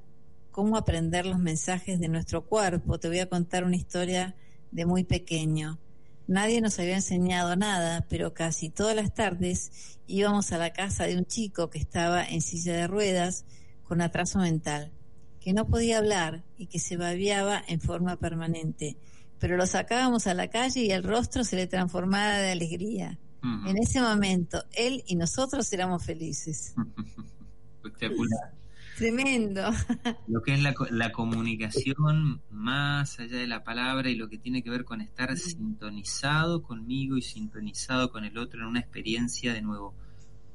cómo 0.50 0.76
aprender 0.76 1.24
los 1.24 1.38
mensajes 1.38 1.98
de 1.98 2.08
nuestro 2.08 2.44
cuerpo, 2.44 2.98
te 2.98 3.08
voy 3.08 3.20
a 3.20 3.28
contar 3.28 3.64
una 3.64 3.76
historia 3.76 4.34
de 4.70 4.84
muy 4.84 5.04
pequeño. 5.04 5.78
Nadie 6.26 6.60
nos 6.60 6.78
había 6.78 6.96
enseñado 6.96 7.54
nada, 7.54 8.04
pero 8.08 8.34
casi 8.34 8.68
todas 8.68 8.96
las 8.96 9.14
tardes 9.14 9.96
íbamos 10.06 10.50
a 10.52 10.58
la 10.58 10.72
casa 10.72 11.04
de 11.04 11.16
un 11.16 11.24
chico 11.24 11.70
que 11.70 11.78
estaba 11.78 12.24
en 12.24 12.40
silla 12.42 12.74
de 12.74 12.86
ruedas 12.86 13.44
con 13.84 14.00
atraso 14.00 14.40
mental, 14.40 14.92
que 15.40 15.52
no 15.52 15.66
podía 15.66 15.98
hablar 15.98 16.44
y 16.56 16.66
que 16.66 16.80
se 16.80 16.96
babeaba 16.96 17.62
en 17.68 17.80
forma 17.80 18.16
permanente. 18.16 18.96
Pero 19.38 19.56
lo 19.56 19.66
sacábamos 19.66 20.26
a 20.26 20.34
la 20.34 20.48
calle 20.48 20.80
y 20.80 20.90
el 20.90 21.04
rostro 21.04 21.44
se 21.44 21.56
le 21.56 21.66
transformaba 21.66 22.38
de 22.38 22.50
alegría. 22.50 23.18
En 23.42 23.78
ese 23.78 24.00
momento, 24.00 24.64
él 24.72 25.04
y 25.06 25.14
nosotros 25.14 25.72
éramos 25.72 26.04
felices. 26.04 26.74
espectacular. 27.84 28.55
Tremendo. 28.96 29.70
Lo 30.26 30.42
que 30.42 30.54
es 30.54 30.62
la, 30.62 30.74
la, 30.90 31.12
comunicación 31.12 32.42
más 32.50 33.18
allá 33.18 33.36
de 33.36 33.46
la 33.46 33.62
palabra 33.62 34.08
y 34.08 34.16
lo 34.16 34.28
que 34.28 34.38
tiene 34.38 34.62
que 34.62 34.70
ver 34.70 34.84
con 34.84 35.00
estar 35.00 35.36
sintonizado 35.36 36.62
conmigo 36.62 37.16
y 37.16 37.22
sintonizado 37.22 38.10
con 38.10 38.24
el 38.24 38.38
otro 38.38 38.60
en 38.60 38.68
una 38.68 38.80
experiencia 38.80 39.52
de 39.52 39.60
nuevo 39.60 39.94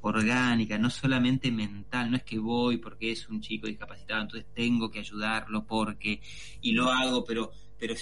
orgánica, 0.00 0.76
no 0.78 0.90
solamente 0.90 1.52
mental, 1.52 2.10
no 2.10 2.16
es 2.16 2.24
que 2.24 2.38
voy 2.38 2.78
porque 2.78 3.12
es 3.12 3.28
un 3.28 3.40
chico 3.40 3.68
discapacitado, 3.68 4.22
entonces 4.22 4.48
tengo 4.52 4.90
que 4.90 4.98
ayudarlo 4.98 5.64
porque, 5.64 6.20
y 6.60 6.72
lo 6.72 6.90
hago, 6.90 7.24
pero 7.24 7.52
pero, 7.82 7.94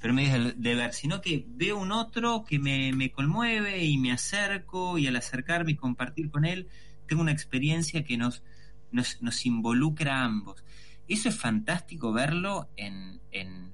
pero 0.00 0.14
me 0.14 0.52
de 0.56 0.74
ver, 0.74 0.92
sino 0.92 1.20
que 1.20 1.44
veo 1.46 1.78
un 1.78 1.92
otro 1.92 2.44
que 2.44 2.58
me, 2.58 2.92
me 2.92 3.12
conmueve 3.12 3.84
y 3.84 3.96
me 3.96 4.10
acerco 4.10 4.98
y 4.98 5.06
al 5.06 5.14
acercarme 5.14 5.72
y 5.72 5.76
compartir 5.76 6.28
con 6.28 6.44
él, 6.44 6.66
tengo 7.06 7.22
una 7.22 7.30
experiencia 7.30 8.02
que 8.02 8.16
nos, 8.16 8.42
nos, 8.90 9.20
nos 9.22 9.46
involucra 9.46 10.20
a 10.20 10.24
ambos. 10.24 10.64
Eso 11.06 11.28
es 11.28 11.36
fantástico 11.36 12.12
verlo 12.12 12.68
en, 12.76 13.20
en 13.30 13.72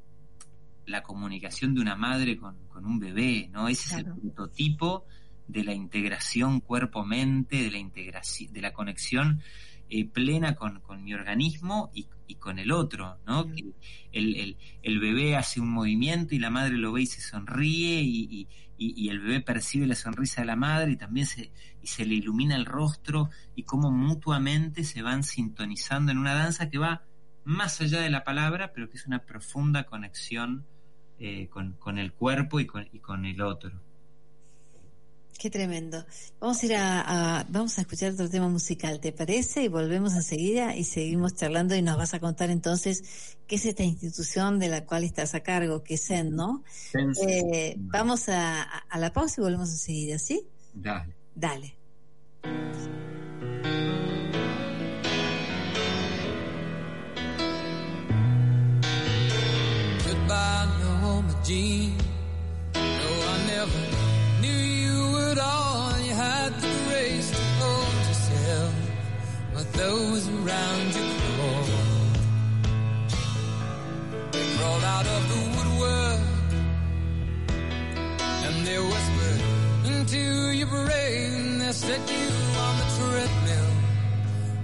la 0.87 1.03
comunicación 1.03 1.75
de 1.75 1.81
una 1.81 1.97
madre 1.97 2.37
con, 2.37 2.57
un 2.75 2.99
bebé, 2.99 3.49
¿no? 3.53 3.69
Ese 3.69 3.89
es 3.89 4.05
el 4.05 4.13
prototipo 4.15 5.07
de 5.47 5.65
la 5.65 5.73
integración 5.73 6.61
cuerpo-mente, 6.61 7.63
de 7.63 7.71
la 7.71 7.79
integración, 7.79 8.53
de 8.53 8.61
la 8.61 8.73
conexión 8.73 9.41
eh, 9.89 10.07
plena 10.07 10.55
con, 10.55 10.81
con, 10.81 11.05
mi 11.05 11.15
organismo 11.15 11.91
y, 11.95 12.09
y, 12.27 12.35
con 12.35 12.59
el 12.59 12.73
otro, 12.73 13.19
¿no? 13.27 13.47
Que 13.47 13.65
el, 14.13 14.37
el, 14.37 14.57
el, 14.83 14.99
bebé 14.99 15.37
hace 15.37 15.61
un 15.61 15.71
movimiento 15.71 16.35
y 16.35 16.39
la 16.39 16.51
madre 16.51 16.77
lo 16.77 16.93
ve 16.93 17.03
y 17.03 17.07
se 17.07 17.21
sonríe 17.21 18.03
y, 18.03 18.29
y, 18.31 18.49
el 18.79 19.21
bebé 19.21 19.41
percibe 19.41 19.87
la 19.87 19.95
sonrisa 19.95 20.41
de 20.41 20.47
la 20.47 20.57
madre 20.57 20.93
y 20.93 20.97
también 20.97 21.27
se, 21.27 21.53
y 21.81 21.87
se 21.87 22.05
le 22.05 22.15
ilumina 22.15 22.57
el 22.57 22.67
rostro 22.67 23.31
y 23.55 23.63
cómo 23.63 23.91
mutuamente 23.91 24.85
se 24.85 25.03
van 25.03 25.23
sintonizando 25.23 26.13
en 26.13 26.19
una 26.19 26.35
danza 26.35 26.69
que 26.69 26.79
va 26.79 27.05
más 27.45 27.81
allá 27.81 28.01
de 28.01 28.11
la 28.11 28.25
palabra, 28.25 28.73
pero 28.73 28.89
que 28.89 28.97
es 28.97 29.07
una 29.07 29.21
profunda 29.21 29.85
conexión 29.85 30.67
eh, 31.19 31.49
con, 31.49 31.75
con, 31.75 31.99
el 31.99 32.13
cuerpo 32.13 32.59
y 32.59 32.67
con, 32.67 32.89
y 32.91 32.99
con 32.99 33.25
el 33.27 33.41
otro. 33.41 33.84
Qué 35.39 35.51
tremendo. 35.51 36.05
Vamos 36.41 36.63
a 36.63 36.67
ir 36.67 36.75
a, 36.77 37.47
vamos 37.49 37.77
a 37.79 37.83
escuchar 37.83 38.13
otro 38.13 38.31
tema 38.31 38.49
musical, 38.49 39.01
¿te 39.01 39.13
parece? 39.13 39.65
Y 39.65 39.69
volvemos 39.69 40.15
enseguida 40.15 40.77
y 40.77 40.85
seguimos 40.85 41.35
charlando 41.35 41.75
y 41.75 41.83
nos 41.83 41.97
vas 41.97 42.15
a 42.15 42.21
contar 42.21 42.51
entonces 42.51 43.37
qué 43.47 43.57
es 43.57 43.67
esta 43.67 43.83
institución 43.83 44.59
de 44.59 44.69
la 44.69 44.87
cual 44.87 45.05
estás 45.05 45.35
a 45.35 45.41
cargo, 45.41 45.83
que 45.83 45.95
es 45.95 46.03
SEN, 46.03 46.35
¿no? 46.35 46.63
Eh, 47.27 47.75
vamos 47.79 48.29
a, 48.29 48.63
a, 48.63 48.99
la 48.99 49.13
pausa 49.13 49.41
y 49.41 49.45
volvemos 49.45 49.71
enseguida, 49.71 50.19
¿sí? 50.19 50.47
Dale. 50.73 51.15
Dale. 51.35 51.77
Goodbye, 60.07 60.65
Jean. 61.45 61.93
No, 62.75 62.81
I 62.81 63.47
never 63.47 63.94
those 69.77 70.29
around 70.29 70.95
you 70.95 71.07
crawled. 71.21 71.71
They 74.33 74.57
crawled 74.57 74.85
out 74.85 75.07
of 75.07 75.23
the 75.33 75.41
woodwork, 75.55 76.21
and 78.47 78.67
they 78.67 78.79
whispered 78.79 79.41
into 79.93 80.23
your 80.53 80.69
brain. 80.69 81.59
They 81.59 81.73
set 81.73 82.03
you 82.11 82.29
on 82.65 82.75
the 82.81 82.87
treadmill, 82.97 83.71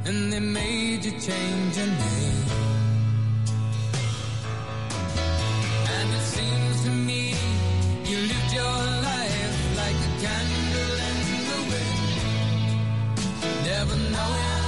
and 0.07 0.33
they 0.33 0.41
made 0.41 1.05
you 1.05 1.13
change 1.13 1.77
your 1.77 1.87
name. 1.87 2.45
And 5.97 6.09
it 6.19 6.25
seems 6.37 6.85
to 6.85 6.91
me 6.91 7.35
you 8.11 8.19
lived 8.31 8.53
your 8.53 8.79
life 9.11 9.57
like 9.77 9.99
a 10.09 10.13
candle 10.25 10.97
in 11.11 11.19
the 11.51 11.61
wind, 11.71 11.99
never 13.67 13.97
knowing 14.15 14.60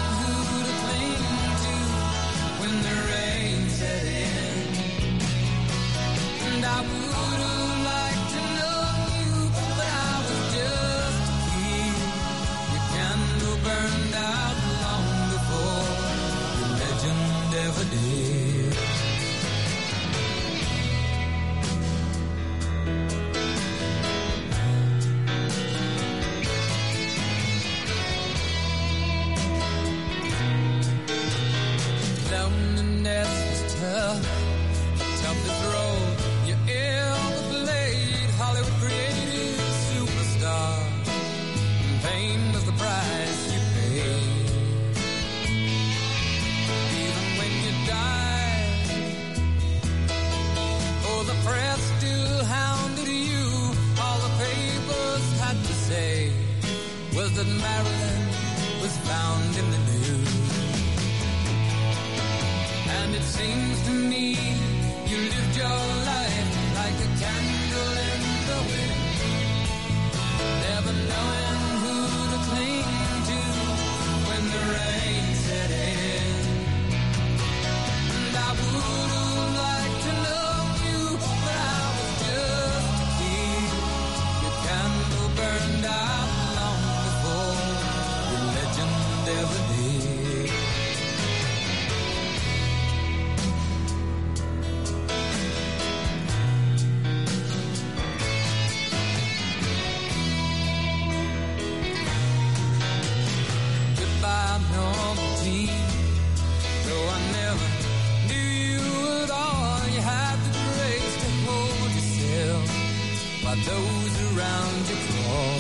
those 114.12 114.36
around 114.36 114.88
you 114.88 114.96
crawl. 115.08 115.58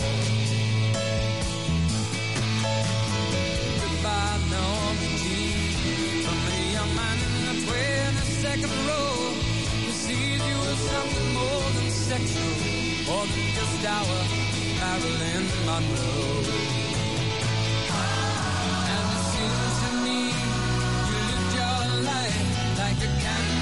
Goodbye, 3.80 4.40
Norma 4.50 5.08
Jean, 5.20 6.22
from 6.24 6.38
a 6.52 6.72
young 6.72 6.92
man 6.96 7.18
in 7.26 7.32
the 7.48 7.56
22nd 7.66 8.72
row 8.88 9.12
who 9.84 9.92
sees 9.92 10.40
you 10.40 10.58
as 10.70 10.78
something 10.78 11.34
more 11.34 11.66
than 11.76 11.90
sexual, 11.90 12.54
more 13.06 13.26
than 13.26 13.46
just 13.56 13.84
our 13.86 14.20
Marilyn 14.80 15.44
Monroe. 15.66 16.42
And 18.92 19.06
it 19.16 19.22
seems 19.32 19.74
to 19.82 19.90
me 20.04 20.18
you 21.08 21.18
lived 21.28 21.52
your 21.60 21.80
life 22.04 22.78
like 22.78 22.98
a 22.98 23.20
candle 23.22 23.61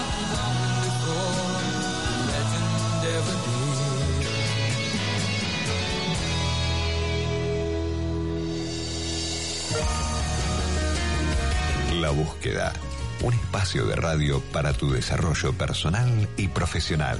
La 12.01 12.09
búsqueda. 12.09 12.73
Un 13.23 13.35
espacio 13.35 13.85
de 13.85 13.95
radio 13.95 14.41
para 14.51 14.73
tu 14.73 14.91
desarrollo 14.91 15.53
personal 15.53 16.27
y 16.35 16.47
profesional. 16.47 17.19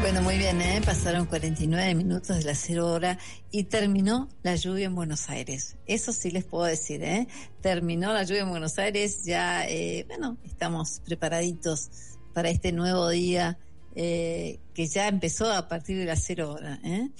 Bueno, 0.00 0.22
muy 0.22 0.38
bien, 0.38 0.62
¿eh? 0.62 0.80
pasaron 0.84 1.26
49 1.26 1.96
minutos 1.96 2.38
de 2.38 2.44
la 2.44 2.54
cero 2.54 2.86
hora 2.86 3.18
y 3.50 3.64
terminó 3.64 4.28
la 4.44 4.54
lluvia 4.54 4.86
en 4.86 4.94
Buenos 4.94 5.28
Aires. 5.28 5.76
Eso 5.86 6.12
sí 6.12 6.30
les 6.30 6.44
puedo 6.44 6.66
decir, 6.66 7.02
¿eh? 7.02 7.26
Terminó 7.62 8.12
la 8.12 8.22
lluvia 8.22 8.42
en 8.42 8.50
Buenos 8.50 8.78
Aires, 8.78 9.24
ya, 9.24 9.66
eh, 9.66 10.04
bueno, 10.06 10.36
estamos 10.44 11.00
preparaditos 11.04 11.90
para 12.32 12.48
este 12.48 12.70
nuevo 12.70 13.08
día 13.08 13.58
eh, 13.94 14.58
que 14.72 14.86
ya 14.86 15.06
empezó 15.08 15.52
a 15.52 15.68
partir 15.68 15.98
de 15.98 16.06
la 16.06 16.16
cero 16.16 16.52
hora. 16.52 16.80
¿eh? 16.82 17.10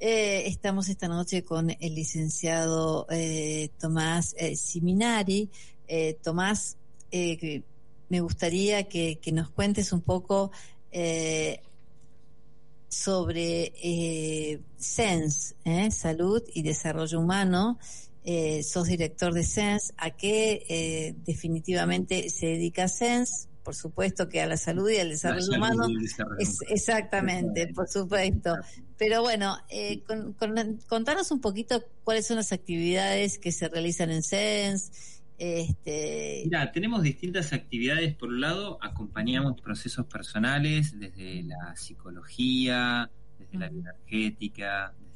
Eh, 0.00 0.44
estamos 0.46 0.88
esta 0.88 1.06
noche 1.06 1.44
con 1.44 1.70
el 1.70 1.94
licenciado 1.94 3.06
Tomás 3.78 4.34
Siminari. 4.56 5.50
Tomás, 6.22 6.76
me 7.10 8.20
gustaría 8.20 8.84
que, 8.84 9.18
que 9.20 9.32
nos 9.32 9.50
cuentes 9.50 9.92
un 9.92 10.00
poco 10.00 10.50
sobre 12.88 14.60
SENS. 14.78 15.54
Salud 15.90 16.42
y 16.54 16.62
Desarrollo 16.62 17.20
Humano. 17.20 17.78
Sos 18.62 18.88
director 18.88 19.34
de 19.34 19.44
SENS. 19.44 19.92
¿A 19.98 20.10
qué 20.10 21.14
definitivamente 21.24 22.30
se 22.30 22.46
dedica 22.46 22.88
SENS? 22.88 23.48
Por 23.64 23.74
supuesto 23.74 24.28
que 24.28 24.40
a 24.42 24.46
la 24.46 24.56
salud 24.58 24.88
y 24.90 24.98
al 24.98 25.08
desarrollo 25.08 25.56
humano. 25.56 25.88
desarrollo 25.88 26.36
Es- 26.38 26.58
exactamente, 26.68 27.66
por 27.74 27.88
supuesto. 27.88 28.54
Pero 28.98 29.22
bueno, 29.22 29.56
eh, 29.70 30.02
con- 30.06 30.34
con- 30.34 30.78
contanos 30.86 31.30
un 31.30 31.40
poquito 31.40 31.82
cuáles 32.04 32.26
son 32.26 32.36
las 32.36 32.52
actividades 32.52 33.38
que 33.38 33.50
se 33.52 33.68
realizan 33.68 34.10
en 34.10 34.22
SENS. 34.22 34.92
Este, 35.38 36.42
Mira, 36.44 36.70
tenemos 36.72 37.02
distintas 37.02 37.52
actividades. 37.52 38.14
Por 38.14 38.28
un 38.28 38.40
lado, 38.40 38.78
acompañamos 38.82 39.60
procesos 39.60 40.06
personales 40.06 40.98
desde 40.98 41.42
la 41.42 41.74
psicología, 41.74 43.10
desde 43.38 43.58
la 43.58 43.68
Ujú. 43.70 43.82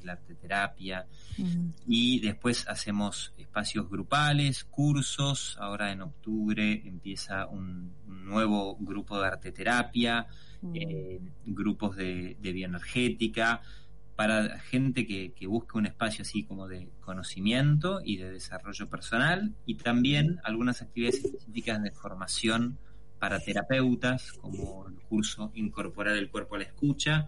La 0.02 0.12
arteterapia. 0.12 1.06
ujú, 1.38 1.72
Y 1.86 2.20
después 2.20 2.66
hacemos 2.68 3.32
espacios 3.36 3.88
grupales, 3.88 4.64
cursos. 4.64 5.56
Ahora 5.60 5.92
en 5.92 6.02
octubre 6.02 6.82
empieza 6.84 7.46
un, 7.46 7.94
un 8.06 8.24
nuevo 8.24 8.76
grupo 8.80 9.20
de 9.20 9.26
arteterapia, 9.26 10.26
ujú. 10.62 10.72
eh, 10.74 11.20
grupos 11.46 11.96
de, 11.96 12.36
de 12.40 12.52
bioenergética, 12.52 13.62
para 14.16 14.58
gente 14.58 15.06
que, 15.06 15.32
que 15.32 15.46
busca 15.46 15.78
un 15.78 15.86
espacio 15.86 16.22
así 16.22 16.42
como 16.42 16.66
de 16.66 16.90
conocimiento 17.00 18.00
y 18.04 18.16
de 18.16 18.32
desarrollo 18.32 18.88
personal, 18.88 19.54
y 19.64 19.76
también 19.76 20.40
algunas 20.42 20.82
actividades 20.82 21.24
específicas 21.24 21.80
de 21.80 21.92
formación 21.92 22.78
para 23.20 23.38
terapeutas, 23.40 24.32
como 24.32 24.86
el 24.88 24.94
curso 24.94 25.50
Incorporar 25.54 26.16
el 26.16 26.30
cuerpo 26.30 26.56
a 26.56 26.58
la 26.58 26.64
escucha. 26.64 27.26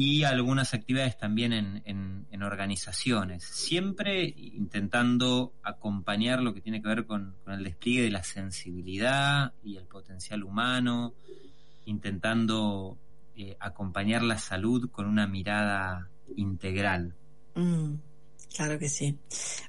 Y 0.00 0.22
algunas 0.22 0.74
actividades 0.74 1.18
también 1.18 1.52
en, 1.52 1.82
en- 1.84 2.42
organizaciones, 2.44 3.42
siempre 3.42 4.32
intentando 4.36 5.52
acompañar 5.60 6.40
lo 6.40 6.54
que 6.54 6.60
tiene 6.60 6.80
que 6.80 6.86
ver 6.86 7.04
con, 7.04 7.34
con 7.44 7.54
el 7.54 7.64
despliegue 7.64 8.02
de 8.02 8.10
la 8.12 8.22
sensibilidad 8.22 9.54
y 9.64 9.76
el 9.76 9.86
potencial 9.86 10.44
humano, 10.44 11.14
intentando 11.84 12.96
eh, 13.34 13.56
acompañar 13.58 14.22
la 14.22 14.38
salud 14.38 14.88
con 14.92 15.06
una 15.06 15.26
mirada 15.26 16.08
integral. 16.36 17.16
Mm, 17.56 17.94
claro 18.54 18.78
que 18.78 18.88
sí. 18.88 19.18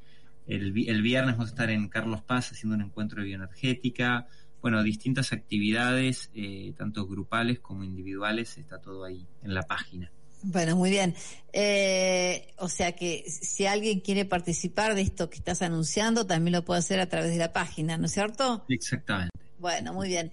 el, 0.47 0.89
el 0.89 1.03
viernes 1.03 1.35
vamos 1.35 1.51
a 1.51 1.53
estar 1.53 1.69
en 1.69 1.89
Carlos 1.89 2.23
Paz 2.23 2.53
haciendo 2.53 2.77
un 2.77 2.83
encuentro 2.83 3.21
de 3.21 3.27
bioenergética. 3.27 4.27
Bueno, 4.63 4.83
distintas 4.83 5.35
actividades, 5.35 6.31
eh, 6.33 6.73
tanto 6.79 7.07
grupales 7.07 7.61
como 7.61 7.85
individuales, 7.85 8.57
está 8.57 8.81
todo 8.81 9.05
ahí 9.05 9.27
en 9.43 9.53
la 9.53 9.65
página. 9.65 10.11
Bueno, 10.45 10.77
muy 10.77 10.91
bien. 10.91 11.15
Eh, 11.53 12.53
o 12.59 12.69
sea 12.69 12.93
que 12.93 13.25
si 13.29 13.67
alguien 13.67 14.01
quiere 14.01 14.25
participar 14.25 14.95
de 14.95 15.03
esto 15.03 15.31
que 15.31 15.39
estás 15.39 15.63
anunciando, 15.63 16.27
también 16.27 16.53
lo 16.53 16.65
puede 16.65 16.81
hacer 16.81 17.01
a 17.01 17.09
través 17.09 17.31
de 17.31 17.39
la 17.39 17.53
página, 17.53 17.97
¿no 17.97 18.07
es 18.07 18.13
cierto? 18.13 18.65
Exactamente. 18.69 19.31
Bueno, 19.59 19.95
muy 19.95 20.09
bien. 20.09 20.31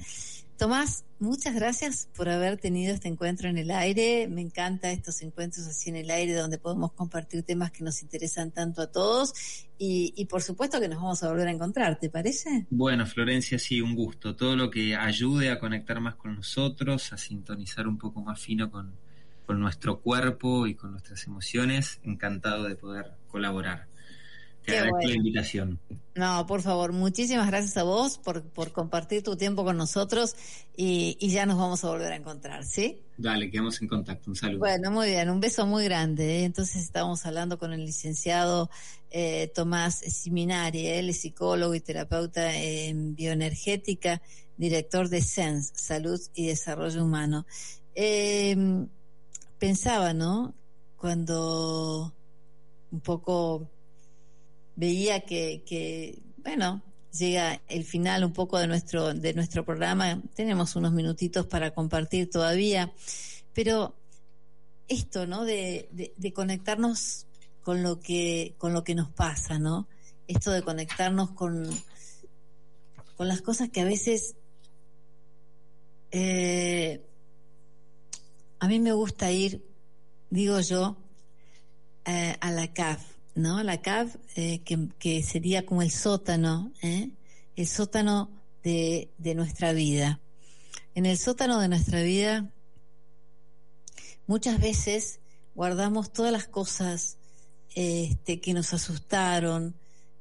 Tomás, 0.57 1.05
muchas 1.19 1.55
gracias 1.55 2.07
por 2.15 2.29
haber 2.29 2.57
tenido 2.57 2.93
este 2.93 3.07
encuentro 3.07 3.49
en 3.49 3.57
el 3.57 3.71
aire. 3.71 4.27
Me 4.27 4.41
encanta 4.41 4.91
estos 4.91 5.21
encuentros 5.21 5.65
así 5.65 5.89
en 5.89 5.95
el 5.95 6.11
aire 6.11 6.33
donde 6.33 6.59
podemos 6.59 6.91
compartir 6.91 7.41
temas 7.43 7.71
que 7.71 7.83
nos 7.83 8.01
interesan 8.03 8.51
tanto 8.51 8.81
a 8.81 8.91
todos 8.91 9.33
y, 9.79 10.13
y 10.15 10.25
por 10.25 10.43
supuesto 10.43 10.79
que 10.79 10.87
nos 10.87 10.97
vamos 10.97 11.23
a 11.23 11.29
volver 11.29 11.47
a 11.47 11.51
encontrar, 11.51 11.99
¿te 11.99 12.09
parece? 12.09 12.67
Bueno, 12.69 13.07
Florencia, 13.07 13.57
sí, 13.57 13.81
un 13.81 13.95
gusto. 13.95 14.35
Todo 14.35 14.55
lo 14.55 14.69
que 14.69 14.95
ayude 14.95 15.49
a 15.49 15.59
conectar 15.59 15.99
más 15.99 16.15
con 16.15 16.35
nosotros, 16.35 17.11
a 17.13 17.17
sintonizar 17.17 17.87
un 17.87 17.97
poco 17.97 18.21
más 18.21 18.39
fino 18.39 18.69
con, 18.69 18.93
con 19.51 19.59
nuestro 19.59 19.99
cuerpo 19.99 20.65
y 20.65 20.75
con 20.75 20.91
nuestras 20.91 21.27
emociones, 21.27 21.99
encantado 22.03 22.63
de 22.63 22.77
poder 22.77 23.11
colaborar. 23.27 23.89
Te 24.63 24.71
Qué 24.71 24.77
agradezco 24.77 25.09
la 25.09 25.15
invitación. 25.15 25.79
No, 26.15 26.45
por 26.47 26.61
favor, 26.61 26.93
muchísimas 26.93 27.47
gracias 27.47 27.75
a 27.75 27.83
vos 27.83 28.17
por, 28.17 28.43
por 28.43 28.71
compartir 28.71 29.23
tu 29.23 29.35
tiempo 29.35 29.65
con 29.65 29.75
nosotros 29.75 30.37
y, 30.73 31.17
y 31.19 31.31
ya 31.31 31.45
nos 31.45 31.57
vamos 31.57 31.83
a 31.83 31.89
volver 31.89 32.13
a 32.13 32.15
encontrar, 32.15 32.63
¿sí? 32.63 33.01
Dale, 33.17 33.51
quedamos 33.51 33.81
en 33.81 33.89
contacto. 33.89 34.29
Un 34.29 34.37
saludo. 34.37 34.59
Bueno, 34.59 34.89
muy 34.89 35.09
bien, 35.09 35.29
un 35.29 35.41
beso 35.41 35.65
muy 35.65 35.83
grande. 35.83 36.39
¿eh? 36.39 36.43
Entonces 36.45 36.81
estábamos 36.81 37.25
hablando 37.25 37.57
con 37.59 37.73
el 37.73 37.83
licenciado 37.83 38.69
eh, 39.09 39.51
Tomás 39.53 39.95
Siminari, 39.95 40.87
él 40.87 41.09
es 41.09 41.19
psicólogo 41.19 41.75
y 41.75 41.81
terapeuta 41.81 42.55
en 42.55 43.15
bioenergética, 43.15 44.21
director 44.55 45.09
de 45.09 45.21
SENS, 45.21 45.73
Salud 45.75 46.21
y 46.35 46.47
Desarrollo 46.47 47.03
Humano. 47.03 47.45
Eh, 47.95 48.87
pensaba, 49.61 50.11
¿no? 50.11 50.55
Cuando 50.97 52.11
un 52.89 52.99
poco 53.01 53.69
veía 54.75 55.21
que, 55.21 56.19
bueno, 56.37 56.81
llega 57.15 57.61
el 57.67 57.83
final 57.83 58.23
un 58.23 58.33
poco 58.33 58.57
de 58.57 58.65
nuestro, 58.65 59.13
de 59.13 59.35
nuestro 59.35 59.63
programa. 59.63 60.19
Tenemos 60.33 60.75
unos 60.75 60.93
minutitos 60.93 61.45
para 61.45 61.75
compartir 61.75 62.27
todavía, 62.31 62.91
pero 63.53 63.95
esto, 64.87 65.27
¿no? 65.27 65.45
De, 65.45 65.89
de, 65.91 66.11
de 66.17 66.33
conectarnos 66.33 67.27
con 67.61 67.83
lo 67.83 67.99
que 67.99 68.55
con 68.57 68.73
lo 68.73 68.83
que 68.83 68.95
nos 68.95 69.11
pasa, 69.11 69.59
¿no? 69.59 69.87
Esto 70.27 70.49
de 70.49 70.63
conectarnos 70.63 71.33
con 71.33 71.69
con 73.15 73.27
las 73.27 73.43
cosas 73.43 73.69
que 73.69 73.81
a 73.81 73.85
veces 73.85 74.35
eh, 76.09 77.05
a 78.61 78.67
mí 78.67 78.79
me 78.79 78.93
gusta 78.93 79.31
ir, 79.31 79.65
digo 80.29 80.59
yo, 80.59 80.95
eh, 82.05 82.37
a 82.39 82.51
la 82.51 82.71
CAF, 82.71 83.01
¿no? 83.33 83.63
La 83.63 83.81
CAF, 83.81 84.17
eh, 84.35 84.61
que, 84.61 85.23
sería 85.23 85.65
como 85.65 85.81
el 85.81 85.89
sótano, 85.89 86.71
¿eh? 86.83 87.09
el 87.55 87.67
sótano 87.67 88.29
de, 88.61 89.09
de, 89.17 89.33
nuestra 89.33 89.73
vida. 89.73 90.19
En 90.93 91.07
el 91.07 91.17
sótano 91.17 91.59
de 91.59 91.69
nuestra 91.69 92.03
vida, 92.03 92.51
muchas 94.27 94.61
veces 94.61 95.21
guardamos 95.55 96.13
todas 96.13 96.31
las 96.31 96.47
cosas 96.47 97.17
este, 97.73 98.41
que 98.41 98.53
nos 98.53 98.73
asustaron, 98.75 99.75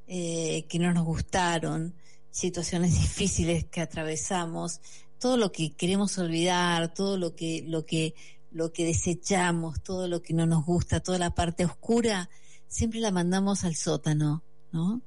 eh, 0.07 0.64
que 0.66 0.78
no 0.78 0.95
nos 0.95 1.05
gustaron, 1.05 1.95
situaciones 2.30 2.93
difíciles 3.03 3.66
que 3.66 3.82
atravesamos, 3.82 4.80
todo 5.21 5.37
lo 5.37 5.53
que 5.53 5.73
queremos 5.73 6.18
olvidar, 6.18 6.93
todo 6.93 7.16
lo 7.16 7.37
que, 7.37 7.62
lo 7.68 7.87
que, 7.87 8.14
lo 8.51 8.73
que 8.73 8.87
desechamos, 8.87 9.83
todo 9.83 10.09
lo 10.09 10.23
que 10.23 10.35
no 10.35 10.47
nos 10.47 10.64
gusta, 10.64 11.01
toda 11.01 11.18
la 11.18 11.35
parte 11.35 11.64
oscura, 11.64 12.29
siempre 12.66 12.99
la 12.99 13.12
mandamos 13.12 13.62
al 13.64 13.77
sótano, 13.77 14.43
¿no? 14.73 15.03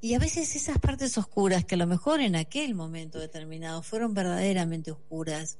Y 0.00 0.14
a 0.14 0.18
veces 0.18 0.54
esas 0.56 0.78
partes 0.78 1.16
oscuras, 1.16 1.64
que 1.64 1.76
a 1.76 1.78
lo 1.78 1.86
mejor 1.86 2.20
en 2.20 2.36
aquel 2.36 2.74
momento 2.74 3.18
determinado 3.18 3.82
fueron 3.82 4.14
verdaderamente 4.14 4.92
oscuras, 4.92 5.58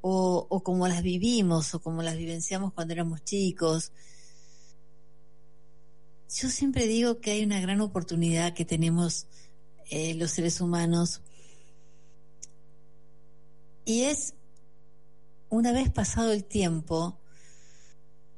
o, 0.00 0.46
o 0.48 0.62
como 0.62 0.88
las 0.88 1.02
vivimos, 1.02 1.74
o 1.74 1.80
como 1.80 2.02
las 2.02 2.16
vivenciamos 2.16 2.72
cuando 2.72 2.94
éramos 2.94 3.24
chicos, 3.24 3.92
yo 6.34 6.50
siempre 6.50 6.86
digo 6.86 7.20
que 7.20 7.32
hay 7.32 7.44
una 7.44 7.60
gran 7.60 7.80
oportunidad 7.80 8.54
que 8.54 8.64
tenemos 8.64 9.26
eh, 9.90 10.14
los 10.14 10.30
seres 10.30 10.60
humanos 10.60 11.20
y 13.84 14.02
es 14.02 14.34
una 15.48 15.72
vez 15.72 15.90
pasado 15.90 16.32
el 16.32 16.44
tiempo 16.44 17.18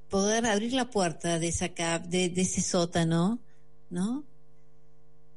poder 0.08 0.46
abrir 0.46 0.72
la 0.72 0.90
puerta 0.90 1.38
de 1.38 1.48
ese 1.48 2.62
sótano, 2.62 3.40
¿no? 3.90 4.24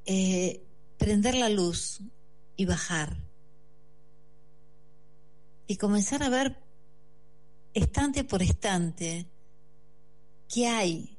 Eh, 0.06 0.64
prender 0.98 1.36
la 1.36 1.50
luz 1.50 2.02
y 2.56 2.66
bajar 2.66 3.18
y 5.68 5.78
comenzar 5.78 6.24
a 6.24 6.30
ver 6.30 6.58
estante 7.74 8.24
por 8.24 8.42
estante 8.42 9.28
qué 10.48 10.68
hay 10.68 11.18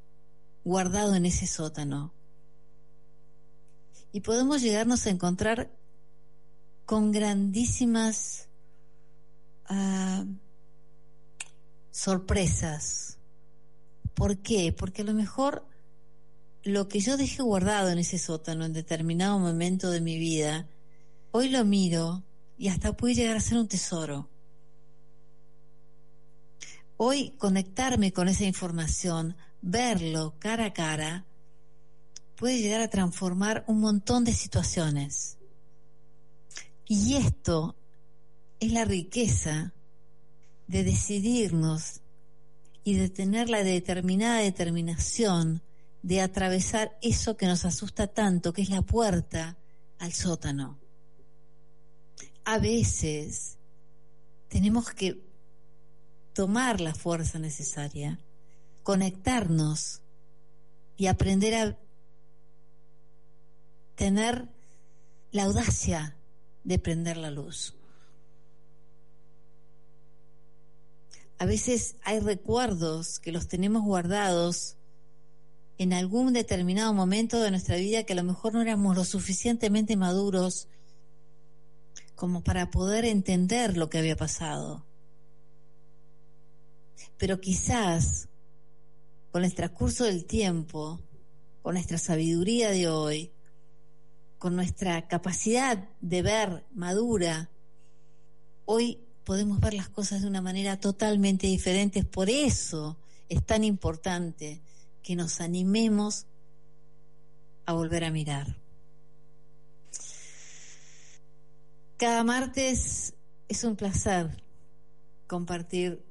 guardado 0.65 1.15
en 1.15 1.25
ese 1.25 1.47
sótano. 1.47 2.13
Y 4.13 4.21
podemos 4.21 4.61
llegarnos 4.61 5.07
a 5.07 5.11
encontrar 5.11 5.71
con 6.85 7.13
grandísimas 7.13 8.50
uh, 9.71 10.27
sorpresas. 11.91 13.19
¿Por 14.15 14.39
qué? 14.39 14.73
Porque 14.73 15.03
a 15.03 15.05
lo 15.05 15.15
mejor 15.15 15.65
lo 16.63 16.89
que 16.89 17.01
yo 17.01 17.17
dejé 17.17 17.43
guardado 17.43 17.89
en 17.89 17.99
ese 17.99 18.19
sótano 18.19 18.65
en 18.65 18.73
determinado 18.73 19.39
momento 19.39 19.91
de 19.91 20.01
mi 20.01 20.19
vida, 20.19 20.69
hoy 21.31 21.49
lo 21.49 21.65
miro 21.65 22.23
y 22.59 22.69
hasta 22.69 22.93
puede 22.93 23.15
llegar 23.15 23.37
a 23.37 23.41
ser 23.41 23.59
un 23.59 23.69
tesoro. 23.69 24.29
Hoy 26.99 27.31
conectarme 27.39 28.13
con 28.13 28.29
esa 28.29 28.45
información, 28.45 29.35
verlo 29.63 30.35
cara 30.39 30.67
a 30.67 30.73
cara, 30.75 31.25
puede 32.37 32.59
llegar 32.59 32.83
a 32.83 32.91
transformar 32.91 33.65
un 33.67 33.81
montón 33.81 34.25
de 34.25 34.35
situaciones. 34.35 35.39
Y 36.87 37.17
esto 37.17 37.77
es 38.61 38.73
la 38.73 38.85
riqueza 38.85 39.73
de 40.67 40.85
decidirnos 40.85 42.03
y 42.85 42.95
de 42.95 43.09
tener 43.09 43.49
la 43.49 43.65
determinada 43.65 44.39
determinación 44.39 45.63
de 46.03 46.21
atravesar 46.21 46.97
eso 47.03 47.37
que 47.37 47.47
nos 47.47 47.65
asusta 47.65 48.07
tanto, 48.07 48.53
que 48.53 48.63
es 48.63 48.71
la 48.71 48.83
puerta 48.83 49.59
al 49.99 50.13
sótano. 50.13 50.79
A 52.45 52.59
veces 52.59 53.59
tenemos 54.49 54.91
que 54.91 55.23
tomar 56.33 56.81
la 56.81 56.95
fuerza 56.95 57.39
necesaria, 57.39 58.19
conectarnos 58.83 60.01
y 60.97 61.07
aprender 61.07 61.55
a 61.55 61.79
tener 63.95 64.49
la 65.33 65.45
audacia 65.45 66.17
de 66.65 66.79
prender 66.79 67.17
la 67.17 67.31
luz. 67.31 67.80
A 71.41 71.47
veces 71.47 71.97
hay 72.05 72.21
recuerdos 72.21 73.19
que 73.19 73.33
los 73.33 73.49
tenemos 73.49 73.83
guardados 73.83 74.77
en 75.79 75.95
algún 75.95 76.35
determinado 76.35 76.93
momento 76.93 77.41
de 77.41 77.51
nuestra 77.51 77.77
vida 77.77 78.03
que 78.05 78.13
a 78.13 78.17
lo 78.17 78.25
mejor 78.25 78.53
no 78.53 78.61
éramos 78.61 78.95
lo 78.95 79.07
suficientemente 79.07 79.97
maduros 79.97 80.69
como 82.15 82.45
para 82.45 82.71
poder 82.71 83.07
entender 83.07 83.79
lo 83.79 83.89
que 83.89 83.97
había 83.97 84.17
pasado. 84.17 84.85
Pero 87.17 87.41
quizás 87.41 88.29
con 89.31 89.43
el 89.43 89.55
transcurso 89.55 90.05
del 90.05 90.27
tiempo, 90.27 91.01
con 91.63 91.73
nuestra 91.73 91.97
sabiduría 91.97 92.71
de 92.71 92.91
hoy, 92.91 93.33
con 94.37 94.57
nuestra 94.57 95.09
capacidad 95.09 95.89
de 96.03 96.21
ver 96.21 96.67
madura, 96.75 97.49
hoy 98.67 99.07
podemos 99.31 99.61
ver 99.61 99.75
las 99.75 99.89
cosas 99.89 100.23
de 100.23 100.27
una 100.27 100.43
manera 100.43 100.81
totalmente 100.81 101.47
diferente. 101.47 102.03
Por 102.03 102.29
eso 102.29 102.99
es 103.29 103.47
tan 103.47 103.63
importante 103.63 104.61
que 105.05 105.15
nos 105.15 105.41
animemos 105.41 106.27
a 107.65 107.73
volver 107.73 108.03
a 108.03 108.11
mirar. 108.11 108.57
Cada 111.97 112.25
martes 112.25 113.15
es 113.47 113.63
un 113.63 113.77
placer 113.77 114.43
compartir 115.29 116.05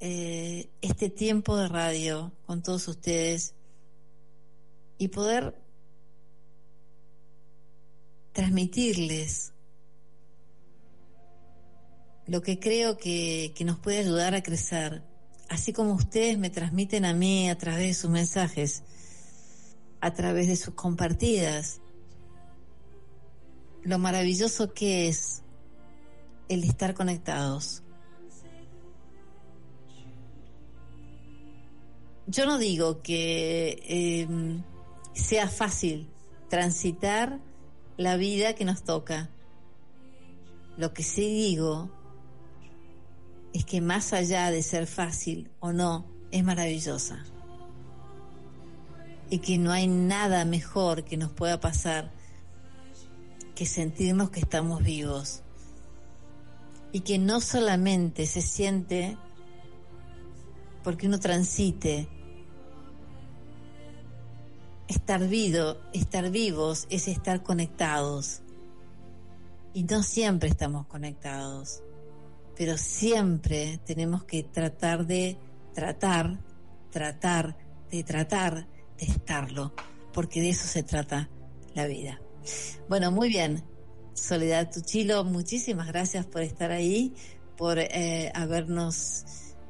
eh, 0.00 0.70
este 0.80 1.10
tiempo 1.10 1.56
de 1.56 1.68
radio 1.68 2.32
con 2.46 2.64
todos 2.64 2.88
ustedes 2.88 3.54
y 4.98 5.06
poder 5.06 5.54
transmitirles 8.32 9.52
lo 12.28 12.42
que 12.42 12.58
creo 12.58 12.98
que, 12.98 13.52
que, 13.56 13.64
nos 13.64 13.78
puede 13.78 13.98
ayudar 13.98 14.34
a 14.34 14.42
crecer, 14.42 15.02
así 15.48 15.72
como 15.72 15.94
ustedes 15.94 16.38
me 16.38 16.50
transmiten 16.50 17.06
a 17.06 17.14
mí 17.14 17.48
a 17.48 17.56
través 17.56 17.86
de 17.86 17.94
sus 17.94 18.10
mensajes, 18.10 18.82
a 20.00 20.12
través 20.12 20.46
de 20.46 20.56
sus 20.56 20.74
compartidas, 20.74 21.80
lo 23.82 23.98
maravilloso 23.98 24.74
que 24.74 25.08
es 25.08 25.42
el 26.50 26.64
estar 26.64 26.92
conectados. 26.92 27.82
Yo 32.26 32.44
no 32.44 32.58
digo 32.58 33.00
que 33.00 33.82
eh, 33.88 34.28
sea 35.14 35.48
fácil 35.48 36.10
transitar 36.50 37.40
la 37.96 38.18
vida 38.18 38.54
que 38.54 38.66
nos 38.66 38.84
toca. 38.84 39.30
Lo 40.76 40.92
que 40.92 41.02
sí 41.02 41.22
digo 41.22 41.90
es 43.52 43.64
que 43.64 43.80
más 43.80 44.12
allá 44.12 44.50
de 44.50 44.62
ser 44.62 44.86
fácil 44.86 45.50
o 45.60 45.72
no, 45.72 46.06
es 46.30 46.44
maravillosa. 46.44 47.24
Y 49.30 49.38
que 49.38 49.58
no 49.58 49.72
hay 49.72 49.86
nada 49.86 50.44
mejor 50.44 51.04
que 51.04 51.16
nos 51.16 51.32
pueda 51.32 51.60
pasar 51.60 52.12
que 53.54 53.66
sentirnos 53.66 54.30
que 54.30 54.40
estamos 54.40 54.82
vivos. 54.82 55.42
Y 56.92 57.00
que 57.00 57.18
no 57.18 57.40
solamente 57.40 58.26
se 58.26 58.40
siente 58.40 59.16
porque 60.82 61.06
uno 61.06 61.18
transite. 61.18 62.08
Estar 64.86 65.26
vivo, 65.26 65.76
estar 65.92 66.30
vivos 66.30 66.86
es 66.88 67.08
estar 67.08 67.42
conectados. 67.42 68.40
Y 69.74 69.84
no 69.84 70.02
siempre 70.02 70.48
estamos 70.48 70.86
conectados 70.86 71.82
pero 72.58 72.76
siempre 72.76 73.78
tenemos 73.86 74.24
que 74.24 74.42
tratar 74.42 75.06
de 75.06 75.38
tratar, 75.72 76.40
tratar, 76.90 77.56
de 77.88 78.02
tratar 78.02 78.66
de 78.98 79.06
estarlo, 79.06 79.72
porque 80.12 80.40
de 80.40 80.50
eso 80.50 80.66
se 80.66 80.82
trata 80.82 81.30
la 81.74 81.86
vida. 81.86 82.20
Bueno, 82.88 83.12
muy 83.12 83.28
bien. 83.28 83.62
Soledad 84.12 84.72
Tuchilo, 84.72 85.22
muchísimas 85.22 85.86
gracias 85.86 86.26
por 86.26 86.42
estar 86.42 86.72
ahí, 86.72 87.14
por 87.56 87.78
eh, 87.78 88.32
habernos 88.34 89.24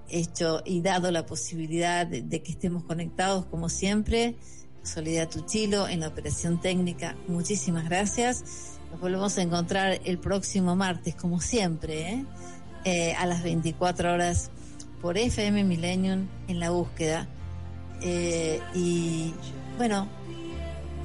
hecho 0.08 0.62
y 0.64 0.80
dado 0.80 1.10
la 1.10 1.26
posibilidad 1.26 2.06
de, 2.06 2.22
de 2.22 2.42
que 2.42 2.52
estemos 2.52 2.84
conectados 2.84 3.44
como 3.44 3.68
siempre. 3.68 4.36
Soledad 4.82 5.28
Tuchilo 5.28 5.86
en 5.88 6.00
la 6.00 6.08
operación 6.08 6.58
técnica. 6.58 7.18
Muchísimas 7.26 7.84
gracias. 7.84 8.78
Nos 8.90 9.00
volvemos 9.02 9.36
a 9.36 9.42
encontrar 9.42 10.00
el 10.06 10.18
próximo 10.18 10.74
martes, 10.74 11.14
como 11.14 11.42
siempre, 11.42 12.12
¿eh? 12.12 12.24
Eh, 12.84 13.14
a 13.14 13.26
las 13.26 13.42
24 13.42 14.12
horas 14.12 14.50
por 15.00 15.18
FM 15.18 15.64
Millennium 15.64 16.26
en 16.48 16.60
la 16.60 16.70
búsqueda. 16.70 17.26
Eh, 18.00 18.60
y 18.74 19.34
bueno, 19.76 20.08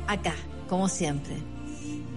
acá, 0.08 0.36
como 0.70 0.88
siempre, 0.88 1.36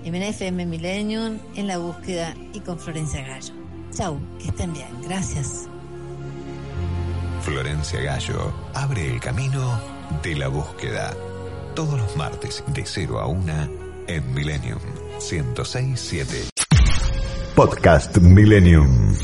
en 0.05 0.15
FM 0.15 0.67
Millennium 0.67 1.39
en 1.55 1.67
la 1.67 1.79
búsqueda 1.79 2.35
y 2.53 2.61
con 2.61 2.79
Florencia 2.79 3.27
Gallo. 3.27 3.55
Chau, 3.93 4.21
que 4.39 4.49
estén 4.49 4.73
bien. 4.73 4.89
Gracias. 5.03 5.69
Florencia 7.43 8.01
Gallo 8.01 8.53
abre 8.75 9.07
el 9.07 9.21
camino 9.21 9.81
de 10.23 10.37
la 10.37 10.49
búsqueda. 10.49 11.15
Todos 11.75 11.99
los 11.99 12.17
martes 12.17 12.63
de 12.69 12.85
0 12.85 13.21
a 13.21 13.27
1 13.27 13.53
en 14.09 14.35
Millennium 14.35 14.81
1067. 15.19 16.56
Podcast 17.57 18.21
Millennium. 18.21 19.17